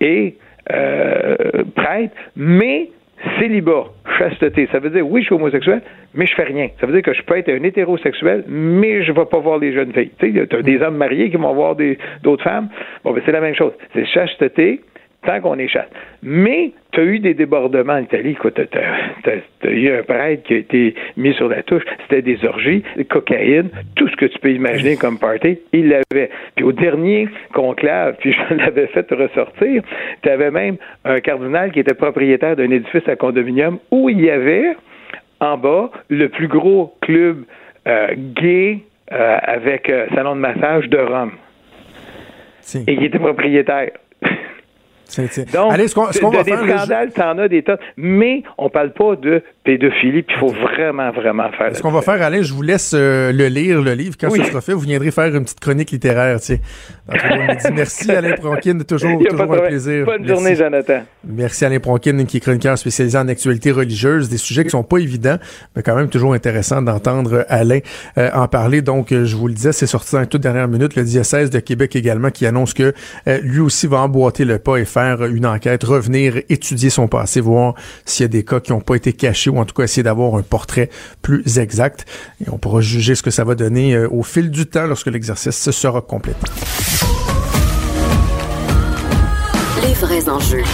et 0.00 0.36
euh, 0.72 1.64
prêtre, 1.74 2.14
mais 2.36 2.90
célibat, 3.38 3.84
chasteté. 4.18 4.68
Ça 4.72 4.78
veut 4.78 4.90
dire, 4.90 5.06
oui, 5.06 5.20
je 5.20 5.26
suis 5.26 5.34
homosexuel, 5.34 5.82
mais 6.14 6.26
je 6.26 6.34
fais 6.34 6.44
rien. 6.44 6.68
Ça 6.80 6.86
veut 6.86 6.92
dire 6.92 7.02
que 7.02 7.12
je 7.12 7.22
peux 7.22 7.36
être 7.36 7.48
un 7.50 7.62
hétérosexuel, 7.62 8.44
mais 8.48 9.02
je 9.02 9.12
ne 9.12 9.16
vais 9.16 9.26
pas 9.26 9.38
voir 9.38 9.58
les 9.58 9.72
jeunes 9.72 9.92
filles. 9.92 10.10
Tu 10.18 10.32
sais, 10.32 10.54
as 10.54 10.62
des 10.62 10.80
hommes 10.80 10.96
mariés 10.96 11.30
qui 11.30 11.36
vont 11.36 11.54
voir 11.54 11.76
d'autres 12.22 12.44
femmes. 12.44 12.68
Bon, 13.04 13.12
ben, 13.12 13.22
c'est 13.24 13.32
la 13.32 13.40
même 13.40 13.54
chose. 13.54 13.72
C'est 13.94 14.06
chasteté, 14.06 14.80
tant 15.24 15.40
qu'on 15.40 15.58
est 15.58 15.68
chaste. 15.68 15.90
Mais 16.22 16.72
tu 16.92 17.00
as 17.00 17.04
eu 17.04 17.18
des 17.18 17.34
débordements 17.34 17.94
en 17.94 18.02
Italie. 18.02 18.36
Tu 18.42 19.68
as, 19.68 19.70
eu 19.70 19.90
un 19.90 20.02
prêtre 20.02 20.42
qui 20.44 20.54
a 20.54 20.56
été 20.58 20.94
mis 21.16 21.34
sur 21.34 21.48
la 21.48 21.62
touche. 21.62 21.82
C'était 22.02 22.22
des 22.22 22.44
orgies, 22.44 22.82
cocaïne, 23.08 23.70
tout 23.96 24.08
ce 24.08 24.16
que 24.16 24.26
tu 24.26 24.38
peux 24.38 24.52
imaginer 24.52 24.96
comme 24.96 25.18
party, 25.18 25.58
il 25.72 25.88
l'avait. 25.88 26.30
Puis 26.56 26.64
au 26.64 26.72
dernier 26.72 27.28
conclave, 27.52 28.16
puis 28.20 28.34
je 28.50 28.54
l'avais 28.54 28.86
fait 28.88 29.10
ressortir, 29.10 29.82
tu 30.22 30.28
avais 30.28 30.50
même 30.50 30.76
un 31.04 31.20
cardinal 31.20 31.72
qui 31.72 31.80
était 31.80 31.94
propriétaire 31.94 32.56
d'un 32.56 32.70
édifice 32.70 33.06
à 33.08 33.16
condominium 33.16 33.78
où 33.90 34.08
il 34.08 34.20
y 34.20 34.30
avait 34.30 34.76
en 35.40 35.56
bas 35.56 35.90
le 36.08 36.28
plus 36.28 36.48
gros 36.48 36.94
club 37.00 37.44
euh, 37.86 38.14
gay 38.16 38.80
euh, 39.12 39.38
avec 39.42 39.88
euh, 39.90 40.06
salon 40.14 40.36
de 40.36 40.40
massage 40.40 40.88
de 40.88 40.98
Rome. 40.98 41.32
Et 42.86 42.92
il 42.92 43.04
était 43.04 43.18
propriétaire. 43.18 43.90
Donc, 45.16 45.72
Allez, 45.72 45.88
ce 45.88 45.94
qu'on, 45.94 46.12
ce 46.12 46.20
qu'on 46.20 46.30
va 46.30 46.42
des 46.42 46.52
scandales, 46.52 47.10
t'en 47.12 47.38
as 47.38 47.48
des 47.48 47.62
tas, 47.62 47.78
mais 47.96 48.42
on 48.58 48.70
parle 48.70 48.92
pas 48.92 49.16
de 49.16 49.42
pédophilie, 49.64 50.22
puis 50.22 50.36
il 50.36 50.40
faut 50.40 50.54
vraiment, 50.54 51.10
vraiment 51.10 51.50
faire. 51.52 51.74
Ce 51.74 51.82
qu'on 51.82 51.90
va 51.90 52.02
faire, 52.02 52.22
Alain, 52.22 52.42
je 52.42 52.52
vous 52.52 52.62
laisse 52.62 52.92
euh, 52.94 53.32
le 53.32 53.46
lire, 53.48 53.82
le 53.82 53.92
livre. 53.94 54.16
Quand 54.18 54.30
ce 54.30 54.42
sera 54.42 54.60
fait, 54.60 54.72
vous 54.72 54.80
viendrez 54.80 55.10
faire 55.10 55.34
une 55.34 55.44
petite 55.44 55.60
chronique 55.60 55.90
littéraire, 55.90 56.40
tu 56.40 56.56
sais. 56.56 56.60
Merci, 57.72 58.10
Alain 58.10 58.34
Pronkin, 58.34 58.78
toujours, 58.78 59.22
toujours 59.22 59.52
un 59.52 59.58
plaisir. 59.58 60.06
Bonne 60.06 60.26
journée, 60.26 60.54
Jonathan. 60.54 61.02
Merci, 61.24 61.64
Alain 61.64 61.80
Pronkin, 61.80 62.24
qui 62.24 62.38
est 62.38 62.40
chroniqueur 62.40 62.78
spécialisé 62.78 63.18
en 63.18 63.28
actualité 63.28 63.70
religieuse, 63.70 64.28
des 64.28 64.38
sujets 64.38 64.64
qui 64.64 64.70
sont 64.70 64.82
pas 64.82 64.98
évidents, 64.98 65.36
mais 65.76 65.82
quand 65.82 65.94
même 65.94 66.08
toujours 66.08 66.34
intéressant 66.34 66.82
d'entendre 66.82 67.44
Alain 67.48 67.80
euh, 68.16 68.30
en 68.32 68.48
parler. 68.48 68.82
Donc, 68.82 69.12
euh, 69.12 69.24
je 69.24 69.36
vous 69.36 69.48
le 69.48 69.54
disais, 69.54 69.72
c'est 69.72 69.86
sorti 69.86 70.14
dans 70.14 70.20
les 70.20 70.26
toutes 70.26 70.42
dernières 70.42 70.68
minutes, 70.68 70.96
le 70.96 71.04
diocèse 71.04 71.50
de 71.50 71.58
Québec 71.58 71.96
également, 71.96 72.30
qui 72.30 72.46
annonce 72.46 72.74
que 72.74 72.94
lui 73.42 73.60
aussi 73.60 73.86
va 73.86 73.98
emboîter 73.98 74.44
le 74.44 74.58
pas 74.58 74.78
et 74.78 74.84
faire 74.84 74.99
une 75.00 75.46
enquête, 75.46 75.84
revenir 75.84 76.36
étudier 76.48 76.90
son 76.90 77.08
passé, 77.08 77.40
voir 77.40 77.74
s'il 78.04 78.24
y 78.24 78.26
a 78.26 78.28
des 78.28 78.44
cas 78.44 78.60
qui 78.60 78.72
n'ont 78.72 78.80
pas 78.80 78.94
été 78.94 79.12
cachés 79.12 79.50
ou 79.50 79.58
en 79.58 79.64
tout 79.64 79.74
cas 79.74 79.84
essayer 79.84 80.02
d'avoir 80.02 80.34
un 80.34 80.42
portrait 80.42 80.90
plus 81.22 81.58
exact. 81.58 82.06
Et 82.44 82.50
on 82.50 82.58
pourra 82.58 82.80
juger 82.80 83.14
ce 83.14 83.22
que 83.22 83.30
ça 83.30 83.44
va 83.44 83.54
donner 83.54 83.94
euh, 83.94 84.08
au 84.10 84.22
fil 84.22 84.50
du 84.50 84.66
temps 84.66 84.86
lorsque 84.86 85.08
l'exercice 85.08 85.56
se 85.56 85.72
sera 85.72 86.00
complété. 86.00 86.38
Les 89.82 89.94
vrais 89.94 90.28
enjeux, 90.28 90.64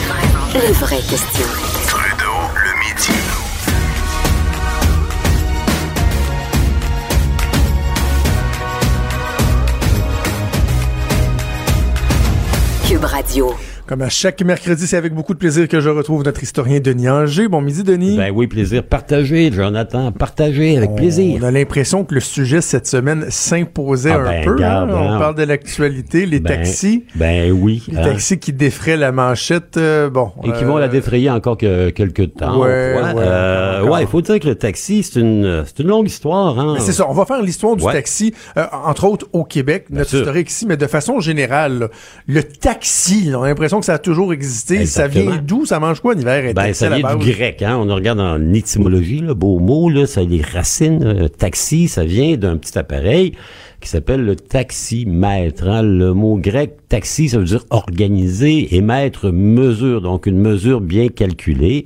les 0.54 0.72
vraies 0.72 0.96
questions. 0.96 1.46
Trudeau 1.86 2.32
le 2.54 2.78
midi. 2.80 3.36
Radio. 13.06 13.75
Comme 13.86 14.02
à 14.02 14.08
chaque 14.08 14.42
mercredi, 14.42 14.84
c'est 14.84 14.96
avec 14.96 15.14
beaucoup 15.14 15.32
de 15.32 15.38
plaisir 15.38 15.68
que 15.68 15.78
je 15.80 15.88
retrouve 15.88 16.24
notre 16.24 16.42
historien 16.42 16.80
Denis 16.80 17.08
Anger. 17.08 17.46
Bon 17.46 17.60
midi, 17.60 17.84
Denis. 17.84 18.16
Ben 18.16 18.32
oui, 18.34 18.48
plaisir 18.48 18.82
partagé, 18.82 19.52
Jonathan, 19.52 20.10
partagé 20.10 20.76
avec 20.76 20.96
plaisir. 20.96 21.38
On 21.40 21.44
a 21.44 21.52
l'impression 21.52 22.04
que 22.04 22.12
le 22.14 22.20
sujet 22.20 22.60
cette 22.60 22.88
semaine 22.88 23.26
s'imposait 23.28 24.10
Ah 24.10 24.16
un 24.18 24.24
ben, 24.24 24.44
peu. 24.44 24.64
hein. 24.64 24.88
On 24.90 25.12
hein. 25.12 25.18
parle 25.20 25.36
de 25.36 25.44
l'actualité, 25.44 26.26
les 26.26 26.40
Ben, 26.40 26.56
taxis. 26.56 27.04
Ben 27.14 27.52
oui. 27.52 27.84
Les 27.86 27.98
hein. 27.98 28.02
taxis 28.02 28.40
qui 28.40 28.52
défraient 28.52 28.96
la 28.96 29.12
manchette. 29.12 29.76
euh, 29.76 30.10
bon. 30.10 30.32
Et 30.42 30.50
qui 30.50 30.64
vont 30.64 30.78
euh, 30.78 30.80
la 30.80 30.88
défrayer 30.88 31.30
encore 31.30 31.56
que 31.56 31.90
quelques 31.90 32.34
temps. 32.34 32.58
Ouais, 32.60 32.66
ouais, 32.66 33.02
Euh, 33.18 33.84
ouais, 33.84 34.00
il 34.02 34.08
faut 34.08 34.20
dire 34.20 34.40
que 34.40 34.48
le 34.48 34.56
taxi, 34.56 35.04
c'est 35.04 35.20
une, 35.20 35.62
c'est 35.64 35.80
une 35.84 35.88
longue 35.88 36.08
histoire. 36.08 36.58
Hein. 36.58 36.74
C'est 36.80 36.92
ça, 36.92 37.06
on 37.08 37.14
va 37.14 37.24
faire 37.24 37.40
l'histoire 37.40 37.76
du 37.76 37.84
Ouais. 37.84 37.92
taxi, 37.92 38.34
euh, 38.56 38.64
entre 38.84 39.04
autres 39.04 39.28
au 39.32 39.44
Québec, 39.44 39.86
notre 39.90 40.10
sûr. 40.10 40.18
historique 40.22 40.50
ici, 40.50 40.66
mais 40.66 40.76
de 40.76 40.86
façon 40.88 41.20
générale, 41.20 41.78
là, 41.78 41.88
le 42.26 42.42
taxi, 42.42 43.26
là, 43.30 43.38
on 43.38 43.42
a 43.44 43.46
l'impression 43.48 43.75
que 43.80 43.86
ça 43.86 43.94
a 43.94 43.98
toujours 43.98 44.32
existé. 44.32 44.86
Ça 44.86 45.08
vient 45.08 45.40
d'où? 45.42 45.64
Ça 45.66 45.78
mange 45.80 46.00
quoi 46.00 46.14
en 46.14 46.18
hiver? 46.18 46.52
Ben, 46.54 46.72
ça 46.74 46.86
vient 46.96 47.02
du 47.16 47.32
grec, 47.32 47.62
hein. 47.62 47.76
On 47.78 47.94
regarde 47.94 48.20
en 48.20 48.52
étymologie, 48.52 49.20
le 49.20 49.34
beau 49.34 49.58
mot, 49.58 49.88
là, 49.90 50.06
ça 50.06 50.20
a 50.20 50.24
les 50.24 50.42
racines. 50.42 51.02
euh, 51.04 51.28
taxi, 51.28 51.88
ça 51.88 52.04
vient 52.04 52.36
d'un 52.36 52.56
petit 52.56 52.78
appareil 52.78 53.32
qui 53.80 53.88
s'appelle 53.90 54.24
le 54.24 54.36
taximètre. 54.36 55.66
hein. 55.68 55.82
Le 55.82 56.12
mot 56.14 56.36
grec 56.36 56.76
taxi, 56.88 57.28
ça 57.28 57.38
veut 57.38 57.44
dire 57.44 57.64
organiser 57.70 58.74
et 58.74 58.80
mètre 58.80 59.30
mesure, 59.30 60.00
donc 60.00 60.26
une 60.26 60.38
mesure 60.38 60.80
bien 60.80 61.08
calculée. 61.08 61.84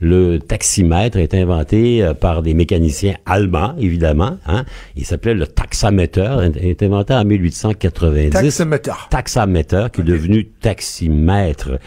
Le 0.00 0.38
taximètre 0.38 1.18
est 1.18 1.34
inventé 1.34 2.02
euh, 2.02 2.14
par 2.14 2.42
des 2.42 2.54
mécaniciens 2.54 3.16
allemands, 3.26 3.74
évidemment. 3.78 4.38
Hein. 4.46 4.64
Il 4.96 5.04
s'appelait 5.04 5.34
le 5.34 5.46
taxamètre, 5.46 6.18
est 6.18 6.70
est 6.70 6.82
inventé 6.82 7.12
en 7.12 7.24
1890 7.24 8.30
Taximètre. 8.30 9.08
taxamètre 9.10 9.90
qui 9.90 10.00
est 10.00 10.04
devenu 10.04 10.46
taximètre. 10.46 11.78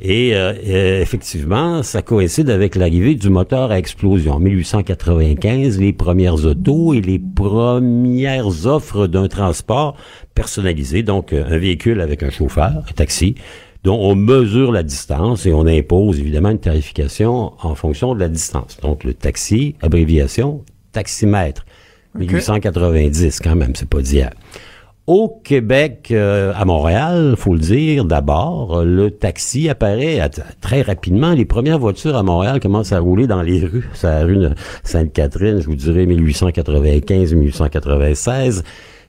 Et 0.00 0.34
euh, 0.34 0.52
euh, 0.66 1.00
effectivement, 1.00 1.82
ça 1.82 2.02
coïncide 2.02 2.50
avec 2.50 2.74
l'arrivée 2.74 3.14
du 3.14 3.30
moteur 3.30 3.70
à 3.70 3.78
explosion. 3.78 4.34
En 4.34 4.40
1895, 4.40 5.80
les 5.80 5.92
premières 5.94 6.44
autos 6.44 6.92
et 6.92 7.00
les 7.00 7.18
premières 7.18 8.66
offres 8.66 9.06
d'un 9.06 9.28
transport 9.28 9.96
personnalisé, 10.34 11.02
donc 11.02 11.32
un 11.32 11.56
véhicule 11.56 12.00
avec 12.00 12.22
un 12.22 12.30
chauffeur, 12.30 12.84
un 12.88 12.92
taxi, 12.94 13.36
dont 13.84 13.98
on 13.98 14.14
mesure 14.14 14.70
la 14.72 14.82
distance 14.82 15.44
et 15.46 15.52
on 15.52 15.66
impose 15.66 16.18
évidemment 16.20 16.50
une 16.50 16.58
tarification 16.60 17.52
en 17.60 17.74
fonction 17.74 18.14
de 18.14 18.20
la 18.20 18.28
distance. 18.28 18.78
Donc 18.82 19.04
le 19.04 19.12
taxi, 19.14 19.74
abréviation, 19.82 20.62
taximètre. 20.92 21.64
1890 22.14 23.40
quand 23.40 23.56
même, 23.56 23.74
c'est 23.74 23.88
pas 23.88 24.02
d'hier. 24.02 24.30
Au 25.08 25.40
Québec, 25.42 26.08
euh, 26.12 26.52
à 26.54 26.64
Montréal, 26.64 27.34
faut 27.36 27.54
le 27.54 27.58
dire 27.58 28.04
d'abord, 28.04 28.84
le 28.84 29.10
taxi 29.10 29.68
apparaît 29.68 30.20
à- 30.20 30.28
très 30.28 30.82
rapidement. 30.82 31.32
Les 31.32 31.44
premières 31.44 31.80
voitures 31.80 32.14
à 32.16 32.22
Montréal 32.22 32.60
commencent 32.60 32.92
à 32.92 33.00
rouler 33.00 33.26
dans 33.26 33.42
les 33.42 33.64
rues. 33.64 33.88
C'est 33.94 34.06
la 34.06 34.22
rue 34.24 34.36
de 34.36 34.50
Sainte-Catherine, 34.84 35.58
je 35.60 35.66
vous 35.66 35.74
dirais 35.74 36.06
1895-1896. 36.06 38.62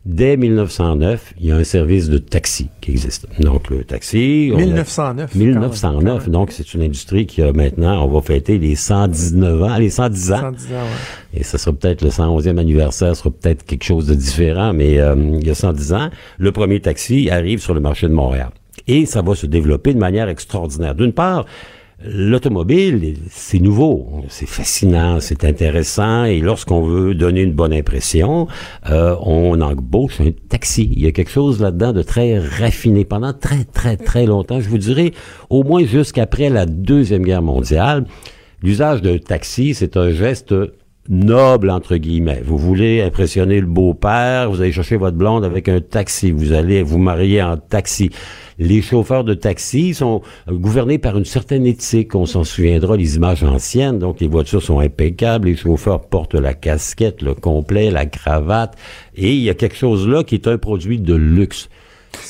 Dès 0.06 0.36
1909, 0.36 1.34
il 1.40 1.46
y 1.46 1.52
a 1.54 1.56
un 1.56 1.64
service 1.64 2.10
de 2.10 2.18
taxi 2.18 2.68
qui 2.82 2.92
existe. 2.92 3.26
Donc 3.40 3.70
le 3.70 3.86
taxi... 3.86 4.52
on 4.54 4.58
a- 4.58 4.66
1909. 4.66 5.34
1909, 5.34 6.30
donc 6.30 6.52
c'est 6.52 6.74
une 6.74 6.82
industrie 6.82 7.26
qui 7.26 7.42
a 7.42 7.54
maintenant, 7.54 8.04
on 8.06 8.10
va 8.10 8.22
fêter 8.22 8.58
les 8.58 8.76
119 8.76 9.64
ans, 9.64 9.78
les 9.78 9.90
110 9.90 10.34
ans. 10.34 10.40
110 10.42 10.66
ans, 10.66 10.70
ouais. 10.76 11.40
Et 11.40 11.44
ce 11.44 11.58
sera 11.58 11.72
peut-être 11.74 12.02
le 12.02 12.10
111e 12.10 12.58
anniversaire, 12.58 13.16
sera 13.16 13.32
peut-être 13.32 13.64
quelque 13.66 13.86
chose 13.86 14.08
de 14.08 14.14
différent, 14.16 14.74
mais 14.74 15.00
euh, 15.00 15.16
il 15.40 15.48
y 15.48 15.50
a 15.50 15.56
110 15.56 15.94
ans, 15.94 16.10
le 16.38 16.52
premier 16.52 16.82
taxi 16.82 17.30
arrive 17.30 17.60
sur 17.62 17.74
le 17.74 17.80
marché 17.80 18.08
de 18.10 18.14
Montréal. 18.14 18.50
Et 18.88 19.06
ça 19.06 19.22
va 19.22 19.36
se 19.36 19.46
développer 19.46 19.94
de 19.94 20.00
manière 20.00 20.28
extraordinaire. 20.28 20.96
D'une 20.96 21.14
part, 21.14 21.46
l'automobile, 22.06 23.16
c'est 23.30 23.60
nouveau, 23.60 24.24
c'est 24.28 24.48
fascinant, 24.48 25.20
c'est 25.20 25.44
intéressant, 25.44 26.26
et 26.26 26.40
lorsqu'on 26.40 26.82
veut 26.82 27.16
donner 27.16 27.42
une 27.42 27.54
bonne 27.54 27.74
impression, 27.74 28.48
euh, 28.90 29.16
on 29.22 29.60
embauche 29.62 30.20
un 30.22 30.32
taxi. 30.50 30.90
Il 30.92 31.02
y 31.02 31.08
a 31.08 31.12
quelque 31.12 31.32
chose 31.32 31.62
là-dedans 31.62 31.94
de 31.94 32.02
très 32.02 32.40
raffiné 32.40 33.06
pendant 33.06 33.34
très, 33.34 33.64
très, 33.64 33.98
très 33.98 34.26
longtemps. 34.26 34.60
Je 34.60 34.70
vous 34.70 34.78
dirais, 34.78 35.12
au 35.50 35.64
moins 35.64 35.86
jusqu'après 35.86 36.50
la 36.50 36.66
Deuxième 36.66 37.24
Guerre 37.24 37.42
mondiale, 37.42 38.06
l'usage 38.62 39.02
d'un 39.02 39.18
taxi, 39.18 39.74
c'est 39.74 39.98
un 39.98 40.12
geste 40.12 40.54
noble, 41.10 41.70
entre 41.70 41.98
guillemets. 41.98 42.42
Vous 42.46 42.58
voulez 42.58 43.02
impressionner 43.02 43.60
le 43.60 43.66
beau-père, 43.68 44.50
vous 44.50 44.62
allez 44.62 44.72
chercher 44.72 44.96
votre 44.98 45.18
blonde 45.18 45.44
avec 45.44 45.68
un 45.68 45.82
taxi, 45.82 46.32
vous 46.32 46.54
allez 46.54 46.82
vous 46.84 46.98
marier 46.98 47.42
en 47.42 47.58
taxi. 47.58 48.10
Les 48.60 48.82
chauffeurs 48.82 49.24
de 49.24 49.34
taxi 49.34 49.94
sont 49.96 50.22
gouvernés 50.48 51.00
par 51.00 51.18
une 51.18 51.26
certaine 51.26 51.66
éthique. 51.66 52.14
On 52.16 52.26
s'en 52.28 52.44
souviendra, 52.44 52.96
les 52.96 53.16
images 53.16 53.44
anciennes. 53.44 53.98
Donc, 54.00 54.20
les 54.22 54.28
voitures 54.28 54.62
sont 54.62 54.80
impeccables. 54.80 55.48
Les 55.48 55.56
chauffeurs 55.56 56.02
portent 56.02 56.36
la 56.36 56.54
casquette, 56.54 57.22
le 57.24 57.34
complet, 57.34 57.90
la 57.90 58.06
cravate. 58.06 58.76
Et 59.16 59.34
il 59.34 59.42
y 59.42 59.50
a 59.50 59.56
quelque 59.56 59.76
chose 59.76 60.08
là 60.08 60.24
qui 60.24 60.36
est 60.36 60.48
un 60.48 60.60
produit 60.60 61.00
de 61.00 61.16
luxe. 61.16 61.68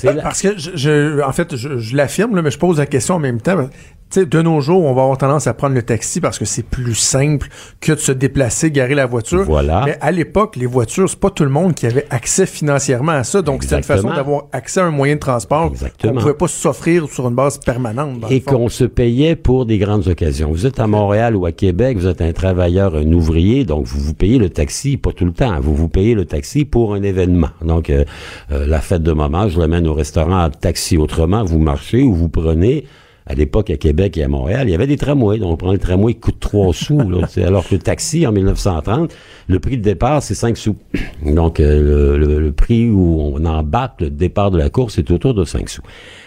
La- 0.02 0.14
Parce 0.14 0.42
que, 0.42 0.58
je, 0.58 0.72
je- 0.76 1.22
en 1.22 1.34
fait, 1.34 1.58
je, 1.58 1.78
je 1.78 1.98
l'affirme, 1.98 2.38
là, 2.38 2.42
mais 2.42 2.52
je 2.52 2.58
pose 2.58 2.78
la 2.80 2.86
question 2.86 3.16
en 3.16 3.20
même 3.20 3.42
temps. 3.42 3.68
Sais, 4.14 4.28
de 4.28 4.44
nos 4.44 4.62
jours, 4.62 4.84
on 4.84 4.94
va 4.94 5.02
avoir 5.02 5.18
tendance 5.18 5.48
à 5.48 5.56
prendre 5.56 5.74
le 5.74 5.82
taxi 5.82 6.22
parce 6.22 6.38
que 6.38 6.46
c'est 6.46 6.62
plus 6.62 6.94
simple 6.94 7.48
que 7.82 7.94
de 7.94 7.98
se 7.98 8.12
déplacer, 8.12 8.70
garer 8.70 8.94
la 8.94 9.08
voiture. 9.08 9.44
Voilà. 9.44 9.82
Mais 9.88 9.98
à 10.02 10.12
l'époque, 10.12 10.56
les 10.56 10.68
voitures, 10.68 11.10
c'est 11.10 11.20
pas 11.20 11.32
tout 11.32 11.44
le 11.44 11.50
monde 11.50 11.74
qui 11.74 11.88
avait 11.88 12.06
accès 12.12 12.46
financièrement 12.46 13.14
à 13.14 13.24
ça. 13.24 13.42
Donc, 13.42 13.64
c'était 13.64 13.78
une 13.78 13.82
façon 13.82 14.10
d'avoir 14.10 14.44
accès 14.52 14.82
à 14.82 14.86
un 14.86 14.92
moyen 14.92 15.16
de 15.16 15.20
transport 15.20 15.74
qu'on 16.00 16.14
pouvait 16.14 16.36
pas 16.36 16.48
s'offrir 16.48 17.10
sur 17.10 17.28
une 17.28 17.34
base 17.34 17.58
permanente. 17.58 18.20
dans 18.20 18.28
et 18.28 18.42
qu'on 18.42 18.70
se 18.70 18.84
payait 18.84 19.36
pour 19.36 19.66
des 19.66 19.80
grandes 19.80 20.08
occasions. 20.08 20.52
Vous 20.52 20.68
êtes 20.68 20.80
à 20.80 20.86
Montréal 20.86 21.36
ou 21.36 21.48
à 21.48 21.52
Québec, 21.52 21.98
vous 21.98 22.06
êtes 22.06 22.22
un 22.22 22.34
travailleur, 22.34 22.96
un 22.96 23.12
ouvrier, 23.14 23.66
donc 23.66 23.88
vous 23.88 24.00
vous 24.00 24.14
payez 24.14 24.38
le 24.38 24.52
taxi, 24.52 24.96
pas 24.96 25.12
tout 25.12 25.26
le 25.26 25.34
temps, 25.34 25.60
vous 25.60 25.74
vous 25.74 25.90
payez 25.90 26.14
le 26.14 26.26
taxi 26.26 26.66
pour 26.66 26.94
un 26.94 27.02
événement. 27.02 27.50
Donc, 27.66 27.90
euh, 27.90 28.06
euh, 28.52 28.68
la 28.68 28.80
fête 28.80 29.02
de 29.02 29.12
maman, 29.12 29.48
je 29.48 29.60
l'amène 29.60 29.88
au 29.88 29.96
restaurant 29.96 30.44
en 30.44 30.52
taxi. 30.52 30.98
Autrement, 30.98 31.44
vous 31.44 31.58
marchez 31.58 32.04
ou 32.04 32.14
vous 32.14 32.30
prenez... 32.30 32.86
À 33.26 33.36
l'époque, 33.36 33.70
à 33.70 33.78
Québec 33.78 34.18
et 34.18 34.24
à 34.24 34.28
Montréal, 34.28 34.68
il 34.68 34.72
y 34.72 34.76
avait 34.76 34.86
des 34.88 34.98
tramways. 34.98 35.40
Donc, 35.40 35.54
on 35.54 35.56
prend 35.58 35.72
le 35.72 35.78
tramway 35.78 36.14
qui 36.16 36.20
coûte 36.20 36.40
3 36.42 36.74
sous. 36.74 36.98
là, 37.00 37.20
alors 37.46 37.66
que 37.68 37.76
le 37.76 37.80
taxi, 37.82 38.28
en 38.28 38.32
1930, 38.34 39.14
le 39.48 39.60
prix 39.60 39.78
de 39.78 39.82
départ, 39.82 40.22
c'est 40.22 40.36
5 40.36 40.58
sous. 40.58 40.76
Donc, 41.26 41.60
euh, 41.62 42.18
le, 42.18 42.26
le- 42.26 42.40
le 42.42 42.52
prix 42.52 42.90
où 42.90 43.32
on 43.36 43.46
embarque 43.46 44.02
le 44.02 44.10
départ 44.10 44.52
de 44.52 44.58
la 44.58 44.70
course 44.70 44.98
est 44.98 45.10
autour 45.12 45.34
de 45.34 45.46
5 45.46 45.70
sous. 45.70 45.82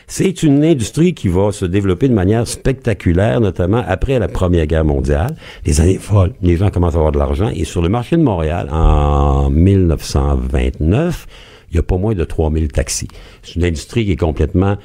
C'est 0.07 0.43
une 0.45 0.65
industrie 0.65 1.15
qui 1.15 1.29
va 1.29 1.51
se 1.53 1.65
développer 1.67 2.09
de 2.09 2.15
manière 2.15 2.47
spectaculaire, 2.47 3.41
notamment 3.41 3.83
après 3.87 4.19
la 4.19 4.29
Première 4.29 4.67
Guerre 4.67 4.85
mondiale. 4.85 5.35
Les 5.67 5.81
années 5.81 5.99
folles, 5.99 6.33
les 6.43 6.57
gens 6.57 6.71
commencent 6.71 6.95
à 6.95 6.99
avoir 6.99 7.13
de 7.13 7.19
l'argent. 7.19 7.51
Et 7.55 7.65
sur 7.65 7.83
le 7.83 7.89
marché 7.89 8.17
de 8.17 8.23
Montréal, 8.23 8.69
en 8.73 9.51
1929, 9.51 11.27
il 11.71 11.77
y 11.77 11.79
a 11.79 11.83
pas 11.83 11.97
moins 11.97 12.15
de 12.15 12.25
3000 12.25 12.69
taxis. 12.69 13.09
C'est 13.43 13.57
une 13.57 13.65
industrie 13.65 14.05
qui 14.05 14.13
est 14.13 14.17
complètement 14.17 14.77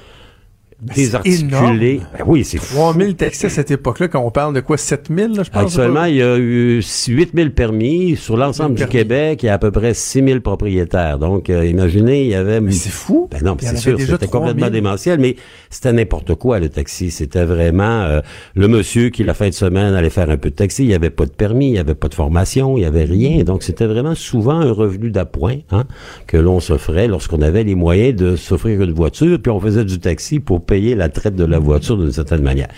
désarticulée. 0.81 1.45
énorme. 1.45 1.79
Ben 2.17 2.23
oui, 2.25 2.43
c'est 2.43 2.57
fou. 2.57 2.75
3000 2.75 3.15
taxis 3.15 3.45
à 3.45 3.49
cette 3.49 3.71
époque-là, 3.71 4.07
quand 4.07 4.21
on 4.21 4.31
parle 4.31 4.53
de 4.53 4.61
quoi? 4.61 4.77
7000, 4.77 5.35
là, 5.35 5.43
je 5.43 5.49
pense? 5.49 5.63
Actuellement, 5.63 6.05
il 6.05 6.15
y 6.15 6.21
a 6.21 6.37
eu 6.37 6.81
8000 7.07 7.53
permis. 7.53 8.15
Sur 8.15 8.37
l'ensemble 8.37 8.75
du 8.75 8.79
permis. 8.83 8.91
Québec, 8.91 9.43
il 9.43 9.45
y 9.45 9.49
a 9.49 9.53
à 9.53 9.57
peu 9.57 9.71
près 9.71 9.93
6000 9.93 10.41
propriétaires. 10.41 11.19
Donc, 11.19 11.49
euh, 11.49 11.65
imaginez, 11.65 12.23
il 12.23 12.29
y 12.29 12.35
avait... 12.35 12.61
Mais 12.61 12.71
c'est 12.71 12.89
fou. 12.89 13.27
Ben 13.31 13.41
non, 13.43 13.55
c'est 13.59 13.77
sûr, 13.77 13.99
c'était 13.99 14.27
complètement 14.27 14.67
3000. 14.67 14.71
démentiel, 14.71 15.19
mais 15.19 15.35
c'était 15.69 15.93
n'importe 15.93 16.35
quoi, 16.35 16.59
le 16.59 16.69
taxi. 16.69 17.11
C'était 17.11 17.45
vraiment 17.45 18.01
euh, 18.01 18.21
le 18.55 18.67
monsieur 18.67 19.09
qui, 19.09 19.23
la 19.23 19.33
fin 19.33 19.49
de 19.49 19.53
semaine, 19.53 19.93
allait 19.93 20.09
faire 20.09 20.29
un 20.29 20.37
peu 20.37 20.49
de 20.49 20.55
taxi. 20.55 20.83
Il 20.83 20.87
n'y 20.87 20.95
avait 20.95 21.09
pas 21.09 21.25
de 21.25 21.31
permis, 21.31 21.67
il 21.67 21.73
n'y 21.73 21.79
avait 21.79 21.95
pas 21.95 22.07
de 22.07 22.15
formation, 22.15 22.77
il 22.77 22.81
n'y 22.81 22.85
avait 22.85 23.05
rien. 23.05 23.43
Donc, 23.43 23.63
c'était 23.63 23.85
vraiment 23.85 24.15
souvent 24.15 24.59
un 24.59 24.71
revenu 24.71 25.11
d'appoint 25.11 25.57
hein, 25.71 25.85
que 26.27 26.37
l'on 26.37 26.59
s'offrait 26.59 27.07
lorsqu'on 27.07 27.41
avait 27.41 27.63
les 27.63 27.75
moyens 27.75 28.15
de 28.15 28.35
s'offrir 28.35 28.81
une 28.81 28.93
voiture, 28.93 29.39
puis 29.41 29.51
on 29.51 29.59
faisait 29.59 29.85
du 29.85 29.99
taxi 29.99 30.39
pour 30.39 30.65
payer 30.71 30.95
la 30.95 31.09
traite 31.09 31.35
de 31.35 31.43
la 31.43 31.59
voiture 31.59 31.97
d'une 31.97 32.13
certaine 32.13 32.43
manière. 32.43 32.69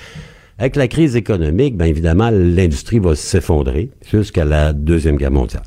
Avec 0.57 0.75
la 0.75 0.87
crise 0.87 1.15
économique, 1.15 1.77
bien 1.77 1.85
évidemment, 1.85 2.31
l'industrie 2.31 2.97
va 2.97 3.13
s'effondrer 3.13 3.91
jusqu'à 4.11 4.45
la 4.45 4.73
Deuxième 4.73 5.15
Guerre 5.15 5.29
mondiale. 5.29 5.61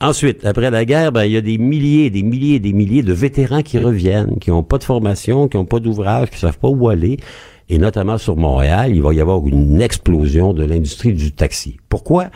Ensuite, 0.00 0.44
après 0.44 0.70
la 0.70 0.84
guerre, 0.84 1.10
ben, 1.10 1.24
il 1.24 1.32
y 1.32 1.36
a 1.36 1.40
des 1.40 1.58
milliers, 1.58 2.08
des 2.10 2.22
milliers, 2.22 2.60
des 2.60 2.72
milliers 2.72 3.02
de 3.02 3.12
vétérans 3.12 3.62
qui 3.62 3.78
reviennent, 3.78 4.38
qui 4.38 4.50
n'ont 4.50 4.62
pas 4.62 4.78
de 4.78 4.84
formation, 4.84 5.48
qui 5.48 5.56
n'ont 5.56 5.64
pas 5.64 5.80
d'ouvrage, 5.80 6.30
qui 6.30 6.38
savent 6.38 6.58
pas 6.58 6.68
où 6.68 6.88
aller. 6.88 7.16
Et 7.68 7.78
notamment 7.78 8.16
sur 8.16 8.36
Montréal, 8.36 8.92
il 8.94 9.02
va 9.02 9.12
y 9.12 9.20
avoir 9.20 9.44
une 9.44 9.80
explosion 9.80 10.52
de 10.52 10.64
l'industrie 10.64 11.14
du 11.14 11.32
taxi. 11.32 11.78
Pourquoi? 11.88 12.26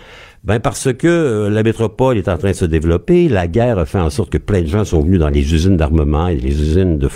Ben 0.43 0.59
parce 0.59 0.93
que 0.93 1.07
euh, 1.07 1.51
la 1.51 1.63
métropole 1.63 2.19
est 2.19 2.29
en 2.29 2.37
train 2.37 2.51
de 2.51 2.57
se 2.57 2.65
développer. 2.65 3.29
La 3.29 3.47
guerre 3.47 3.79
a 3.79 3.87
fait 3.87 4.01
en 4.01 4.11
sorte 4.11 4.31
que 4.31 4.39
plein 4.39 4.63
de 4.63 4.67
gens 4.67 4.85
sont 4.85 5.03
venus 5.03 5.21
dans 5.21 5.29
les 5.29 5.55
usines 5.55 5.77
d'armement 5.77 6.27
et 6.27 6.37
les 6.37 6.61
usines 6.61 6.99
de 6.99 7.09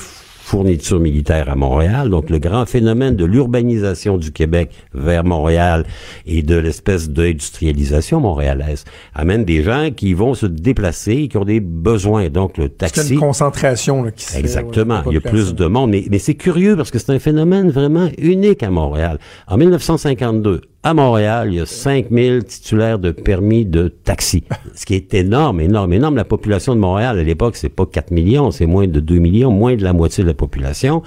fournitures 0.45 1.01
militaires 1.01 1.49
à 1.49 1.55
Montréal. 1.55 2.11
Donc, 2.11 2.29
le 2.29 2.39
grand 2.39 2.67
phénomène 2.67 3.17
de 3.17 3.25
l'urbanisation 3.25 4.19
du 4.19 4.31
Québec 4.31 4.73
vers 4.93 5.25
Montréal 5.25 5.87
et 6.27 6.43
de 6.43 6.55
l'espèce 6.57 7.09
d'industrialisation 7.09 8.21
montréalaise 8.21 8.85
amène 9.15 9.47
des 9.47 9.63
gens 9.63 9.89
qui 9.91 10.13
vont 10.13 10.35
se 10.35 10.45
déplacer, 10.45 11.29
qui 11.29 11.39
ont 11.39 11.47
des 11.47 11.61
besoins. 11.61 12.29
Donc, 12.29 12.59
le 12.59 12.69
taxi... 12.69 13.01
C'est 13.01 13.15
une 13.15 13.21
concentration 13.21 14.03
là, 14.03 14.11
qui 14.11 14.25
se 14.25 14.37
Exactement. 14.37 15.03
Fait, 15.03 15.11
Il 15.11 15.15
y 15.15 15.17
a 15.17 15.23
plus 15.23 15.55
de 15.55 15.65
monde. 15.65 15.91
Mais, 15.91 16.05
mais 16.11 16.19
c'est 16.19 16.35
curieux 16.35 16.77
parce 16.77 16.91
que 16.91 16.99
c'est 16.99 17.13
un 17.13 17.19
phénomène 17.19 17.71
vraiment 17.71 18.11
unique 18.19 18.63
à 18.63 18.69
Montréal. 18.71 19.19
En 19.49 19.57
1952, 19.57 20.61
à 20.85 20.93
Montréal, 20.93 21.49
il 21.51 21.57
y 21.57 21.61
a 21.61 21.66
5000 21.66 22.45
titulaires 22.45 22.99
de 22.99 23.11
permis 23.11 23.64
de 23.64 23.89
taxi. 23.89 24.45
Ce 24.74 24.85
qui 24.85 24.95
est 24.95 25.14
énorme, 25.14 25.62
énorme, 25.62 25.95
énorme. 25.95 26.16
La 26.16 26.26
population 26.26 26.74
de 26.74 26.80
Montréal, 26.80 27.18
à 27.18 27.22
l'époque, 27.22 27.57
c'est 27.57 27.70
pas 27.70 27.87
4 27.87 28.11
millions, 28.11 28.51
c'est 28.51 28.66
moins 28.66 28.87
de 28.87 29.01
2 29.01 29.18
millions, 29.18 29.51
moins 29.51 29.76
de 29.76 29.82
la 29.82 29.95
moitié 29.95 30.22
de 30.22 30.28
la 30.28 30.35
population. 30.35 31.03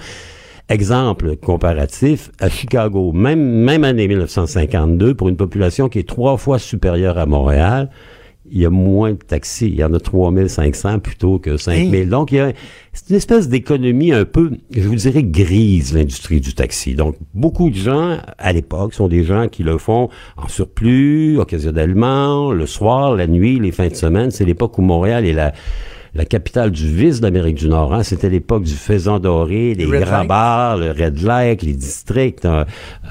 Exemple 0.68 1.36
comparatif, 1.36 2.32
à 2.40 2.48
Chicago, 2.48 3.12
même, 3.12 3.40
même 3.40 3.84
année 3.84 4.08
1952, 4.08 5.14
pour 5.14 5.28
une 5.28 5.36
population 5.36 5.88
qui 5.88 6.00
est 6.00 6.08
trois 6.08 6.36
fois 6.36 6.58
supérieure 6.58 7.16
à 7.16 7.24
Montréal, 7.24 7.88
il 8.50 8.60
y 8.60 8.66
a 8.66 8.70
moins 8.70 9.12
de 9.12 9.18
taxis. 9.18 9.66
Il 9.66 9.74
y 9.74 9.84
en 9.84 9.92
a 9.92 10.00
3500 10.00 11.00
plutôt 11.00 11.38
que 11.38 11.56
5000. 11.56 12.08
Donc, 12.08 12.32
il 12.32 12.36
y 12.36 12.40
a, 12.40 12.52
c'est 12.92 13.10
une 13.10 13.16
espèce 13.16 13.48
d'économie 13.48 14.12
un 14.12 14.24
peu, 14.24 14.50
je 14.70 14.88
vous 14.88 14.94
dirais, 14.94 15.22
grise, 15.22 15.94
l'industrie 15.94 16.40
du 16.40 16.54
taxi. 16.54 16.94
Donc, 16.94 17.16
beaucoup 17.34 17.70
de 17.70 17.76
gens, 17.76 18.18
à 18.38 18.52
l'époque, 18.52 18.94
sont 18.94 19.08
des 19.08 19.24
gens 19.24 19.48
qui 19.48 19.62
le 19.62 19.78
font 19.78 20.08
en 20.36 20.48
surplus, 20.48 21.38
occasionnellement, 21.38 22.52
le 22.52 22.66
soir, 22.66 23.14
la 23.14 23.26
nuit, 23.26 23.58
les 23.58 23.72
fins 23.72 23.88
de 23.88 23.94
semaine. 23.94 24.30
C'est 24.30 24.44
l'époque 24.44 24.78
où 24.78 24.82
Montréal 24.82 25.26
est 25.26 25.32
la, 25.32 25.52
la 26.14 26.24
capitale 26.24 26.70
du 26.70 26.86
vice 26.86 27.20
d'Amérique 27.20 27.56
du 27.56 27.68
Nord. 27.68 27.94
Hein. 27.94 28.02
C'était 28.02 28.28
l'époque 28.28 28.64
du 28.64 28.74
faisan 28.74 29.18
doré, 29.18 29.74
les 29.74 29.86
grands 29.86 30.24
bars, 30.24 30.76
le 30.76 30.90
Red 30.90 31.22
Lake, 31.22 31.62
les 31.62 31.74
districts. 31.74 32.44
Hein. 32.44 32.66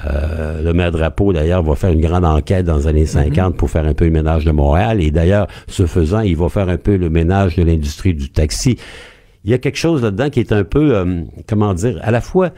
Euh, 0.06 0.62
le 0.62 0.72
maire 0.72 0.90
Drapeau, 0.90 1.32
d'ailleurs, 1.32 1.62
va 1.62 1.74
faire 1.74 1.90
une 1.90 2.00
grande 2.00 2.24
enquête 2.24 2.66
dans 2.66 2.78
les 2.78 2.86
années 2.86 3.06
50 3.06 3.32
mm-hmm. 3.32 3.56
pour 3.56 3.70
faire 3.70 3.86
un 3.86 3.94
peu 3.94 4.04
le 4.04 4.10
ménage 4.10 4.44
de 4.44 4.50
Montréal. 4.50 5.02
Et 5.02 5.10
d'ailleurs, 5.10 5.46
ce 5.66 5.86
faisant, 5.86 6.20
il 6.20 6.36
va 6.36 6.48
faire 6.48 6.68
un 6.68 6.76
peu 6.76 6.96
le 6.96 7.10
ménage 7.10 7.56
de 7.56 7.62
l'industrie 7.62 8.14
du 8.14 8.30
taxi. 8.30 8.78
Il 9.44 9.50
y 9.50 9.54
a 9.54 9.58
quelque 9.58 9.78
chose 9.78 10.02
là-dedans 10.02 10.30
qui 10.30 10.40
est 10.40 10.52
un 10.52 10.64
peu, 10.64 10.96
euh, 10.96 11.22
comment 11.48 11.72
dire, 11.74 11.98
à 12.02 12.10
la 12.10 12.20
fois 12.20 12.50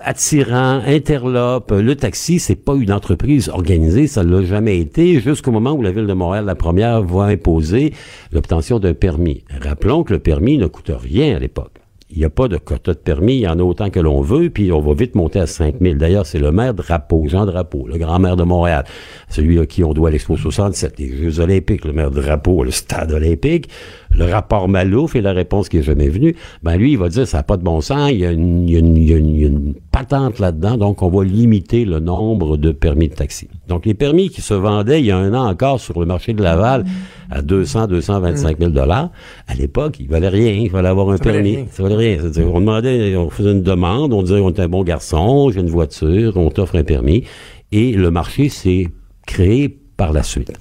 attirant, 0.00 0.80
interlope. 0.86 1.70
Le 1.70 1.94
taxi, 1.94 2.38
c'est 2.38 2.56
pas 2.56 2.74
une 2.74 2.92
entreprise 2.92 3.48
organisée, 3.48 4.06
ça 4.06 4.22
l'a 4.22 4.42
jamais 4.42 4.78
été, 4.78 5.20
jusqu'au 5.20 5.50
moment 5.50 5.72
où 5.72 5.82
la 5.82 5.92
ville 5.92 6.06
de 6.06 6.12
Montréal, 6.12 6.44
la 6.44 6.54
première, 6.54 7.02
va 7.02 7.24
imposer 7.24 7.92
l'obtention 8.32 8.78
d'un 8.78 8.94
permis. 8.94 9.44
Rappelons 9.60 10.04
que 10.04 10.12
le 10.12 10.18
permis 10.18 10.58
ne 10.58 10.66
coûte 10.66 10.90
rien 10.94 11.36
à 11.36 11.38
l'époque. 11.38 11.82
Il 12.14 12.18
n'y 12.18 12.26
a 12.26 12.30
pas 12.30 12.46
de 12.46 12.58
quota 12.58 12.92
de 12.92 12.98
permis, 12.98 13.36
il 13.36 13.40
y 13.40 13.48
en 13.48 13.58
a 13.58 13.62
autant 13.62 13.88
que 13.88 13.98
l'on 13.98 14.20
veut, 14.20 14.50
puis 14.50 14.70
on 14.70 14.80
va 14.80 14.92
vite 14.92 15.14
monter 15.14 15.40
à 15.40 15.46
5 15.46 15.76
000. 15.80 15.94
D'ailleurs, 15.94 16.26
c'est 16.26 16.38
le 16.38 16.52
maire 16.52 16.74
Drapeau, 16.74 17.24
Jean 17.26 17.46
Drapeau, 17.46 17.86
le 17.88 17.96
grand-maire 17.96 18.36
de 18.36 18.42
Montréal, 18.42 18.84
celui 19.30 19.58
à 19.58 19.64
qui 19.64 19.82
on 19.82 19.94
doit 19.94 20.10
l'Expo 20.10 20.36
67, 20.36 20.98
les 20.98 21.16
Jeux 21.16 21.40
olympiques, 21.40 21.86
le 21.86 21.94
maire 21.94 22.10
Drapeau, 22.10 22.64
le 22.64 22.70
stade 22.70 23.12
olympique, 23.12 23.70
le 24.16 24.24
rapport 24.26 24.68
Malouf 24.68 25.16
et 25.16 25.20
la 25.20 25.32
réponse 25.32 25.68
qui 25.68 25.78
est 25.78 25.82
jamais 25.82 26.08
venue, 26.08 26.34
ben 26.62 26.76
lui, 26.76 26.92
il 26.92 26.98
va 26.98 27.08
dire, 27.08 27.26
ça 27.26 27.38
n'a 27.38 27.42
pas 27.42 27.56
de 27.56 27.62
bon 27.62 27.80
sens, 27.80 28.10
il 28.10 28.18
y 28.18 28.26
a 28.26 28.30
une, 28.30 28.68
il 28.68 28.72
y 28.72 28.76
a 28.76 28.78
une, 28.78 28.96
il 28.96 29.10
y 29.40 29.44
a 29.44 29.48
une 29.48 29.74
patente 29.90 30.38
là-dedans, 30.38 30.76
donc 30.76 31.02
on 31.02 31.08
va 31.08 31.24
limiter 31.24 31.84
le 31.84 32.00
nombre 32.00 32.56
de 32.56 32.72
permis 32.72 33.08
de 33.08 33.14
taxi. 33.14 33.48
Donc, 33.68 33.86
les 33.86 33.94
permis 33.94 34.28
qui 34.28 34.40
se 34.40 34.54
vendaient 34.54 35.00
il 35.00 35.06
y 35.06 35.10
a 35.10 35.16
un 35.16 35.34
an 35.34 35.48
encore 35.48 35.80
sur 35.80 35.98
le 36.00 36.06
marché 36.06 36.32
de 36.32 36.42
Laval 36.42 36.84
à 37.30 37.40
200, 37.40 37.86
225 37.86 38.58
000 38.58 38.70
dollars, 38.70 39.10
à 39.46 39.54
l'époque, 39.54 39.96
il 40.00 40.08
valait 40.08 40.28
rien. 40.28 40.52
Il 40.52 40.70
fallait 40.70 40.88
avoir 40.88 41.10
un 41.10 41.18
permis. 41.18 41.64
Ça 41.70 41.82
valait 41.82 41.96
rien. 41.96 42.18
on 42.52 42.60
demandait, 42.60 43.16
on 43.16 43.30
faisait 43.30 43.52
une 43.52 43.62
demande, 43.62 44.12
on 44.12 44.22
disait, 44.22 44.40
on 44.40 44.50
est 44.50 44.60
un 44.60 44.68
bon 44.68 44.82
garçon, 44.82 45.50
j'ai 45.50 45.60
une 45.60 45.70
voiture, 45.70 46.36
on 46.36 46.50
t'offre 46.50 46.76
un 46.76 46.84
permis. 46.84 47.24
Et 47.70 47.92
le 47.92 48.10
marché 48.10 48.48
s'est 48.48 48.88
créé 49.26 49.68
par 49.96 50.12
la 50.12 50.22
suite. 50.22 50.52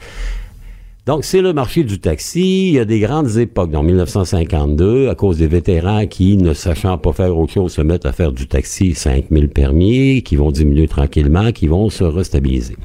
Donc, 1.07 1.23
c'est 1.25 1.41
le 1.41 1.51
marché 1.51 1.83
du 1.83 1.99
taxi. 1.99 2.67
Il 2.67 2.73
y 2.75 2.79
a 2.79 2.85
des 2.85 2.99
grandes 2.99 3.37
époques. 3.37 3.71
Dans 3.71 3.81
1952, 3.81 5.09
à 5.09 5.15
cause 5.15 5.39
des 5.39 5.47
vétérans 5.47 6.05
qui, 6.05 6.37
ne 6.37 6.53
sachant 6.53 6.99
pas 6.99 7.11
faire 7.11 7.35
autre 7.35 7.53
chose, 7.53 7.73
se 7.73 7.81
mettent 7.81 8.05
à 8.05 8.11
faire 8.11 8.31
du 8.31 8.47
taxi 8.47 8.93
5000 8.93 9.49
permis, 9.49 10.21
qui 10.21 10.35
vont 10.35 10.51
diminuer 10.51 10.87
tranquillement, 10.87 11.51
qui 11.51 11.65
vont 11.65 11.89
se 11.89 12.03
restabiliser. 12.03 12.75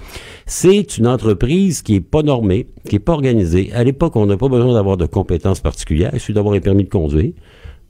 C'est 0.47 0.97
une 0.97 1.09
entreprise 1.09 1.83
qui 1.83 1.97
est 1.97 2.01
pas 2.01 2.23
normée, 2.23 2.69
qui 2.89 2.97
est 2.97 3.01
pas 3.01 3.13
organisée. 3.13 3.71
À 3.75 3.85
l'époque, 3.85 4.17
on 4.17 4.25
n'a 4.25 4.39
pas 4.39 4.49
besoin 4.49 4.73
d'avoir 4.73 4.97
de 4.97 5.05
compétences 5.05 5.61
particulières. 5.61 6.13
Il 6.15 6.21
suffit 6.21 6.33
d'avoir 6.33 6.55
un 6.55 6.61
permis 6.61 6.85
de 6.85 6.89
conduire 6.89 7.33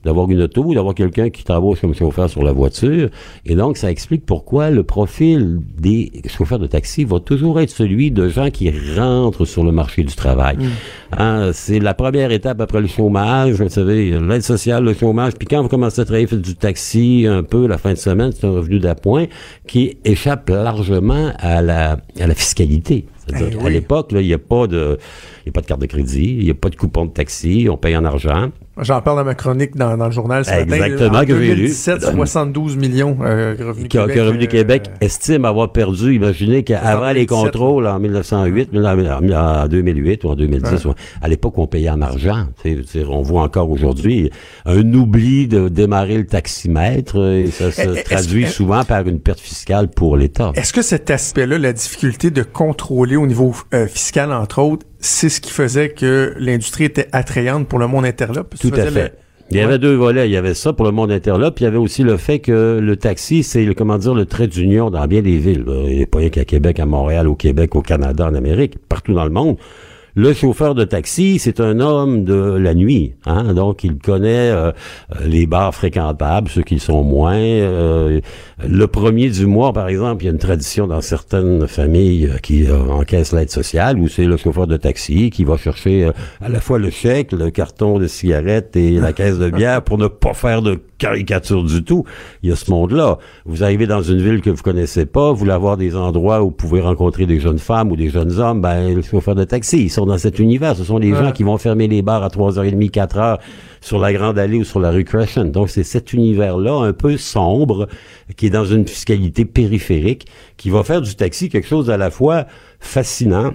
d'avoir 0.03 0.29
une 0.29 0.41
auto, 0.41 0.73
d'avoir 0.73 0.95
quelqu'un 0.95 1.29
qui 1.29 1.43
travaille 1.43 1.75
comme 1.75 1.93
chauffeur 1.93 2.29
sur 2.29 2.43
la 2.43 2.51
voiture. 2.51 3.09
Et 3.45 3.55
donc, 3.55 3.77
ça 3.77 3.91
explique 3.91 4.25
pourquoi 4.25 4.69
le 4.69 4.83
profil 4.83 5.59
des 5.77 6.11
chauffeurs 6.27 6.59
de 6.59 6.67
taxi 6.67 7.03
va 7.03 7.19
toujours 7.19 7.59
être 7.59 7.69
celui 7.69 8.11
de 8.11 8.29
gens 8.29 8.49
qui 8.49 8.71
rentrent 8.97 9.45
sur 9.45 9.63
le 9.63 9.71
marché 9.71 10.03
du 10.03 10.15
travail. 10.15 10.57
Mm. 10.57 10.69
Hein, 11.17 11.49
c'est 11.53 11.79
la 11.79 11.93
première 11.93 12.31
étape 12.31 12.61
après 12.61 12.81
le 12.81 12.87
chômage, 12.87 13.61
vous 13.61 13.69
savez, 13.69 14.17
l'aide 14.19 14.43
sociale, 14.43 14.83
le 14.83 14.93
chômage. 14.93 15.33
Puis 15.33 15.47
quand 15.47 15.61
vous 15.61 15.69
commencez 15.69 16.01
à 16.01 16.05
travailler, 16.05 16.27
faites 16.27 16.41
du 16.41 16.55
taxi 16.55 17.25
un 17.27 17.43
peu 17.43 17.67
la 17.67 17.77
fin 17.77 17.93
de 17.93 17.97
semaine, 17.97 18.31
c'est 18.31 18.45
un 18.45 18.51
revenu 18.51 18.79
d'appoint 18.79 19.25
qui 19.67 19.97
échappe 20.05 20.49
largement 20.49 21.31
à 21.39 21.61
la, 21.61 21.97
à 22.19 22.27
la 22.27 22.35
fiscalité. 22.35 23.05
Ben 23.31 23.65
à 23.65 23.69
l'époque, 23.69 24.07
il 24.11 24.19
n'y 24.19 24.33
a 24.33 24.37
pas 24.37 24.67
de, 24.67 24.97
a 25.47 25.51
pas 25.51 25.61
de 25.61 25.65
carte 25.65 25.81
de 25.81 25.85
crédit, 25.85 26.35
il 26.39 26.45
n'y 26.45 26.51
a 26.51 26.55
pas 26.55 26.69
de 26.69 26.75
coupon 26.75 27.05
de 27.05 27.11
taxi, 27.11 27.67
on 27.69 27.77
paye 27.77 27.95
en 27.97 28.05
argent. 28.05 28.49
J'en 28.79 29.01
parle 29.01 29.17
dans 29.17 29.25
ma 29.25 29.33
chronique 29.33 29.75
dans, 29.75 29.95
le 29.95 30.11
journal 30.11 30.45
ce 30.45 30.51
Exactement, 30.51 31.11
matin. 31.11 31.25
que 31.25 31.43
j'ai 31.43 31.55
lu? 31.55 31.69
72 31.69 32.77
millions 32.77 33.17
euh, 33.21 33.55
Revenu 33.59 33.87
Québec. 33.87 34.15
Que 34.15 34.19
Revenu 34.19 34.47
Québec 34.47 34.83
euh, 34.87 35.05
estime 35.05 35.45
avoir 35.45 35.71
perdu, 35.71 36.13
imaginez 36.13 36.63
qu'avant 36.63 37.11
les 37.11 37.25
contrôles 37.25 37.87
en 37.87 37.97
1908, 37.97 38.69
en 38.75 39.67
2008 39.67 40.23
ou 40.23 40.29
en 40.29 40.35
2010, 40.35 40.87
à 41.21 41.27
l'époque 41.27 41.57
on 41.57 41.65
payait 41.65 41.89
en 41.89 42.01
argent. 42.01 42.45
on 43.09 43.21
voit 43.23 43.41
encore 43.41 43.71
aujourd'hui 43.71 44.29
un 44.65 44.93
oubli 44.93 45.47
de 45.47 45.69
démarrer 45.69 46.17
le 46.17 46.27
taximètre 46.27 47.17
et 47.17 47.47
ça 47.47 47.71
se 47.71 48.03
traduit 48.03 48.45
souvent 48.45 48.83
par 48.83 49.07
une 49.07 49.19
perte 49.19 49.39
fiscale 49.39 49.87
pour 49.89 50.17
l'État. 50.17 50.51
Est-ce 50.53 50.73
que 50.73 50.83
cet 50.83 51.09
aspect-là, 51.09 51.57
la 51.57 51.73
difficulté 51.73 52.29
de 52.29 52.43
contrôler 52.43 53.16
au 53.17 53.27
niveau 53.27 53.53
euh, 53.73 53.87
fiscal, 53.87 54.31
entre 54.31 54.61
autres, 54.61 54.85
c'est 54.99 55.29
ce 55.29 55.41
qui 55.41 55.51
faisait 55.51 55.89
que 55.89 56.33
l'industrie 56.37 56.85
était 56.85 57.07
attrayante 57.11 57.67
pour 57.67 57.79
le 57.79 57.87
monde 57.87 58.05
interlope. 58.05 58.55
Tout 58.59 58.71
à 58.73 58.85
fait. 58.87 59.13
Il 59.49 59.57
y 59.57 59.61
avait 59.61 59.79
deux 59.79 59.95
volets. 59.95 60.27
Il 60.27 60.31
y 60.31 60.37
avait 60.37 60.53
ça 60.53 60.73
pour 60.73 60.85
le 60.85 60.91
monde 60.91 61.11
interlope, 61.11 61.55
puis 61.55 61.63
il 61.63 61.67
y 61.67 61.69
avait 61.69 61.77
aussi 61.77 62.03
le 62.03 62.17
fait 62.17 62.39
que 62.39 62.79
le 62.81 62.95
taxi, 62.97 63.43
c'est 63.43 63.63
le 63.63 63.73
comment 63.73 63.97
dire 63.97 64.13
le 64.13 64.25
trait 64.25 64.47
d'union 64.47 64.89
dans 64.89 65.05
bien 65.07 65.21
des 65.21 65.37
villes. 65.37 65.63
Il 65.67 65.97
n'y 65.97 66.03
a 66.03 66.05
pas 66.05 66.19
rien 66.19 66.29
qu'à 66.29 66.45
Québec, 66.45 66.79
à 66.79 66.85
Montréal, 66.85 67.27
au 67.27 67.35
Québec, 67.35 67.75
au 67.75 67.81
Canada, 67.81 68.27
en 68.27 68.35
Amérique, 68.35 68.77
partout 68.89 69.13
dans 69.13 69.23
le 69.23 69.29
monde. 69.29 69.57
Le 70.19 70.33
chauffeur 70.33 70.73
de 70.73 70.83
taxi, 70.83 71.37
c'est 71.37 71.59
un 71.59 71.79
homme 71.79 72.23
de 72.23 72.33
la 72.33 72.73
nuit, 72.73 73.13
hein? 73.27 73.53
donc 73.53 73.83
il 73.83 73.99
connaît 73.99 74.49
euh, 74.49 74.71
les 75.23 75.45
bars 75.45 75.75
fréquentables, 75.75 76.49
ceux 76.49 76.63
qui 76.63 76.79
sont 76.79 77.03
moins. 77.03 77.37
Euh, 77.37 78.19
le 78.67 78.87
premier 78.87 79.29
du 79.29 79.45
mois, 79.45 79.73
par 79.73 79.87
exemple, 79.87 80.23
il 80.23 80.25
y 80.25 80.29
a 80.29 80.31
une 80.31 80.39
tradition 80.39 80.87
dans 80.87 81.01
certaines 81.01 81.67
familles 81.67 82.31
euh, 82.33 82.37
qui 82.39 82.65
encaissent 82.71 83.31
l'aide 83.31 83.51
sociale, 83.51 83.99
où 83.99 84.07
c'est 84.07 84.25
le 84.25 84.37
chauffeur 84.37 84.65
de 84.65 84.75
taxi 84.75 85.29
qui 85.29 85.43
va 85.43 85.55
chercher 85.55 86.09
à 86.41 86.49
la 86.49 86.61
fois 86.61 86.79
le 86.79 86.89
chèque, 86.89 87.31
le 87.31 87.51
carton 87.51 87.99
de 87.99 88.07
cigarettes 88.07 88.75
et 88.75 88.93
la 88.93 89.13
caisse 89.13 89.37
de 89.37 89.51
bière 89.51 89.83
pour 89.83 89.99
ne 89.99 90.07
pas 90.07 90.33
faire 90.33 90.63
de 90.63 90.79
caricature 90.97 91.63
du 91.63 91.83
tout. 91.83 92.05
Il 92.41 92.49
y 92.49 92.51
a 92.51 92.55
ce 92.55 92.71
monde-là. 92.71 93.19
Vous 93.45 93.63
arrivez 93.63 93.85
dans 93.85 94.01
une 94.01 94.19
ville 94.19 94.41
que 94.41 94.49
vous 94.49 94.63
connaissez 94.63 95.05
pas, 95.05 95.31
vous 95.31 95.37
voulez 95.37 95.51
avoir 95.51 95.77
des 95.77 95.95
endroits 95.95 96.41
où 96.41 96.45
vous 96.45 96.51
pouvez 96.51 96.81
rencontrer 96.81 97.27
des 97.27 97.39
jeunes 97.39 97.59
femmes 97.59 97.91
ou 97.91 97.95
des 97.95 98.09
jeunes 98.09 98.39
hommes, 98.39 98.61
ben, 98.61 98.95
le 98.95 99.03
chauffeur 99.03 99.35
de 99.35 99.43
taxi, 99.43 99.83
ils 99.83 99.89
sont 99.91 100.06
dans 100.07 100.17
cet 100.17 100.39
univers. 100.39 100.75
Ce 100.75 100.83
sont 100.83 100.99
des 100.99 101.13
gens 101.13 101.31
qui 101.31 101.43
vont 101.43 101.57
fermer 101.57 101.87
les 101.87 102.01
bars 102.01 102.23
à 102.23 102.29
3h30, 102.29 102.89
4h 102.89 103.39
sur 103.81 103.99
la 103.99 104.13
Grande 104.13 104.39
Allée 104.39 104.57
ou 104.57 104.63
sur 104.63 104.79
la 104.79 104.91
rue 104.91 105.03
Crescent. 105.03 105.45
Donc, 105.45 105.69
c'est 105.69 105.83
cet 105.83 106.13
univers-là, 106.13 106.73
un 106.73 106.93
peu 106.93 107.17
sombre, 107.17 107.87
qui 108.35 108.47
est 108.47 108.49
dans 108.49 108.65
une 108.65 108.87
fiscalité 108.87 109.45
périphérique, 109.45 110.27
qui 110.57 110.69
va 110.69 110.83
faire 110.83 111.01
du 111.01 111.15
taxi 111.15 111.49
quelque 111.49 111.67
chose 111.67 111.89
à 111.89 111.97
la 111.97 112.09
fois 112.09 112.45
fascinant, 112.79 113.53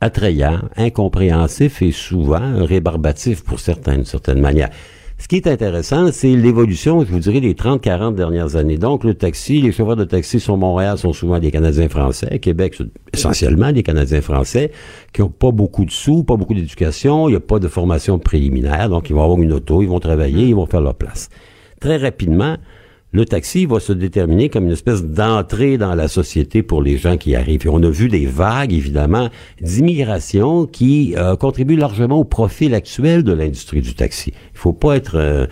attrayant, 0.00 0.60
incompréhensif 0.76 1.82
et 1.82 1.92
souvent 1.92 2.64
rébarbatif 2.64 3.44
pour 3.44 3.60
certains, 3.60 3.94
d'une 3.96 4.04
certaine 4.04 4.40
manière. 4.40 4.70
Ce 5.20 5.26
qui 5.26 5.34
est 5.34 5.48
intéressant, 5.48 6.12
c'est 6.12 6.36
l'évolution, 6.36 7.04
je 7.04 7.10
vous 7.10 7.18
dirais, 7.18 7.40
des 7.40 7.54
30-40 7.54 8.14
dernières 8.14 8.54
années. 8.54 8.78
Donc, 8.78 9.02
le 9.02 9.14
taxi, 9.14 9.60
les 9.60 9.72
chauffeurs 9.72 9.96
de 9.96 10.04
taxi 10.04 10.38
sur 10.38 10.56
Montréal 10.56 10.96
sont 10.96 11.12
souvent 11.12 11.40
des 11.40 11.50
Canadiens 11.50 11.88
français. 11.88 12.38
Québec, 12.38 12.80
essentiellement 13.12 13.72
des 13.72 13.82
Canadiens 13.82 14.20
français 14.20 14.70
qui 15.12 15.22
ont 15.22 15.28
pas 15.28 15.50
beaucoup 15.50 15.84
de 15.84 15.90
sous, 15.90 16.22
pas 16.22 16.36
beaucoup 16.36 16.54
d'éducation, 16.54 17.28
il 17.28 17.32
n'y 17.32 17.36
a 17.36 17.40
pas 17.40 17.58
de 17.58 17.66
formation 17.66 18.20
préliminaire. 18.20 18.88
Donc, 18.88 19.10
ils 19.10 19.12
vont 19.14 19.24
avoir 19.24 19.40
une 19.40 19.52
auto, 19.52 19.82
ils 19.82 19.88
vont 19.88 19.98
travailler, 19.98 20.46
ils 20.46 20.54
vont 20.54 20.66
faire 20.66 20.80
leur 20.80 20.94
place. 20.94 21.30
Très 21.80 21.96
rapidement, 21.96 22.56
le 23.12 23.24
taxi 23.24 23.64
va 23.66 23.80
se 23.80 23.92
déterminer 23.92 24.48
comme 24.50 24.64
une 24.64 24.72
espèce 24.72 25.02
d'entrée 25.02 25.78
dans 25.78 25.94
la 25.94 26.08
société 26.08 26.62
pour 26.62 26.82
les 26.82 26.98
gens 26.98 27.16
qui 27.16 27.34
arrivent. 27.34 27.66
Et 27.66 27.70
on 27.70 27.82
a 27.82 27.88
vu 27.88 28.08
des 28.08 28.26
vagues, 28.26 28.72
évidemment, 28.72 29.30
d'immigration 29.60 30.66
qui 30.66 31.14
euh, 31.16 31.34
contribuent 31.36 31.76
largement 31.76 32.18
au 32.18 32.24
profil 32.24 32.74
actuel 32.74 33.22
de 33.22 33.32
l'industrie 33.32 33.80
du 33.80 33.94
taxi. 33.94 34.32
Il 34.52 34.58
faut 34.58 34.74
pas 34.74 34.96
être 34.96 35.16
euh, 35.16 35.46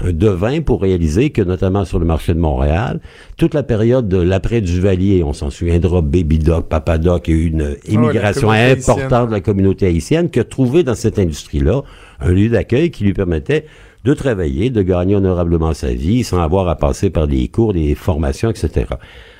un 0.00 0.12
devin 0.12 0.62
pour 0.62 0.80
réaliser 0.80 1.30
que, 1.30 1.42
notamment 1.42 1.84
sur 1.84 1.98
le 1.98 2.06
marché 2.06 2.32
de 2.32 2.38
Montréal, 2.38 3.00
toute 3.36 3.52
la 3.52 3.62
période 3.62 4.08
de 4.08 4.16
l'après-Duvalier, 4.16 5.22
on 5.22 5.34
s'en 5.34 5.50
souviendra, 5.50 6.00
Baby 6.00 6.38
Doc, 6.38 6.68
Papa 6.70 6.96
Doc, 6.96 7.28
il 7.28 7.34
y 7.34 7.38
a 7.38 7.40
eu 7.40 7.46
une 7.46 7.76
immigration 7.88 8.50
importante 8.50 9.28
de 9.28 9.34
la 9.34 9.40
communauté 9.40 9.86
haïtienne 9.86 10.30
qui 10.30 10.40
a 10.40 10.44
trouvé 10.44 10.82
dans 10.82 10.94
cette 10.94 11.18
industrie-là 11.18 11.82
un 12.20 12.30
lieu 12.30 12.48
d'accueil 12.48 12.90
qui 12.90 13.04
lui 13.04 13.12
permettait 13.12 13.66
de 14.04 14.14
travailler, 14.14 14.70
de 14.70 14.82
gagner 14.82 15.16
honorablement 15.16 15.74
sa 15.74 15.92
vie 15.92 16.24
sans 16.24 16.40
avoir 16.40 16.68
à 16.68 16.76
passer 16.76 17.10
par 17.10 17.28
des 17.28 17.48
cours, 17.48 17.72
des 17.72 17.94
formations, 17.94 18.50
etc. 18.50 18.86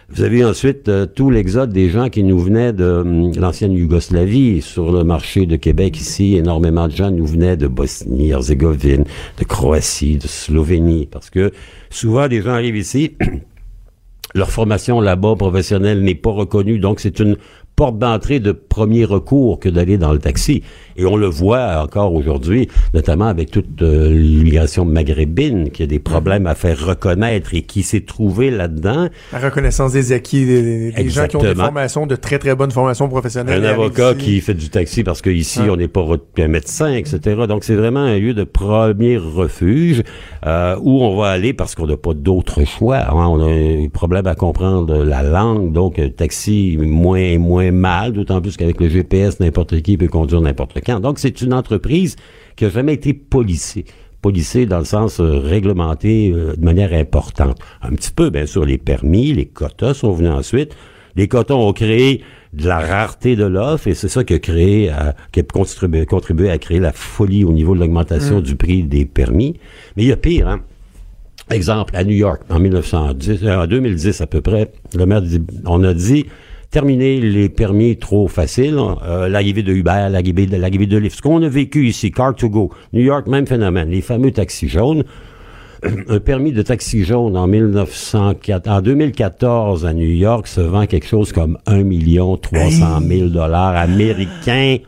Vous 0.09 0.23
avez 0.23 0.45
ensuite 0.45 0.89
euh, 0.89 1.07
tout 1.07 1.31
l'exode 1.31 1.73
des 1.73 1.89
gens 1.89 2.11
qui 2.11 2.23
nous 2.23 2.39
venaient 2.39 2.73
de 2.75 2.85
hum, 2.85 3.33
l'ancienne 3.35 3.73
Yougoslavie 3.73 4.61
sur 4.61 4.93
le 4.93 5.05
marché 5.05 5.47
de 5.47 5.57
Québec 5.57 5.99
ici. 5.99 6.37
Énormément 6.37 6.87
de 6.87 6.93
gens 6.93 7.11
nous 7.11 7.27
venaient 7.27 7.57
de 7.57 7.67
Bosnie, 7.67 8.31
Herzégovine, 8.31 9.05
de 9.39 9.45
Croatie, 9.45 10.19
de 10.19 10.27
Slovénie, 10.27 11.07
parce 11.11 11.31
que 11.31 11.51
souvent 11.89 12.29
des 12.29 12.43
gens 12.43 12.53
arrivent 12.53 12.77
ici. 12.77 13.17
leur 14.35 14.51
formation 14.51 15.01
là-bas 15.01 15.37
professionnelle 15.37 16.03
n'est 16.03 16.15
pas 16.15 16.31
reconnue, 16.31 16.79
donc 16.79 17.01
c'est 17.01 17.19
une 17.21 17.37
porte 17.77 17.99
d'entrée 17.99 18.41
de 18.41 18.53
premier 18.53 19.05
recours 19.05 19.59
que 19.59 19.69
d'aller 19.69 19.99
dans 19.99 20.13
le 20.13 20.19
taxi. 20.19 20.63
Et 20.97 21.07
on 21.07 21.17
le 21.17 21.27
voit 21.27 21.83
encore 21.83 22.15
aujourd'hui, 22.15 22.69
notamment 22.93 23.27
avec 23.27 23.51
toute 23.51 23.81
euh, 23.81 24.13
l'immigration 24.13 24.85
maghrébine, 24.85 25.71
qui 25.71 25.83
a 25.83 25.87
des 25.87 25.99
problèmes 25.99 26.47
à 26.47 26.55
faire 26.55 26.79
reconnaître 26.85 27.55
et 27.55 27.63
qui 27.63 27.83
s'est 27.83 28.03
trouvé 28.03 28.51
là-dedans. 28.51 29.09
La 29.33 29.39
reconnaissance 29.39 29.93
des 29.93 30.13
acquis, 30.13 30.45
des, 30.45 31.09
gens 31.09 31.27
qui 31.27 31.37
ont 31.37 31.43
des 31.43 31.55
formations, 31.55 32.07
de 32.07 32.17
très 32.17 32.39
très 32.39 32.55
bonnes 32.55 32.71
formations 32.71 33.09
professionnelles. 33.09 33.65
Un 33.65 33.69
avocat 33.69 34.15
qui 34.15 34.41
fait 34.41 34.55
du 34.55 34.69
taxi 34.69 35.03
parce 35.03 35.23
qu'ici, 35.23 35.61
on 35.69 35.77
n'est 35.77 35.89
pas 35.89 36.05
un 36.39 36.49
médecin, 36.49 36.93
etc. 36.93 37.21
Donc 37.49 37.65
c'est 37.65 37.75
vraiment 37.75 38.01
un 38.01 38.19
lieu 38.19 38.35
de 38.35 38.45
premier 38.45 39.17
refuge 39.17 40.03
euh, 40.47 40.77
où 40.83 41.03
on 41.03 41.17
va 41.17 41.31
aller 41.31 41.55
parce 41.55 41.75
qu'on 41.75 41.87
n'a 41.87 41.97
pas 41.97 42.15
d'autre 42.15 42.65
choix. 42.67 42.99
Hein. 42.99 43.27
On 43.29 43.41
a 43.43 43.51
un 43.51 43.89
problème 43.89 44.27
à 44.27 44.35
comprendre 44.35 45.03
la 45.03 45.23
langue, 45.23 45.73
donc 45.73 46.01
taxi 46.17 46.77
moins 46.79 47.39
moins 47.39 47.62
mal, 47.71 48.13
d'autant 48.13 48.41
plus 48.41 48.57
qu'avec 48.57 48.81
le 48.81 48.89
GPS, 48.89 49.41
n'importe 49.41 49.81
qui 49.83 49.97
peut 49.97 50.09
conduire 50.09 50.41
n'importe 50.41 50.81
quand. 50.85 51.01
Donc, 51.01 51.19
c'est 51.19 51.41
une 51.41 51.55
entreprise 51.55 52.17
qui 52.57 52.65
n'a 52.65 52.71
jamais 52.71 52.95
été 52.95 53.15
policée 53.15 53.85
policée 54.21 54.67
dans 54.67 54.79
le 54.79 54.85
sens 54.85 55.19
euh, 55.19 55.41
réglementé 55.41 56.31
euh, 56.31 56.55
de 56.55 56.65
manière 56.65 56.93
importante. 56.93 57.59
Un 57.83 57.91
petit 57.91 58.13
peu, 58.13 58.31
bien 58.31 58.47
sûr, 58.47 58.65
les 58.65 58.79
permis, 58.79 59.33
les 59.33 59.47
quotas 59.47 59.95
sont 59.95 60.13
venus 60.13 60.31
ensuite. 60.31 60.77
Les 61.17 61.27
quotas 61.27 61.55
ont 61.55 61.73
créé 61.73 62.23
de 62.53 62.69
la 62.69 62.79
rareté 62.79 63.35
de 63.35 63.45
l'offre 63.45 63.89
et 63.89 63.95
c'est 63.95 64.09
ça 64.09 64.23
qui 64.23 64.35
a 64.35 64.39
créé, 64.39 64.93
qui 65.33 65.41
a 65.41 65.43
contribué, 65.43 66.51
à 66.51 66.59
créer 66.59 66.79
la 66.79 66.93
folie 66.93 67.45
au 67.45 67.53
niveau 67.53 67.75
de 67.75 67.81
l'augmentation 67.81 68.39
mm. 68.39 68.43
du 68.43 68.57
prix 68.57 68.85
des 68.85 69.05
permis. 69.07 69.59
Mais 69.97 70.05
il 70.05 70.09
y 70.09 70.13
a 70.13 70.17
pire, 70.17 70.49
hein. 70.49 70.61
Exemple, 71.51 71.95
à 71.97 72.05
New 72.05 72.15
York, 72.15 72.43
en 72.49 72.61
1910, 72.61 73.47
en 73.47 73.67
2010 73.67 74.21
à 74.21 74.27
peu 74.27 74.41
près, 74.41 74.73
le 74.95 75.05
maire 75.07 75.21
dit, 75.21 75.43
on 75.67 75.83
a 75.85 75.93
dit, 75.93 76.27
terminer 76.73 77.21
les 77.21 77.51
permis 77.51 77.99
trop 77.99 78.27
faciles, 78.27 78.81
euh, 79.07 79.29
l'arrivée 79.29 79.63
de 79.63 79.73
Uber, 79.73 80.09
l'arrivée 80.11 80.47
de, 80.47 80.57
l'arrivée 80.57 80.87
de 80.87 80.97
Lyft. 80.97 81.19
Ce 81.19 81.23
qu'on 81.23 81.43
a 81.43 81.49
vécu 81.49 81.87
ici, 81.87 82.09
Car2Go, 82.09 82.71
New 82.95 83.03
York, 83.03 83.27
même 83.29 83.47
phénomène, 83.47 83.91
les 83.91 84.01
fameux 84.01 84.33
taxis 84.33 84.69
jaunes. 84.69 85.05
Un 86.09 86.21
permis 86.21 86.53
de 86.53 86.63
taxi 86.63 87.05
jaune 87.05 87.37
en 87.37 87.49
1904, 87.49 88.69
en 88.69 88.81
2014 88.81 89.85
à 89.85 89.93
New 89.93 90.07
York 90.07 90.47
se 90.47 90.61
vend 90.61 90.87
quelque 90.87 91.09
chose 91.09 91.33
comme 91.33 91.59
1 91.67 91.83
million 91.83 92.37
300 92.37 93.01
000 93.01 93.29
dollars 93.31 93.77
américains. 93.77 94.79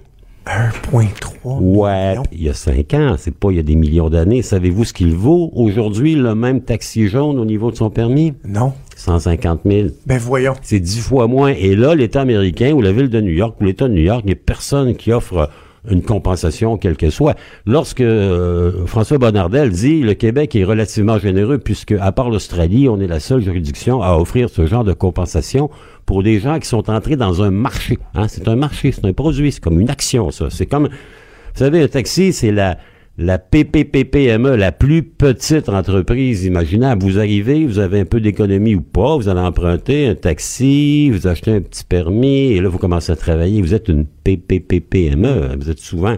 1,3 0.46 1.58
Ouais, 1.60 2.16
il 2.32 2.42
y 2.42 2.48
a 2.48 2.54
cinq 2.54 2.94
ans, 2.94 3.16
c'est 3.18 3.34
pas 3.34 3.50
il 3.50 3.56
y 3.56 3.60
a 3.60 3.62
des 3.62 3.76
millions 3.76 4.10
d'années. 4.10 4.42
Savez-vous 4.42 4.84
ce 4.84 4.92
qu'il 4.92 5.14
vaut 5.14 5.50
aujourd'hui, 5.54 6.14
le 6.14 6.34
même 6.34 6.60
taxi 6.60 7.08
jaune 7.08 7.38
au 7.38 7.44
niveau 7.44 7.70
de 7.70 7.76
son 7.76 7.90
permis? 7.90 8.34
Non. 8.44 8.72
150 8.96 9.60
000. 9.64 9.88
Ben 10.06 10.18
voyons. 10.18 10.54
C'est 10.62 10.80
dix 10.80 11.00
fois 11.00 11.26
moins. 11.26 11.50
Et 11.50 11.74
là, 11.74 11.94
l'État 11.94 12.20
américain 12.20 12.72
ou 12.72 12.82
la 12.82 12.92
ville 12.92 13.08
de 13.08 13.20
New 13.20 13.32
York 13.32 13.56
ou 13.60 13.64
l'État 13.64 13.88
de 13.88 13.94
New 13.94 14.02
York, 14.02 14.22
il 14.24 14.28
n'y 14.28 14.32
a 14.32 14.36
personne 14.36 14.94
qui 14.94 15.12
offre 15.12 15.50
une 15.90 16.02
compensation 16.02 16.76
quelle 16.78 16.96
que 16.96 17.10
soit. 17.10 17.36
Lorsque 17.66 18.00
euh, 18.00 18.86
François 18.86 19.18
Bonnardel 19.18 19.70
dit 19.70 20.00
le 20.00 20.14
Québec 20.14 20.56
est 20.56 20.64
relativement 20.64 21.18
généreux 21.18 21.58
puisque 21.58 21.92
à 21.92 22.12
part 22.12 22.30
l'Australie, 22.30 22.88
on 22.88 23.00
est 23.00 23.06
la 23.06 23.20
seule 23.20 23.42
juridiction 23.42 24.02
à 24.02 24.16
offrir 24.16 24.48
ce 24.48 24.66
genre 24.66 24.84
de 24.84 24.92
compensation 24.92 25.70
pour 26.06 26.22
des 26.22 26.40
gens 26.40 26.58
qui 26.58 26.68
sont 26.68 26.90
entrés 26.90 27.16
dans 27.16 27.42
un 27.42 27.50
marché. 27.50 27.98
Hein? 28.14 28.28
C'est 28.28 28.48
un 28.48 28.56
marché, 28.56 28.92
c'est 28.92 29.04
un 29.04 29.12
produit, 29.12 29.52
c'est 29.52 29.62
comme 29.62 29.80
une 29.80 29.90
action 29.90 30.30
ça. 30.30 30.46
C'est 30.50 30.66
comme 30.66 30.88
vous 30.88 31.58
savez 31.58 31.82
un 31.82 31.88
taxi, 31.88 32.32
c'est 32.32 32.52
la 32.52 32.78
la 33.16 33.38
PPPPME, 33.38 34.56
la 34.56 34.72
plus 34.72 35.04
petite 35.04 35.68
entreprise 35.68 36.44
imaginable. 36.44 37.04
Vous 37.04 37.18
arrivez, 37.18 37.64
vous 37.64 37.78
avez 37.78 38.00
un 38.00 38.04
peu 38.04 38.20
d'économie 38.20 38.74
ou 38.74 38.80
pas, 38.80 39.16
vous 39.16 39.28
allez 39.28 39.40
emprunter 39.40 40.08
un 40.08 40.14
taxi, 40.16 41.10
vous 41.10 41.28
achetez 41.28 41.52
un 41.52 41.60
petit 41.60 41.84
permis, 41.84 42.52
et 42.52 42.60
là, 42.60 42.68
vous 42.68 42.78
commencez 42.78 43.12
à 43.12 43.16
travailler. 43.16 43.62
Vous 43.62 43.72
êtes 43.72 43.88
une 43.88 44.04
PPPPME. 44.04 45.56
Vous 45.60 45.70
êtes 45.70 45.78
souvent 45.78 46.16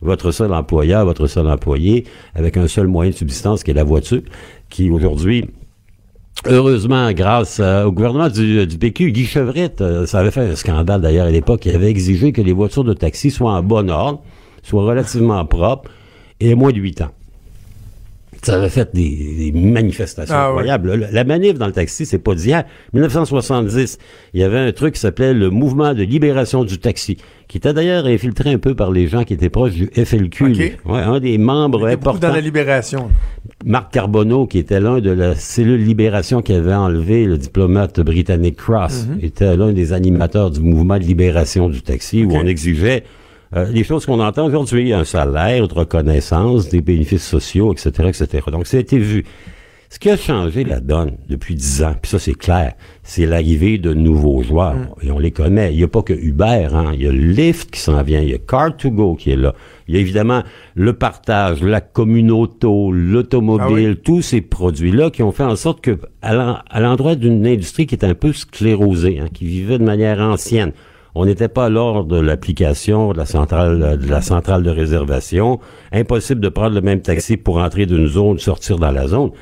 votre 0.00 0.30
seul 0.30 0.54
employeur, 0.54 1.04
votre 1.04 1.26
seul 1.26 1.48
employé, 1.48 2.04
avec 2.34 2.56
un 2.56 2.66
seul 2.66 2.86
moyen 2.86 3.10
de 3.10 3.16
subsistance 3.16 3.62
qui 3.62 3.72
est 3.72 3.74
la 3.74 3.84
voiture, 3.84 4.22
qui 4.70 4.90
aujourd'hui 4.90 5.50
Heureusement, 6.46 7.10
grâce 7.12 7.60
au 7.60 7.90
gouvernement 7.90 8.28
du, 8.28 8.66
du, 8.66 8.78
PQ, 8.78 9.10
Guy 9.10 9.26
Chevrette, 9.26 9.80
euh, 9.80 10.06
ça 10.06 10.20
avait 10.20 10.30
fait 10.30 10.52
un 10.52 10.56
scandale 10.56 11.00
d'ailleurs 11.00 11.26
à 11.26 11.30
l'époque, 11.30 11.66
il 11.66 11.74
avait 11.74 11.90
exigé 11.90 12.32
que 12.32 12.40
les 12.40 12.52
voitures 12.52 12.84
de 12.84 12.94
taxi 12.94 13.30
soient 13.30 13.52
en 13.52 13.62
bon 13.62 13.90
ordre, 13.90 14.22
soient 14.62 14.84
relativement 14.84 15.44
propres, 15.44 15.90
et 16.40 16.54
moins 16.54 16.70
de 16.70 16.78
8 16.78 17.02
ans. 17.02 17.10
Ça 18.42 18.54
avait 18.54 18.68
fait 18.68 18.94
des, 18.94 19.52
manifestations 19.54 20.34
ah 20.34 20.48
incroyables. 20.48 21.08
La 21.10 21.24
manif 21.24 21.54
dans 21.54 21.66
le 21.66 21.72
taxi, 21.72 22.06
c'est 22.06 22.18
pas 22.18 22.34
d'hier. 22.34 22.64
1970, 22.92 23.98
il 24.34 24.40
y 24.40 24.44
avait 24.44 24.58
un 24.58 24.72
truc 24.72 24.94
qui 24.94 25.00
s'appelait 25.00 25.34
le 25.34 25.50
Mouvement 25.50 25.92
de 25.92 26.02
libération 26.02 26.64
du 26.64 26.78
taxi, 26.78 27.16
qui 27.48 27.56
était 27.56 27.72
d'ailleurs 27.72 28.06
infiltré 28.06 28.52
un 28.52 28.58
peu 28.58 28.74
par 28.74 28.92
les 28.92 29.08
gens 29.08 29.24
qui 29.24 29.34
étaient 29.34 29.50
proches 29.50 29.72
du 29.72 29.90
FLQ. 29.92 30.78
Ouais, 30.84 31.00
un 31.00 31.20
des 31.20 31.36
membres 31.36 31.88
importants. 31.88 32.28
dans 32.28 32.34
la 32.34 32.40
libération. 32.40 33.10
Marc 33.64 33.92
Carbonneau, 33.92 34.46
qui 34.46 34.58
était 34.58 34.80
l'un 34.80 35.00
de 35.00 35.10
la 35.10 35.34
cellule 35.34 35.84
libération 35.84 36.42
qui 36.42 36.52
avait 36.52 36.74
enlevé 36.74 37.24
le 37.24 37.38
diplomate 37.38 37.98
britannique 38.00 38.56
Cross, 38.56 39.06
mhm. 39.08 39.18
était 39.22 39.56
l'un 39.56 39.72
des 39.72 39.92
animateurs 39.92 40.50
du 40.50 40.60
mouvement 40.60 40.98
de 40.98 41.04
libération 41.04 41.68
du 41.68 41.82
taxi, 41.82 42.24
où 42.24 42.32
on 42.34 42.46
exigeait 42.46 43.04
euh, 43.56 43.66
les 43.70 43.84
choses 43.84 44.06
qu'on 44.06 44.20
entend 44.20 44.46
aujourd'hui, 44.46 44.92
un 44.92 45.04
salaire, 45.04 45.64
une 45.64 45.72
reconnaissance, 45.72 46.68
des 46.68 46.80
bénéfices 46.80 47.26
sociaux, 47.26 47.72
etc., 47.72 48.08
etc. 48.08 48.44
Donc, 48.50 48.66
ça 48.66 48.76
a 48.76 48.80
été 48.80 48.98
vu. 48.98 49.24
Ce 49.90 49.98
qui 49.98 50.10
a 50.10 50.18
changé 50.18 50.64
la 50.64 50.80
donne 50.80 51.12
depuis 51.30 51.54
dix 51.54 51.82
ans, 51.82 51.94
puis 52.00 52.10
ça 52.10 52.18
c'est 52.18 52.34
clair, 52.34 52.74
c'est 53.02 53.24
l'arrivée 53.24 53.78
de 53.78 53.94
nouveaux 53.94 54.42
joueurs. 54.42 54.74
Mm. 54.74 54.88
Et 55.00 55.10
on 55.10 55.18
les 55.18 55.30
connaît. 55.30 55.72
Il 55.72 55.78
n'y 55.78 55.82
a 55.82 55.88
pas 55.88 56.02
que 56.02 56.12
Uber, 56.12 56.68
hein. 56.74 56.90
il 56.92 57.02
y 57.02 57.06
a 57.06 57.12
Lyft 57.12 57.70
qui 57.70 57.80
s'en 57.80 58.02
vient, 58.02 58.20
il 58.20 58.28
y 58.28 58.34
a 58.34 58.36
Car2Go 58.36 59.16
qui 59.16 59.30
est 59.30 59.36
là. 59.36 59.54
Il 59.86 59.94
y 59.94 59.96
a 59.96 60.00
évidemment 60.00 60.42
le 60.74 60.92
partage, 60.92 61.62
la 61.62 61.80
communauté, 61.80 62.66
l'automobile, 62.66 63.96
ah 63.96 64.00
tous 64.04 64.20
ces 64.20 64.42
produits-là 64.42 65.10
qui 65.10 65.22
ont 65.22 65.32
fait 65.32 65.44
en 65.44 65.56
sorte 65.56 65.80
que, 65.80 65.98
à 66.20 66.80
l'endroit 66.80 67.14
d'une 67.14 67.46
industrie 67.46 67.86
qui 67.86 67.94
est 67.94 68.04
un 68.04 68.14
peu 68.14 68.34
sclérosée, 68.34 69.20
hein, 69.20 69.28
qui 69.32 69.46
vivait 69.46 69.78
de 69.78 69.84
manière 69.84 70.20
ancienne, 70.20 70.72
on 71.18 71.26
n'était 71.26 71.48
pas 71.48 71.68
lors 71.68 72.04
de 72.04 72.16
l'application 72.16 73.12
de 73.12 73.18
la 73.18 73.26
centrale 73.26 73.98
de 74.00 74.08
la 74.08 74.22
centrale 74.22 74.62
de 74.62 74.70
réservation. 74.70 75.58
Impossible 75.92 76.40
de 76.40 76.48
prendre 76.48 76.76
le 76.76 76.80
même 76.80 77.00
taxi 77.00 77.36
pour 77.36 77.58
entrer 77.58 77.86
d'une 77.86 78.06
zone, 78.06 78.38
sortir 78.38 78.78
dans 78.78 78.92
la 78.92 79.08
zone. 79.08 79.32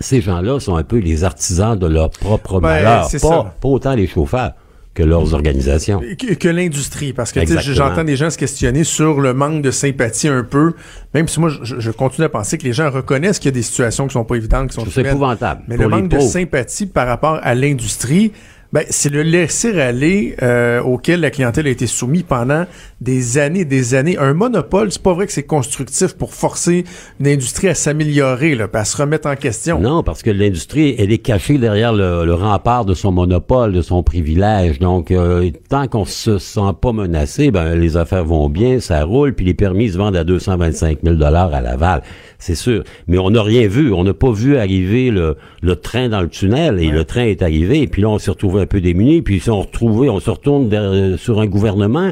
Ces 0.00 0.20
gens-là 0.20 0.58
sont 0.58 0.74
un 0.74 0.82
peu 0.82 0.98
les 0.98 1.22
artisans 1.22 1.78
de 1.78 1.86
leur 1.86 2.10
propre 2.10 2.58
ben, 2.58 2.68
malheur, 2.68 3.08
pas, 3.22 3.54
pas 3.60 3.68
autant 3.68 3.94
les 3.94 4.08
chauffeurs 4.08 4.54
que 4.92 5.04
leurs 5.04 5.34
organisations. 5.34 6.00
Que, 6.40 6.48
l'industrie, 6.48 7.12
parce 7.12 7.32
que 7.32 7.40
j'entends 7.72 8.04
des 8.04 8.16
gens 8.16 8.30
se 8.30 8.38
questionner 8.38 8.82
sur 8.82 9.20
le 9.20 9.34
manque 9.34 9.62
de 9.62 9.70
sympathie 9.70 10.28
un 10.28 10.44
peu, 10.44 10.74
même 11.14 11.28
si 11.28 11.38
moi 11.40 11.50
je, 11.62 11.90
continue 11.90 12.24
à 12.24 12.28
penser 12.28 12.58
que 12.58 12.64
les 12.64 12.72
gens 12.72 12.90
reconnaissent 12.90 13.38
qu'il 13.38 13.48
y 13.48 13.54
a 13.54 13.56
des 13.56 13.62
situations 13.62 14.06
qui 14.06 14.14
sont 14.14 14.24
pas 14.24 14.36
évidentes, 14.36 14.70
qui 14.70 14.74
sont 14.74 14.86
C'est 14.90 15.02
épouvantable. 15.02 15.62
Mais 15.68 15.76
le 15.76 15.88
manque 15.88 16.08
de 16.08 16.20
sympathie 16.20 16.86
par 16.86 17.06
rapport 17.06 17.38
à 17.42 17.54
l'industrie, 17.54 18.32
ben, 18.74 18.84
c'est 18.90 19.08
le 19.08 19.22
laisser-aller 19.22 20.34
euh, 20.42 20.82
auquel 20.82 21.20
la 21.20 21.30
clientèle 21.30 21.68
a 21.68 21.70
été 21.70 21.86
soumise 21.86 22.24
pendant 22.24 22.66
des 23.04 23.38
années 23.38 23.64
des 23.64 23.94
années. 23.94 24.16
Un 24.18 24.34
monopole, 24.34 24.90
c'est 24.90 25.02
pas 25.02 25.12
vrai 25.12 25.26
que 25.26 25.32
c'est 25.32 25.44
constructif 25.44 26.14
pour 26.14 26.32
forcer 26.34 26.84
une 27.20 27.28
industrie 27.28 27.68
à 27.68 27.74
s'améliorer, 27.74 28.54
là, 28.54 28.66
à 28.72 28.84
se 28.84 28.96
remettre 28.96 29.28
en 29.28 29.36
question. 29.36 29.78
Non, 29.78 30.02
parce 30.02 30.22
que 30.22 30.30
l'industrie, 30.30 30.94
elle 30.98 31.12
est 31.12 31.18
cachée 31.18 31.58
derrière 31.58 31.92
le, 31.92 32.34
rempart 32.34 32.84
de 32.84 32.94
son 32.94 33.12
monopole, 33.12 33.72
de 33.72 33.82
son 33.82 34.02
privilège. 34.02 34.78
Donc, 34.78 35.10
euh, 35.10 35.50
tant 35.68 35.86
qu'on 35.86 36.04
se 36.04 36.38
sent 36.38 36.60
pas 36.80 36.92
menacé, 36.92 37.50
ben, 37.50 37.76
les 37.76 37.96
affaires 37.96 38.24
vont 38.24 38.48
bien, 38.48 38.80
ça 38.80 39.04
roule, 39.04 39.34
puis 39.34 39.44
les 39.44 39.54
permis 39.54 39.90
se 39.90 39.98
vendent 39.98 40.16
à 40.16 40.24
225 40.24 40.98
000 41.04 41.14
dollars 41.16 41.54
à 41.54 41.60
Laval 41.60 42.02
c'est 42.44 42.54
sûr. 42.54 42.84
Mais 43.08 43.18
on 43.18 43.30
n'a 43.30 43.42
rien 43.42 43.66
vu. 43.66 43.92
On 43.92 44.04
n'a 44.04 44.12
pas 44.12 44.30
vu 44.30 44.56
arriver 44.58 45.10
le, 45.10 45.36
le, 45.62 45.76
train 45.76 46.10
dans 46.10 46.20
le 46.20 46.28
tunnel 46.28 46.78
et 46.78 46.90
le 46.90 47.04
train 47.04 47.24
est 47.24 47.42
arrivé. 47.42 47.80
Et 47.80 47.86
puis 47.86 48.02
là, 48.02 48.10
on 48.10 48.18
s'est 48.18 48.30
retrouvé 48.30 48.60
un 48.60 48.66
peu 48.66 48.80
démunis. 48.80 49.22
Puis 49.22 49.42
on 49.48 49.62
retrouvé, 49.62 50.10
on 50.10 50.20
se 50.20 50.30
retourne 50.30 51.16
sur 51.16 51.40
un 51.40 51.46
gouvernement 51.46 52.10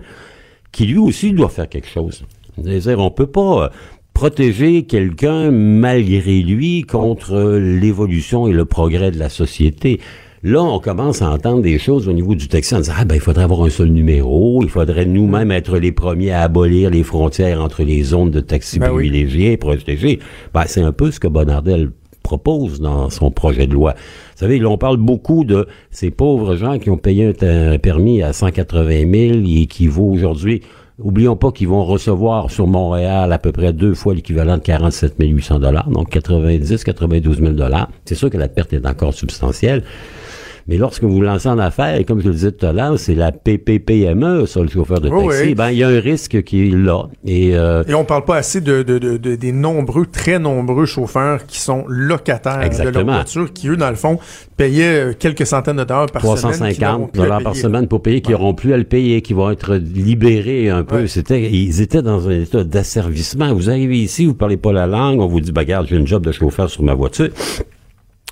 qui 0.73 0.87
lui 0.87 0.99
aussi 0.99 1.33
doit 1.33 1.49
faire 1.49 1.69
quelque 1.69 1.89
chose. 1.89 2.25
C'est-à-dire, 2.63 2.99
on 2.99 3.11
peut 3.11 3.27
pas 3.27 3.65
euh, 3.65 3.69
protéger 4.15 4.85
quelqu'un 4.85 5.51
malgré 5.51 6.41
lui 6.43 6.83
contre 6.83 7.59
l'évolution 7.59 8.47
et 8.47 8.53
le 8.53 8.65
progrès 8.65 9.11
de 9.11 9.19
la 9.19 9.29
société. 9.29 10.01
Là, 10.45 10.61
on 10.61 10.81
commence 10.81 11.23
à 11.23 11.31
entendre 11.31 11.63
des 11.63 11.79
choses 11.79 12.09
au 12.09 12.13
niveau 12.13 12.35
du 12.35 12.49
taxi 12.49 12.75
en 12.75 12.79
disant, 12.79 12.95
ah 12.99 13.05
ben, 13.05 13.15
il 13.15 13.21
faudrait 13.21 13.45
avoir 13.45 13.63
un 13.63 13.71
seul 13.71 13.91
numéro, 13.91 14.61
il 14.65 14.69
faudrait 14.69 15.07
nous-mêmes 15.07 15.53
être 15.53 15.79
les 15.79 15.93
premiers 15.93 16.33
à 16.33 16.43
abolir 16.43 16.91
les 16.91 17.05
frontières 17.05 17.61
entre 17.63 17.85
les 17.85 18.03
zones 18.03 18.33
de 18.33 18.41
taxi 18.41 18.81
Ben 18.81 18.89
oui. 18.91 19.09
privilégiées, 19.09 19.57
protégées. 19.57 20.19
Ben, 20.53 20.65
c'est 20.67 20.83
un 20.83 20.93
peu 20.93 21.13
ce 21.13 21.21
que 21.21 21.29
Bonardel 21.29 21.91
propose 22.23 22.81
dans 22.81 23.11
son 23.11 23.31
projet 23.31 23.67
de 23.67 23.75
loi. 23.75 23.95
Vous 23.95 24.39
savez, 24.39 24.65
on 24.65 24.79
parle 24.79 24.97
beaucoup 24.97 25.45
de 25.45 25.67
ces 25.91 26.11
pauvres 26.11 26.57
gens 26.57 26.79
qui 26.79 26.91
ont 26.91 26.97
payé 26.97 27.33
un, 27.43 27.73
un 27.73 27.79
permis 27.79 28.23
à 28.23 28.33
180 28.33 29.11
000 29.11 29.41
et 29.47 29.67
qui 29.67 29.87
vaut 29.87 30.11
aujourd'hui 30.11 30.63
Oublions 30.99 31.37
pas 31.37 31.51
qu'ils 31.51 31.69
vont 31.69 31.85
recevoir 31.85 32.51
sur 32.51 32.67
Montréal 32.67 33.33
à 33.33 33.39
peu 33.39 33.51
près 33.51 33.73
deux 33.73 33.95
fois 33.95 34.15
l'équivalent 34.15 34.59
de 34.59 34.63
47 34.63 35.15
800 35.19 35.59
dollars, 35.59 35.89
donc 35.89 36.11
90, 36.11 36.85
92 36.85 37.39
000 37.39 37.53
dollars. 37.53 37.89
C'est 38.05 38.15
sûr 38.15 38.31
que 38.31 38.37
la 38.37 38.49
perte 38.49 38.73
est 38.73 38.87
encore 38.87 39.15
substantielle. 39.15 39.83
Mais 40.69 40.77
lorsque 40.77 41.03
vous 41.05 41.21
lancez 41.21 41.49
en 41.49 41.59
affaires, 41.59 41.97
et 41.97 42.05
comme 42.05 42.21
je 42.21 42.27
le 42.29 42.33
disais 42.35 42.53
tout 42.53 42.67
à 42.67 42.73
l'heure, 42.73 42.99
c'est 42.99 43.15
la 43.15 43.33
PPPME, 43.33 44.47
ça, 44.47 44.61
le 44.61 44.69
chauffeur 44.69 45.01
de 45.01 45.09
taxi, 45.09 45.43
oui. 45.49 45.55
ben, 45.55 45.71
il 45.71 45.79
y 45.79 45.83
a 45.83 45.89
un 45.89 46.01
risque 46.01 46.43
qui 46.43 46.69
est 46.69 46.71
là. 46.77 47.09
Et, 47.25 47.57
euh, 47.57 47.83
Et 47.89 47.95
on 47.95 48.05
parle 48.05 48.25
pas 48.25 48.37
assez 48.37 48.61
de, 48.61 48.83
de- 48.83 48.99
de- 48.99 49.17
de- 49.17 49.35
des 49.35 49.53
nombreux, 49.53 50.07
très 50.07 50.39
nombreux 50.39 50.87
chauffeurs 50.87 51.47
qui 51.47 51.59
sont 51.59 51.85
locataires 51.89 52.55
de 52.55 52.59
leur 52.61 52.67
Exactement. 52.67 53.13
voiture, 53.15 53.53
qui 53.53 53.69
eux, 53.69 53.77
dans 53.77 53.91
le 53.91 53.97
fond, 53.97 54.19
payaient 54.57 55.11
euh, 55.11 55.13
quelques 55.19 55.47
centaines 55.47 55.77
de 55.79 55.85
dollars 55.85 56.07
par 56.07 56.23
semaine. 56.23 56.73
qui 56.73 56.81
n'auront 56.81 57.07
350 57.07 57.13
plus 57.13 57.21
à 57.21 57.25
dollars 57.25 57.43
par 57.43 57.57
semaine 57.57 57.89
pour 57.89 58.03
payer, 58.03 58.21
qui 58.21 58.31
n'auront 58.33 58.55
plus 58.55 58.73
à 58.73 58.77
le 58.77 58.85
payer, 58.85 59.23
qui 59.23 59.33
vont 59.35 59.51
être 59.51 59.75
libérés 59.77 60.69
un 60.71 60.85
peu. 60.85 60.97
Ouais. 61.03 61.07
C'était, 61.09 61.51
ils 61.51 61.81
étaient 61.81 62.03
dans 62.03 62.29
un 62.29 62.41
état 62.43 62.63
d'asservissement. 62.65 63.53
Vous 63.55 63.69
arrivez 63.71 63.99
ici, 63.99 64.27
vous 64.27 64.35
parlez 64.35 64.57
pas 64.57 64.73
la 64.73 64.87
langue, 64.87 65.21
on 65.21 65.27
vous 65.27 65.41
dit, 65.41 65.53
bah, 65.53 65.63
regarde, 65.63 65.87
j'ai 65.89 65.97
une 65.97 66.07
job 66.07 66.25
de 66.25 66.33
chauffeur 66.33 66.71
sur 66.71 66.83
ma 66.83 66.95
voiture. 66.95 67.31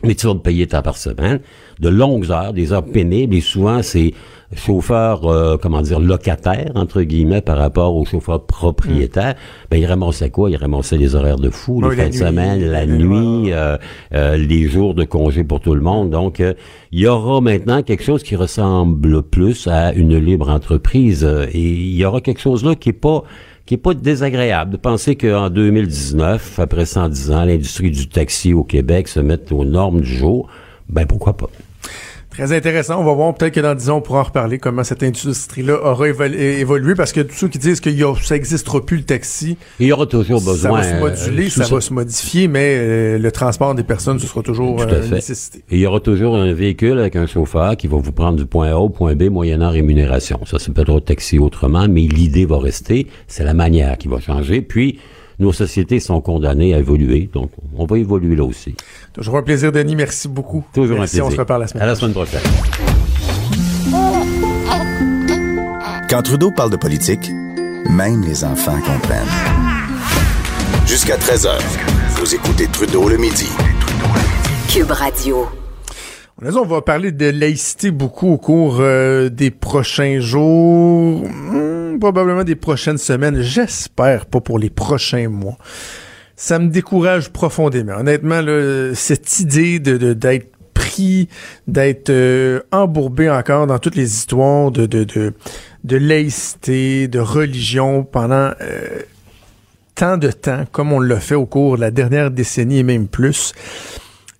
Mais 0.02 0.14
tu 0.14 0.26
vas 0.26 0.34
payer 0.34 0.66
tant 0.66 0.82
par 0.82 0.96
semaine, 0.96 1.40
de 1.78 1.88
longues 1.88 2.30
heures, 2.30 2.52
des 2.52 2.72
heures 2.72 2.84
pénibles, 2.84 3.34
et 3.34 3.40
souvent 3.40 3.82
c'est 3.82 4.14
chauffeurs, 4.56 5.26
euh, 5.26 5.56
comment 5.60 5.80
dire, 5.80 6.00
locataires, 6.00 6.72
entre 6.74 7.02
guillemets, 7.02 7.40
par 7.40 7.56
rapport 7.56 7.94
aux 7.94 8.04
chauffeurs 8.04 8.44
propriétaires. 8.46 9.34
Ben, 9.70 9.76
ils 9.76 9.86
ramassaient 9.86 10.30
quoi? 10.30 10.50
Ils 10.50 10.56
ramassaient 10.56 10.96
les 10.96 11.14
horaires 11.14 11.38
de 11.38 11.50
fou, 11.50 11.80
les 11.80 11.88
Oui, 11.88 11.96
la 11.96 12.04
fins 12.04 12.08
de 12.08 12.14
semaine, 12.14 12.64
la 12.64 12.80
euh, 12.80 12.86
nuit, 12.86 13.52
euh, 13.52 13.76
euh, 14.12 14.36
les 14.36 14.64
jours 14.64 14.94
de 14.94 15.04
congé 15.04 15.44
pour 15.44 15.60
tout 15.60 15.74
le 15.74 15.82
monde. 15.82 16.10
Donc, 16.10 16.40
euh, 16.40 16.54
il 16.90 17.00
y 17.00 17.06
aura 17.06 17.40
maintenant 17.40 17.82
quelque 17.82 18.02
chose 18.02 18.22
qui 18.22 18.34
ressemble 18.34 19.22
plus 19.22 19.68
à 19.68 19.92
une 19.92 20.16
libre 20.16 20.48
entreprise, 20.48 21.24
euh, 21.24 21.46
et 21.52 21.60
il 21.60 21.94
y 21.94 22.04
aura 22.04 22.20
quelque 22.20 22.40
chose 22.40 22.64
là 22.64 22.74
qui 22.74 22.88
est 22.88 22.92
pas 22.92 23.22
qui 23.66 23.74
est 23.74 23.78
pas 23.78 23.94
désagréable 23.94 24.72
de 24.72 24.76
penser 24.76 25.16
qu'en 25.16 25.50
2019, 25.50 26.58
après 26.58 26.86
110 26.86 27.30
ans, 27.30 27.44
l'industrie 27.44 27.90
du 27.90 28.08
taxi 28.08 28.52
au 28.52 28.64
Québec 28.64 29.08
se 29.08 29.20
mette 29.20 29.52
aux 29.52 29.64
normes 29.64 30.00
du 30.00 30.16
jour. 30.16 30.48
Ben 30.88 31.06
pourquoi 31.06 31.36
pas? 31.36 31.50
Très 32.30 32.52
intéressant. 32.52 33.00
On 33.00 33.04
va 33.04 33.12
voir 33.12 33.34
peut-être 33.34 33.52
que 33.54 33.60
dans 33.60 33.74
10 33.74 33.90
ans, 33.90 33.96
on 33.98 34.00
pourra 34.00 34.20
en 34.20 34.22
reparler 34.22 34.58
comment 34.58 34.84
cette 34.84 35.02
industrie-là 35.02 35.74
aura 35.84 36.06
évol- 36.08 36.32
évolué 36.34 36.94
parce 36.94 37.12
que 37.12 37.20
tous 37.20 37.34
ceux 37.34 37.48
qui 37.48 37.58
disent 37.58 37.80
que 37.80 37.90
ça 38.22 38.34
n'existera 38.34 38.80
plus 38.84 38.98
le 38.98 39.02
taxi, 39.02 39.56
Il 39.80 39.88
y 39.88 39.92
aura 39.92 40.06
toujours 40.06 40.40
ça 40.40 40.50
besoin. 40.52 40.78
va 40.80 40.84
se 40.84 40.94
euh, 40.94 41.00
moduler, 41.00 41.50
ça 41.50 41.66
va 41.66 41.80
se 41.80 41.92
modifier, 41.92 42.46
mais 42.46 42.76
euh, 42.78 43.18
le 43.18 43.32
transport 43.32 43.74
des 43.74 43.82
personnes, 43.82 44.18
ce 44.20 44.28
sera 44.28 44.42
toujours 44.42 44.80
euh, 44.80 45.02
une 45.04 45.10
nécessité. 45.14 45.58
Et 45.70 45.76
il 45.76 45.80
y 45.80 45.86
aura 45.86 45.98
toujours 46.00 46.36
un 46.36 46.52
véhicule 46.52 46.98
avec 47.00 47.16
un 47.16 47.26
chauffeur 47.26 47.76
qui 47.76 47.88
va 47.88 47.96
vous 47.98 48.12
prendre 48.12 48.38
du 48.38 48.46
point 48.46 48.70
A 48.70 48.76
au 48.76 48.88
point 48.90 49.16
B 49.16 49.24
moyennant 49.24 49.70
rémunération. 49.70 50.38
Ça, 50.46 50.58
c'est 50.60 50.72
peut-être 50.72 51.00
taxi 51.00 51.38
autrement, 51.40 51.88
mais 51.88 52.02
l'idée 52.02 52.46
va 52.46 52.58
rester. 52.60 53.08
C'est 53.26 53.44
la 53.44 53.54
manière 53.54 53.98
qui 53.98 54.06
va 54.06 54.20
changer. 54.20 54.62
Puis, 54.62 55.00
nos 55.40 55.52
sociétés 55.52 55.98
sont 56.00 56.20
condamnées 56.20 56.74
à 56.74 56.78
évoluer. 56.78 57.28
Donc, 57.32 57.50
on 57.76 57.86
va 57.86 57.98
évoluer 57.98 58.36
là 58.36 58.44
aussi. 58.44 58.74
Toujours 59.12 59.36
un 59.38 59.42
plaisir, 59.42 59.72
Denis. 59.72 59.96
Merci 59.96 60.28
beaucoup. 60.28 60.64
Toujours 60.72 60.98
Merci, 60.98 61.16
un 61.20 61.24
plaisir. 61.24 61.26
on 61.26 61.30
se 61.30 61.36
reparle 61.40 61.62
la 61.62 61.66
semaine 61.68 61.82
À 61.82 61.86
la 61.86 61.94
prochaine. 61.94 62.14
semaine 62.14 62.26
prochaine. 62.26 63.50
Quand 66.08 66.22
Trudeau 66.22 66.50
parle 66.50 66.70
de 66.70 66.76
politique, 66.76 67.30
même 67.88 68.22
les 68.22 68.44
enfants 68.44 68.78
comprennent. 68.80 69.26
Jusqu'à 70.86 71.16
13h, 71.16 71.50
vous 72.16 72.34
écoutez 72.34 72.66
Trudeau 72.66 73.08
le 73.08 73.16
midi. 73.16 73.48
Cube 74.68 74.90
Radio. 74.90 75.46
On 76.42 76.64
va 76.64 76.80
parler 76.80 77.12
de 77.12 77.26
laïcité 77.26 77.90
beaucoup 77.90 78.28
au 78.28 78.38
cours 78.38 78.78
euh, 78.80 79.28
des 79.28 79.50
prochains 79.50 80.20
jours, 80.20 81.22
hmm, 81.22 81.98
probablement 81.98 82.44
des 82.44 82.54
prochaines 82.54 82.96
semaines. 82.96 83.42
J'espère 83.42 84.24
pas 84.24 84.40
pour 84.40 84.58
les 84.58 84.70
prochains 84.70 85.28
mois. 85.28 85.58
Ça 86.36 86.58
me 86.58 86.68
décourage 86.68 87.28
profondément. 87.28 87.98
Honnêtement, 87.98 88.40
là, 88.40 88.94
cette 88.94 89.40
idée 89.40 89.80
de 89.80 90.14
d'être 90.14 90.50
pris, 90.72 91.28
d'être 91.68 92.08
euh, 92.08 92.60
embourbé 92.72 93.28
encore 93.28 93.66
dans 93.66 93.78
toutes 93.78 93.96
les 93.96 94.10
histoires 94.10 94.70
de 94.70 95.34
laïcité, 95.84 97.06
de 97.06 97.18
religion 97.18 98.02
pendant 98.02 98.52
euh, 98.62 99.02
tant 99.94 100.16
de 100.16 100.30
temps, 100.30 100.64
comme 100.72 100.90
on 100.94 101.00
l'a 101.00 101.20
fait 101.20 101.34
au 101.34 101.44
cours 101.44 101.76
de 101.76 101.82
la 101.82 101.90
dernière 101.90 102.30
décennie 102.30 102.78
et 102.78 102.82
même 102.82 103.08
plus 103.08 103.52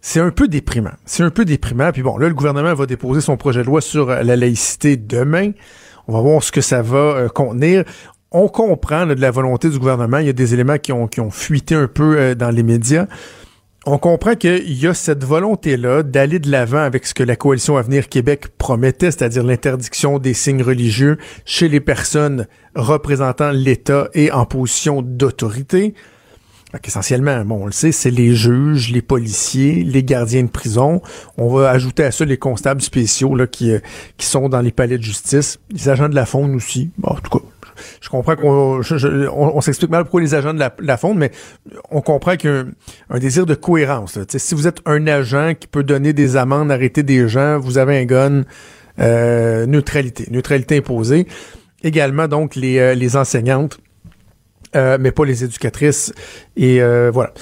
c'est 0.01 0.21
un 0.21 0.31
peu 0.31 0.49
déprimant. 0.49 0.93
C'est 1.05 1.23
un 1.23 1.31
peu 1.31 1.45
déprimant. 1.45 1.93
Puis 1.93 2.03
bon, 2.03 2.17
là, 2.17 2.29
le 2.29 2.35
gouvernement 2.35 2.75
va 2.75 2.87
déposer 2.87 3.21
son 3.21 3.37
projet 3.37 3.61
de 3.61 3.67
loi 3.67 3.81
sur 3.81 4.11
euh, 4.11 4.23
la 4.23 4.37
laïcité 4.37 4.97
demain. 4.97 5.53
On 6.09 6.13
va 6.13 6.21
voir 6.21 6.43
ce 6.43 6.53
que 6.53 6.61
ça 6.61 6.83
va 6.83 6.99
euh, 6.99 7.29
contenir. 7.29 7.85
On 8.31 8.49
comprend 8.49 9.05
là, 9.05 9.15
de 9.15 9.21
la 9.21 9.31
volonté 9.31 9.69
du 9.69 9.79
gouvernement. 9.79 10.19
Il 10.19 10.27
y 10.27 10.31
a 10.31 10.35
des 10.35 10.55
éléments 10.55 10.79
qui 10.79 10.93
ont, 10.93 11.07
qui 11.07 11.21
ont 11.21 11.31
fuité 11.31 11.75
un 11.75 11.87
peu 11.89 12.17
euh, 12.17 12.35
dans 12.35 12.51
les 12.51 12.63
médias. 12.63 13.07
On 13.87 13.97
comprend 13.97 14.35
qu'il 14.35 14.73
y 14.73 14.87
a 14.87 14.93
cette 14.93 15.25
volonté-là 15.25 16.03
d'aller 16.03 16.39
de 16.39 16.51
l'avant 16.51 16.81
avec 16.81 17.07
ce 17.07 17.15
que 17.15 17.23
la 17.23 17.35
coalition 17.35 17.79
Avenir 17.79 18.11
Québec 18.11 18.49
promettait, 18.59 19.11
c'est-à-dire 19.11 19.43
l'interdiction 19.43 20.19
des 20.19 20.35
signes 20.35 20.63
religieux 20.63 21.17
chez 21.47 21.67
les 21.69 21.81
personnes 21.81 22.47
représentant 22.75 23.51
l'État 23.53 24.11
et 24.13 24.31
en 24.33 24.45
position 24.45 25.01
d'autorité. 25.01 25.95
Fait 26.73 26.79
qu'essentiellement, 26.79 27.45
bon, 27.45 27.63
on 27.63 27.67
le 27.67 27.73
sait, 27.73 27.91
c'est 27.91 28.11
les 28.11 28.35
juges, 28.35 28.93
les 28.93 29.03
policiers, 29.03 29.83
les 29.83 30.05
gardiens 30.05 30.45
de 30.45 30.49
prison. 30.49 31.03
On 31.37 31.49
va 31.49 31.71
ajouter 31.71 32.05
à 32.05 32.13
ça 32.13 32.25
les 32.25 32.39
constables 32.39 32.81
spéciaux 32.81 33.35
là, 33.35 33.49
qui, 33.49 33.73
euh, 33.73 33.81
qui 34.17 34.27
sont 34.27 34.49
dans 34.49 34.61
les 34.61 34.71
palais 34.71 34.97
de 34.97 35.03
justice, 35.03 35.59
les 35.71 35.89
agents 35.89 36.09
de 36.09 36.15
la 36.15 36.27
faune 36.27 36.55
aussi. 36.55 36.91
Bon, 36.99 37.09
en 37.09 37.17
tout 37.17 37.39
cas, 37.39 37.45
je 38.01 38.09
comprends 38.09 38.37
qu'on 38.37 38.83
on, 38.83 39.61
s'explique 39.61 39.91
mal 39.91 40.05
pourquoi 40.05 40.21
les 40.21 40.35
agents 40.35 40.55
de 40.55 40.61
la, 40.61 40.75
la 40.79 40.99
mais 41.17 41.33
on 41.91 42.03
comprend 42.03 42.37
qu'il 42.37 42.51
y 42.51 42.53
a 42.53 42.65
un, 43.11 43.19
désir 43.19 43.47
de 43.47 43.55
cohérence. 43.55 44.19
Si 44.29 44.55
vous 44.55 44.69
êtes 44.69 44.81
un 44.87 45.07
agent 45.09 45.55
qui 45.59 45.67
peut 45.67 45.83
donner 45.83 46.13
des 46.13 46.37
amendes, 46.37 46.71
arrêter 46.71 47.03
des 47.03 47.29
gens, 47.29 47.59
vous 47.59 47.79
avez 47.79 47.99
un 47.99 48.05
gun, 48.05 48.43
euh, 49.01 49.67
neutralité, 49.67 50.27
neutralité 50.31 50.79
imposée. 50.79 51.27
Également, 51.83 52.29
donc, 52.29 52.55
les, 52.55 52.79
euh, 52.79 52.95
les 52.95 53.17
enseignantes 53.17 53.81
euh, 54.77 54.99
mais 55.01 55.13
pas 55.13 55.25
les 55.25 55.45
éducatrices. 55.45 56.13
Et 56.57 56.83
euh, 56.83 57.11
voilà. 57.13 57.33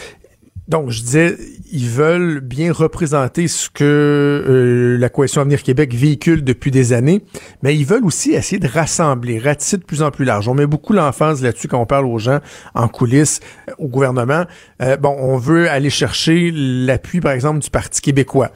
Donc, 0.68 0.91
je 0.91 1.01
disais, 1.01 1.37
ils 1.72 1.89
veulent 1.89 2.41
bien 2.41 2.72
représenter 2.72 3.49
ce 3.49 3.70
que 3.70 3.85
euh, 3.85 4.99
la 4.99 5.09
Coalition 5.09 5.41
Avenir 5.41 5.62
Québec 5.62 5.95
véhicule 5.95 6.45
depuis 6.45 6.70
des 6.70 6.93
années, 6.93 7.22
mais 7.62 7.74
ils 7.74 7.87
veulent 7.87 8.05
aussi 8.05 8.33
essayer 8.33 8.59
de 8.59 8.68
rassembler, 8.68 9.39
ratisser 9.39 9.79
de 9.79 9.85
plus 9.85 10.03
en 10.03 10.11
plus 10.11 10.26
large. 10.26 10.47
On 10.47 10.53
met 10.53 10.66
beaucoup 10.66 10.93
l'emphase 10.93 11.43
là-dessus 11.43 11.68
quand 11.68 11.81
on 11.81 11.87
parle 11.87 12.05
aux 12.05 12.18
gens 12.18 12.41
en 12.74 12.87
coulisses, 12.87 13.41
euh, 13.70 13.72
au 13.79 13.89
gouvernement. 13.89 14.45
Euh, 14.83 14.99
bon, 14.99 15.16
on 15.18 15.39
veut 15.39 15.70
aller 15.70 15.89
chercher 15.89 16.51
l'appui, 16.53 17.20
par 17.20 17.33
exemple, 17.33 17.61
du 17.61 17.70
Parti 17.70 18.03
québécois. 18.03 18.51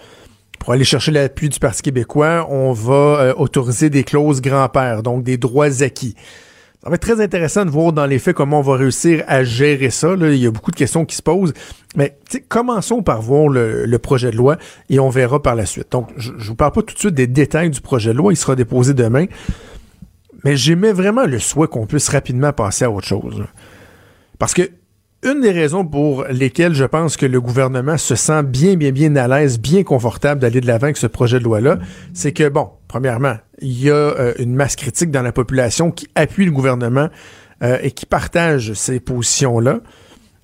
Pour 0.58 0.74
aller 0.74 0.84
chercher 0.84 1.12
l'appui 1.12 1.48
du 1.48 1.58
Parti 1.58 1.80
québécois, 1.80 2.46
on 2.50 2.72
va 2.72 2.92
euh, 2.92 3.34
autoriser 3.38 3.88
des 3.88 4.04
clauses 4.04 4.42
grand-père, 4.42 5.02
donc 5.02 5.24
des 5.24 5.38
droits 5.38 5.82
acquis. 5.82 6.14
Ça 6.82 6.90
va 6.90 6.96
être 6.96 7.02
très 7.02 7.22
intéressant 7.22 7.64
de 7.64 7.70
voir 7.70 7.92
dans 7.92 8.06
les 8.06 8.18
faits 8.18 8.34
comment 8.34 8.58
on 8.58 8.62
va 8.62 8.74
réussir 8.74 9.22
à 9.28 9.44
gérer 9.44 9.90
ça. 9.90 10.14
Il 10.18 10.34
y 10.34 10.48
a 10.48 10.50
beaucoup 10.50 10.72
de 10.72 10.76
questions 10.76 11.04
qui 11.04 11.14
se 11.14 11.22
posent. 11.22 11.52
Mais 11.94 12.18
commençons 12.48 13.04
par 13.04 13.22
voir 13.22 13.48
le, 13.48 13.96
projet 13.98 14.32
de 14.32 14.36
loi 14.36 14.56
et 14.90 14.98
on 14.98 15.08
verra 15.08 15.40
par 15.40 15.54
la 15.54 15.64
suite. 15.64 15.92
Donc, 15.92 16.08
je 16.16 16.32
ne 16.32 16.38
vous 16.38 16.56
parle 16.56 16.72
pas 16.72 16.82
tout 16.82 16.94
de 16.94 16.98
suite 16.98 17.14
des 17.14 17.28
détails 17.28 17.70
du 17.70 17.80
projet 17.80 18.12
de 18.12 18.18
loi. 18.18 18.32
Il 18.32 18.36
sera 18.36 18.56
déposé 18.56 18.94
demain. 18.94 19.26
Mais 20.44 20.56
j'émets 20.56 20.92
vraiment 20.92 21.24
le 21.24 21.38
souhait 21.38 21.68
qu'on 21.68 21.86
puisse 21.86 22.08
rapidement 22.08 22.52
passer 22.52 22.84
à 22.84 22.90
autre 22.90 23.06
chose. 23.06 23.44
Parce 24.40 24.52
que 24.52 24.68
une 25.22 25.40
des 25.40 25.52
raisons 25.52 25.84
pour 25.84 26.24
lesquelles 26.24 26.74
je 26.74 26.84
pense 26.84 27.16
que 27.16 27.26
le 27.26 27.40
gouvernement 27.40 27.96
se 27.96 28.16
sent 28.16 28.42
bien, 28.42 28.74
bien, 28.74 28.90
bien 28.90 29.14
à 29.14 29.28
l'aise, 29.28 29.60
bien 29.60 29.84
confortable 29.84 30.40
d'aller 30.40 30.60
de 30.60 30.66
l'avant 30.66 30.86
avec 30.86 30.96
ce 30.96 31.06
projet 31.06 31.38
de 31.38 31.44
loi-là, 31.44 31.78
c'est 32.12 32.32
que, 32.32 32.48
bon, 32.48 32.70
premièrement, 32.92 33.36
il 33.62 33.84
y 33.84 33.88
a 33.88 33.94
euh, 33.94 34.34
une 34.38 34.54
masse 34.54 34.76
critique 34.76 35.10
dans 35.10 35.22
la 35.22 35.32
population 35.32 35.90
qui 35.90 36.08
appuie 36.14 36.44
le 36.44 36.50
gouvernement 36.50 37.08
euh, 37.62 37.78
et 37.80 37.90
qui 37.90 38.04
partage 38.04 38.74
ces 38.74 39.00
positions-là. 39.00 39.80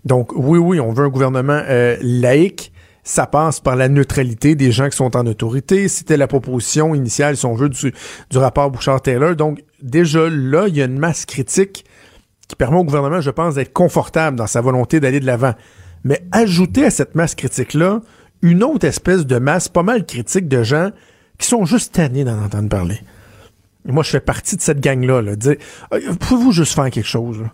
Donc, 0.06 0.32
oui, 0.34 0.58
oui, 0.58 0.80
on 0.80 0.90
veut 0.94 1.04
un 1.04 1.10
gouvernement 1.10 1.60
euh, 1.68 1.98
laïque. 2.00 2.72
Ça 3.04 3.26
passe 3.26 3.60
par 3.60 3.76
la 3.76 3.90
neutralité 3.90 4.54
des 4.54 4.72
gens 4.72 4.88
qui 4.88 4.96
sont 4.96 5.14
en 5.14 5.26
autorité. 5.26 5.88
C'était 5.88 6.16
la 6.16 6.26
proposition 6.26 6.94
initiale, 6.94 7.36
si 7.36 7.44
on 7.44 7.52
veut, 7.52 7.68
du, 7.68 7.92
rapport 8.34 8.70
Bouchard-Taylor. 8.70 9.36
Donc, 9.36 9.62
déjà 9.82 10.26
là, 10.30 10.68
il 10.68 10.76
y 10.76 10.80
a 10.80 10.86
une 10.86 10.98
masse 10.98 11.26
critique 11.26 11.84
qui 12.48 12.56
permet 12.56 12.78
au 12.78 12.84
gouvernement, 12.84 13.20
je 13.20 13.30
pense, 13.30 13.56
d'être 13.56 13.74
confortable 13.74 14.38
dans 14.38 14.46
sa 14.46 14.62
volonté 14.62 15.00
d'aller 15.00 15.20
de 15.20 15.26
l'avant. 15.26 15.52
Mais 16.02 16.22
ajouter 16.32 16.86
à 16.86 16.90
cette 16.90 17.14
masse 17.14 17.34
critique-là 17.34 18.00
une 18.40 18.64
autre 18.64 18.86
espèce 18.86 19.26
de 19.26 19.38
masse 19.38 19.68
pas 19.68 19.82
mal 19.82 20.06
critique 20.06 20.48
de 20.48 20.62
gens 20.62 20.92
qui 21.38 21.46
sont 21.46 21.64
juste 21.64 21.94
tannés 21.94 22.24
d'en 22.24 22.42
entendre 22.42 22.68
parler. 22.68 23.00
Moi, 23.84 24.02
je 24.02 24.10
fais 24.10 24.20
partie 24.20 24.56
de 24.56 24.60
cette 24.60 24.80
gang-là. 24.80 25.22
Là, 25.22 25.36
dire, 25.36 25.56
euh, 25.92 26.14
pouvez-vous 26.20 26.52
juste 26.52 26.74
faire 26.74 26.90
quelque 26.90 27.06
chose? 27.06 27.44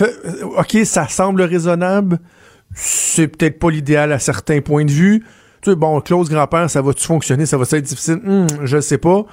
Euh, 0.00 0.44
OK, 0.56 0.78
ça 0.84 1.08
semble 1.08 1.42
raisonnable. 1.42 2.18
C'est 2.74 3.28
peut-être 3.28 3.58
pas 3.58 3.70
l'idéal 3.70 4.12
à 4.12 4.18
certains 4.18 4.60
points 4.60 4.84
de 4.84 4.90
vue. 4.90 5.24
Tu 5.60 5.70
sais, 5.70 5.76
bon, 5.76 6.00
Claude 6.00 6.28
Grand-Père, 6.28 6.70
ça 6.70 6.80
va-tu 6.80 7.04
fonctionner? 7.04 7.46
Ça 7.46 7.58
va 7.58 7.64
être 7.64 7.84
difficile? 7.84 8.20
Hmm, 8.24 8.46
je 8.64 8.80
sais 8.80 8.98
pas. 8.98 9.24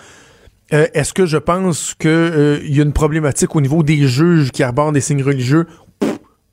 Euh, 0.73 0.87
est-ce 0.93 1.13
que 1.13 1.25
je 1.25 1.37
pense 1.37 1.93
qu'il 1.93 2.61
y 2.63 2.79
a 2.79 2.83
une 2.83 2.93
problématique 2.93 3.55
au 3.55 3.61
niveau 3.61 3.83
des 3.83 4.07
juges 4.07 4.51
qui 4.51 4.63
abordent 4.63 4.93
des 4.93 5.01
signes 5.01 5.23
religieux? 5.23 5.67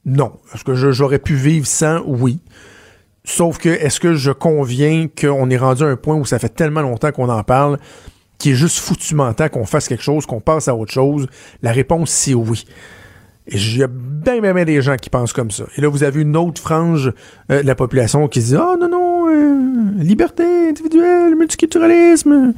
Non. 0.05 0.33
Est-ce 0.55 0.65
que 0.65 0.75
j'aurais 0.75 1.19
pu 1.19 1.35
vivre 1.35 1.67
sans? 1.67 2.03
Oui. 2.07 2.41
Sauf 3.29 3.59
que, 3.59 3.69
est-ce 3.69 4.01
que 4.01 4.15
je 4.15 4.31
conviens 4.31 5.07
qu'on 5.07 5.51
est 5.51 5.59
rendu 5.59 5.83
à 5.83 5.87
un 5.87 5.97
point 5.97 6.17
où 6.17 6.25
ça 6.25 6.39
fait 6.39 6.49
tellement 6.49 6.81
longtemps 6.81 7.13
qu'on 7.13 7.29
en 7.29 7.43
parle, 7.43 7.79
qu'il 8.39 8.53
est 8.53 8.55
juste 8.55 8.79
foutument 8.79 9.35
temps 9.35 9.51
qu'on 9.51 9.67
fasse 9.67 9.87
quelque 9.87 10.03
chose, 10.03 10.25
qu'on 10.25 10.41
passe 10.41 10.67
à 10.67 10.75
autre 10.75 10.93
chose? 10.93 11.27
La 11.61 11.71
réponse, 11.71 12.09
c'est 12.09 12.33
oui. 12.33 12.65
Et 13.47 13.57
il 13.57 13.77
y 13.77 13.83
a 13.83 13.87
bien, 13.87 14.41
bien, 14.41 14.55
bien 14.55 14.65
des 14.65 14.81
gens 14.81 14.97
qui 14.97 15.11
pensent 15.11 15.35
comme 15.35 15.51
ça. 15.51 15.65
Et 15.77 15.83
là, 15.83 15.89
vous 15.89 16.05
avez 16.05 16.23
une 16.23 16.39
autre 16.39 16.61
frange 16.61 17.13
euh, 17.53 17.63
de 17.63 17.67
la 17.67 17.75
population 17.75 18.29
qui 18.29 18.41
dit 18.41 18.57
«Ah, 18.57 18.77
non, 18.81 18.89
non, 18.89 19.29
euh, 19.29 20.03
liberté 20.03 20.71
individuelle, 20.71 21.37
multiculturalisme.» 21.37 22.55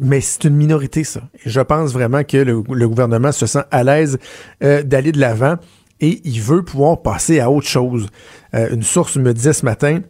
Mais 0.00 0.22
c'est 0.22 0.44
une 0.44 0.56
minorité, 0.56 1.04
ça. 1.04 1.20
Et 1.44 1.50
je 1.50 1.60
pense 1.60 1.92
vraiment 1.92 2.24
que 2.24 2.38
le, 2.38 2.62
gouvernement 2.62 3.32
se 3.32 3.44
sent 3.44 3.64
à 3.70 3.84
l'aise 3.84 4.18
euh, 4.64 4.82
d'aller 4.82 5.12
de 5.12 5.20
l'avant 5.20 5.56
et 6.00 6.20
il 6.24 6.40
veut 6.40 6.62
pouvoir 6.62 7.02
passer 7.02 7.40
à 7.40 7.50
autre 7.50 7.66
chose. 7.66 8.08
une 8.52 8.82
source 8.82 9.16
me 9.16 9.32
disait 9.32 9.52
ce 9.52 9.64
matin, 9.64 10.00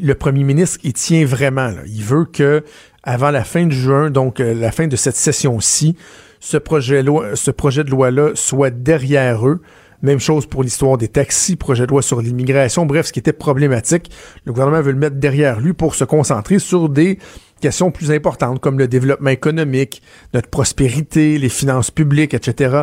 le 0.00 0.14
premier 0.14 0.44
ministre, 0.44 0.78
il 0.82 0.92
tient 0.92 1.24
vraiment. 1.24 1.72
Il 1.86 2.02
veut 2.02 2.24
que, 2.24 2.64
avant 3.02 3.30
la 3.30 3.44
fin 3.44 3.66
de 3.66 3.72
juin, 3.72 4.10
donc 4.10 4.38
la 4.38 4.72
fin 4.72 4.86
de 4.86 4.96
cette 4.96 5.16
session-ci, 5.16 5.96
ce 6.40 6.56
projet, 6.56 7.04
ce 7.34 7.50
projet 7.50 7.84
de 7.84 7.90
loi-là 7.90 8.30
soit 8.34 8.70
derrière 8.70 9.46
eux. 9.46 9.60
Même 10.02 10.20
chose 10.20 10.46
pour 10.46 10.62
l'histoire 10.62 10.98
des 10.98 11.08
taxis, 11.08 11.56
projet 11.56 11.86
de 11.86 11.90
loi 11.90 12.02
sur 12.02 12.20
l'immigration. 12.20 12.84
Bref, 12.84 13.06
ce 13.06 13.12
qui 13.12 13.18
était 13.18 13.32
problématique, 13.32 14.10
le 14.44 14.52
gouvernement 14.52 14.82
veut 14.82 14.92
le 14.92 14.98
mettre 14.98 15.16
derrière 15.16 15.58
lui 15.58 15.72
pour 15.72 15.94
se 15.94 16.04
concentrer 16.04 16.58
sur 16.58 16.90
des 16.90 17.18
questions 17.62 17.90
plus 17.90 18.10
importantes 18.10 18.60
comme 18.60 18.78
le 18.78 18.88
développement 18.88 19.30
économique, 19.30 20.02
notre 20.34 20.48
prospérité, 20.48 21.38
les 21.38 21.48
finances 21.48 21.90
publiques, 21.90 22.34
etc. 22.34 22.82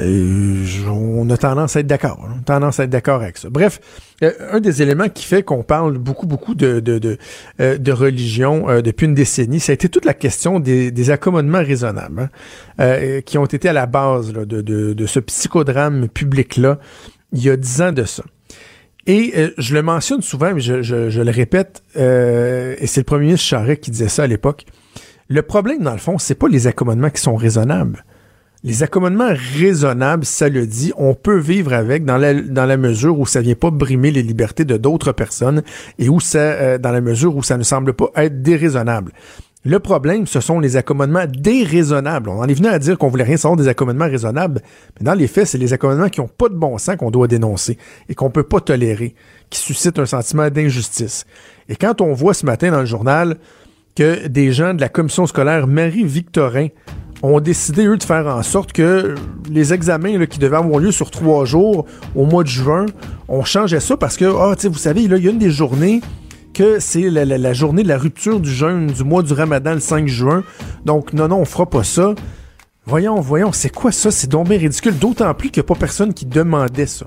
Euh, 0.00 0.64
on 0.88 1.28
a 1.30 1.36
tendance 1.36 1.76
à 1.76 1.80
être 1.80 1.86
d'accord. 1.86 2.28
Tendance 2.44 2.80
à 2.80 2.84
être 2.84 2.90
d'accord 2.90 3.22
avec 3.22 3.38
ça. 3.38 3.48
Bref, 3.50 3.80
euh, 4.22 4.32
un 4.50 4.60
des 4.60 4.82
éléments 4.82 5.08
qui 5.08 5.24
fait 5.24 5.42
qu'on 5.42 5.62
parle 5.62 5.98
beaucoup, 5.98 6.26
beaucoup 6.26 6.54
de, 6.54 6.80
de, 6.80 6.98
de, 6.98 7.18
euh, 7.60 7.78
de 7.78 7.92
religion 7.92 8.80
depuis 8.80 9.06
une 9.06 9.14
décennie, 9.14 9.60
ça 9.60 9.72
a 9.72 9.74
été 9.74 9.88
toute 9.88 10.04
la 10.04 10.14
question 10.14 10.60
des, 10.60 10.90
des 10.90 11.10
accommodements 11.10 11.62
raisonnables 11.62 12.30
hein, 12.78 13.20
qui 13.24 13.38
ont 13.38 13.44
été 13.44 13.68
à 13.68 13.72
la 13.72 13.86
base 13.86 14.32
de, 14.32 14.44
de, 14.44 14.92
de, 14.92 15.06
ce 15.06 15.20
psychodrame 15.20 16.08
public-là 16.08 16.78
il 17.32 17.42
y 17.42 17.50
a 17.50 17.56
dix 17.56 17.82
ans 17.82 17.92
de 17.92 18.04
ça. 18.04 18.22
Et 19.06 19.34
je 19.58 19.74
le 19.74 19.82
mentionne 19.82 20.22
souvent, 20.22 20.54
mais 20.54 20.60
je, 20.60 20.82
je, 20.82 21.10
je 21.10 21.20
le 21.20 21.30
répète, 21.30 21.82
et 21.94 22.86
c'est 22.86 23.00
le 23.00 23.04
premier 23.04 23.26
ministre 23.26 23.46
Charest 23.46 23.82
qui 23.82 23.90
disait 23.90 24.08
ça 24.08 24.22
à 24.22 24.26
l'époque. 24.26 24.64
Le 25.28 25.42
problème, 25.42 25.82
dans 25.82 25.92
le 25.92 25.98
fond, 25.98 26.18
c'est 26.18 26.34
pas 26.34 26.48
les 26.48 26.66
accommodements 26.66 27.10
qui 27.10 27.20
sont 27.20 27.36
raisonnables 27.36 28.04
les 28.64 28.82
accommodements 28.82 29.34
raisonnables, 29.58 30.24
ça 30.24 30.48
le 30.48 30.66
dit, 30.66 30.92
on 30.96 31.14
peut 31.14 31.38
vivre 31.38 31.74
avec 31.74 32.06
dans 32.06 32.16
la, 32.16 32.32
dans 32.32 32.64
la 32.64 32.78
mesure 32.78 33.18
où 33.18 33.26
ça 33.26 33.42
vient 33.42 33.54
pas 33.54 33.70
brimer 33.70 34.10
les 34.10 34.22
libertés 34.22 34.64
de 34.64 34.78
d'autres 34.78 35.12
personnes 35.12 35.62
et 35.98 36.08
où 36.08 36.18
ça, 36.18 36.38
euh, 36.38 36.78
dans 36.78 36.90
la 36.90 37.02
mesure 37.02 37.36
où 37.36 37.42
ça 37.42 37.58
ne 37.58 37.62
semble 37.62 37.92
pas 37.92 38.10
être 38.16 38.40
déraisonnable. 38.40 39.12
Le 39.66 39.78
problème, 39.80 40.26
ce 40.26 40.40
sont 40.40 40.60
les 40.60 40.76
accommodements 40.76 41.26
déraisonnables. 41.28 42.30
On 42.30 42.38
en 42.38 42.48
est 42.48 42.54
venu 42.54 42.68
à 42.68 42.78
dire 42.78 42.96
qu'on 42.96 43.08
voulait 43.08 43.24
rien 43.24 43.36
savoir 43.36 43.58
des 43.58 43.68
accommodements 43.68 44.06
raisonnables, 44.06 44.62
mais 44.98 45.04
dans 45.04 45.14
les 45.14 45.26
faits, 45.26 45.46
c'est 45.46 45.58
les 45.58 45.74
accommodements 45.74 46.08
qui 46.08 46.20
ont 46.20 46.28
pas 46.28 46.48
de 46.48 46.54
bon 46.54 46.78
sens 46.78 46.96
qu'on 46.96 47.10
doit 47.10 47.28
dénoncer 47.28 47.76
et 48.08 48.14
qu'on 48.14 48.30
peut 48.30 48.42
pas 48.44 48.60
tolérer, 48.60 49.14
qui 49.50 49.58
suscitent 49.58 49.98
un 49.98 50.06
sentiment 50.06 50.48
d'injustice. 50.48 51.26
Et 51.68 51.76
quand 51.76 52.00
on 52.00 52.14
voit 52.14 52.34
ce 52.34 52.46
matin 52.46 52.70
dans 52.70 52.80
le 52.80 52.86
journal 52.86 53.36
que 53.94 54.26
des 54.26 54.52
gens 54.52 54.72
de 54.72 54.80
la 54.80 54.88
commission 54.88 55.26
scolaire 55.26 55.66
Marie-Victorin 55.66 56.68
ont 57.32 57.40
décidé, 57.40 57.86
eux, 57.86 57.96
de 57.96 58.02
faire 58.02 58.26
en 58.26 58.42
sorte 58.42 58.72
que 58.72 59.14
les 59.50 59.72
examens 59.72 60.26
qui 60.26 60.38
devaient 60.38 60.56
avoir 60.56 60.78
lieu 60.78 60.92
sur 60.92 61.10
trois 61.10 61.44
jours 61.44 61.86
au 62.14 62.26
mois 62.26 62.42
de 62.42 62.48
juin, 62.48 62.86
on 63.28 63.44
changeait 63.44 63.80
ça 63.80 63.96
parce 63.96 64.16
que, 64.16 64.24
ah, 64.24 64.54
vous 64.62 64.78
savez, 64.78 65.02
il 65.02 65.10
y 65.10 65.14
a 65.28 65.30
une 65.30 65.38
des 65.38 65.50
journées 65.50 66.02
que 66.52 66.78
c'est 66.78 67.10
la, 67.10 67.52
journée 67.52 67.82
de 67.82 67.88
la 67.88 67.98
rupture 67.98 68.40
du 68.40 68.50
jeûne 68.50 68.88
du 68.88 69.04
mois 69.04 69.22
du 69.22 69.32
ramadan 69.32 69.72
le 69.72 69.80
5 69.80 70.06
juin. 70.06 70.44
Donc, 70.84 71.12
non, 71.14 71.28
non, 71.28 71.38
on 71.38 71.44
fera 71.44 71.66
pas 71.66 71.82
ça. 71.82 72.14
Voyons, 72.86 73.18
voyons, 73.20 73.52
c'est 73.52 73.70
quoi 73.70 73.90
ça? 73.90 74.10
C'est 74.10 74.28
donc 74.28 74.48
ridicule, 74.48 74.98
d'autant 74.98 75.32
plus 75.32 75.50
qu'il 75.50 75.62
n'y 75.62 75.66
a 75.66 75.68
pas 75.68 75.78
personne 75.78 76.12
qui 76.12 76.26
demandait 76.26 76.86
ça. 76.86 77.06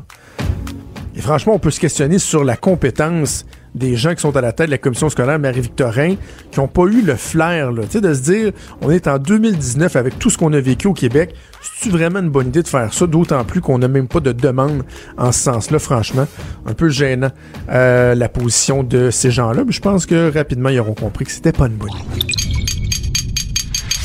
Et 1.16 1.22
franchement, 1.22 1.54
on 1.54 1.60
peut 1.60 1.72
se 1.72 1.80
questionner 1.80 2.18
sur 2.18 2.44
la 2.44 2.58
compétence 2.58 3.46
des 3.78 3.96
gens 3.96 4.14
qui 4.14 4.22
sont 4.22 4.36
à 4.36 4.42
la 4.42 4.52
tête 4.52 4.68
de 4.68 4.72
la 4.72 4.78
commission 4.78 5.10
scolaire 5.10 5.40
Marie-Victorin 5.40 6.16
qui 6.52 6.60
n'ont 6.60 6.68
pas 6.68 6.84
eu 6.84 7.02
le 7.02 7.16
flair 7.16 7.72
là, 7.72 7.84
de 7.84 8.14
se 8.14 8.22
dire 8.22 8.52
on 8.82 8.92
est 8.92 9.08
en 9.08 9.18
2019 9.18 9.96
avec 9.96 10.20
tout 10.20 10.30
ce 10.30 10.38
qu'on 10.38 10.54
a 10.54 10.60
vécu 10.60 10.88
au 10.88 10.94
Québec, 10.94 11.34
c'est 11.80 11.90
vraiment 11.90 12.20
une 12.20 12.30
bonne 12.30 12.48
idée 12.48 12.64
de 12.64 12.68
faire 12.68 12.94
ça, 12.94 13.08
d'autant 13.08 13.44
plus 13.44 13.62
qu'on 13.62 13.78
n'a 13.78 13.88
même 13.88 14.08
pas 14.08 14.20
de 14.20 14.32
demande 14.32 14.84
en 15.18 15.32
ce 15.32 15.40
sens-là, 15.40 15.80
franchement. 15.80 16.28
Un 16.66 16.74
peu 16.74 16.90
gênant 16.90 17.32
euh, 17.70 18.16
la 18.16 18.30
position 18.30 18.84
de 18.84 19.12
ces 19.12 19.32
gens-là, 19.32 19.64
je 19.68 19.80
pense 19.80 20.06
que 20.06 20.34
rapidement 20.34 20.70
ils 20.70 20.80
auront 20.80 20.94
compris 20.94 21.26
que 21.26 21.32
c'était 21.32 21.52
pas 21.52 21.68
une 21.68 21.76
bonne 21.76 21.92
idée. 21.92 22.34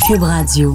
Cube 0.07 0.23
Radio. 0.23 0.75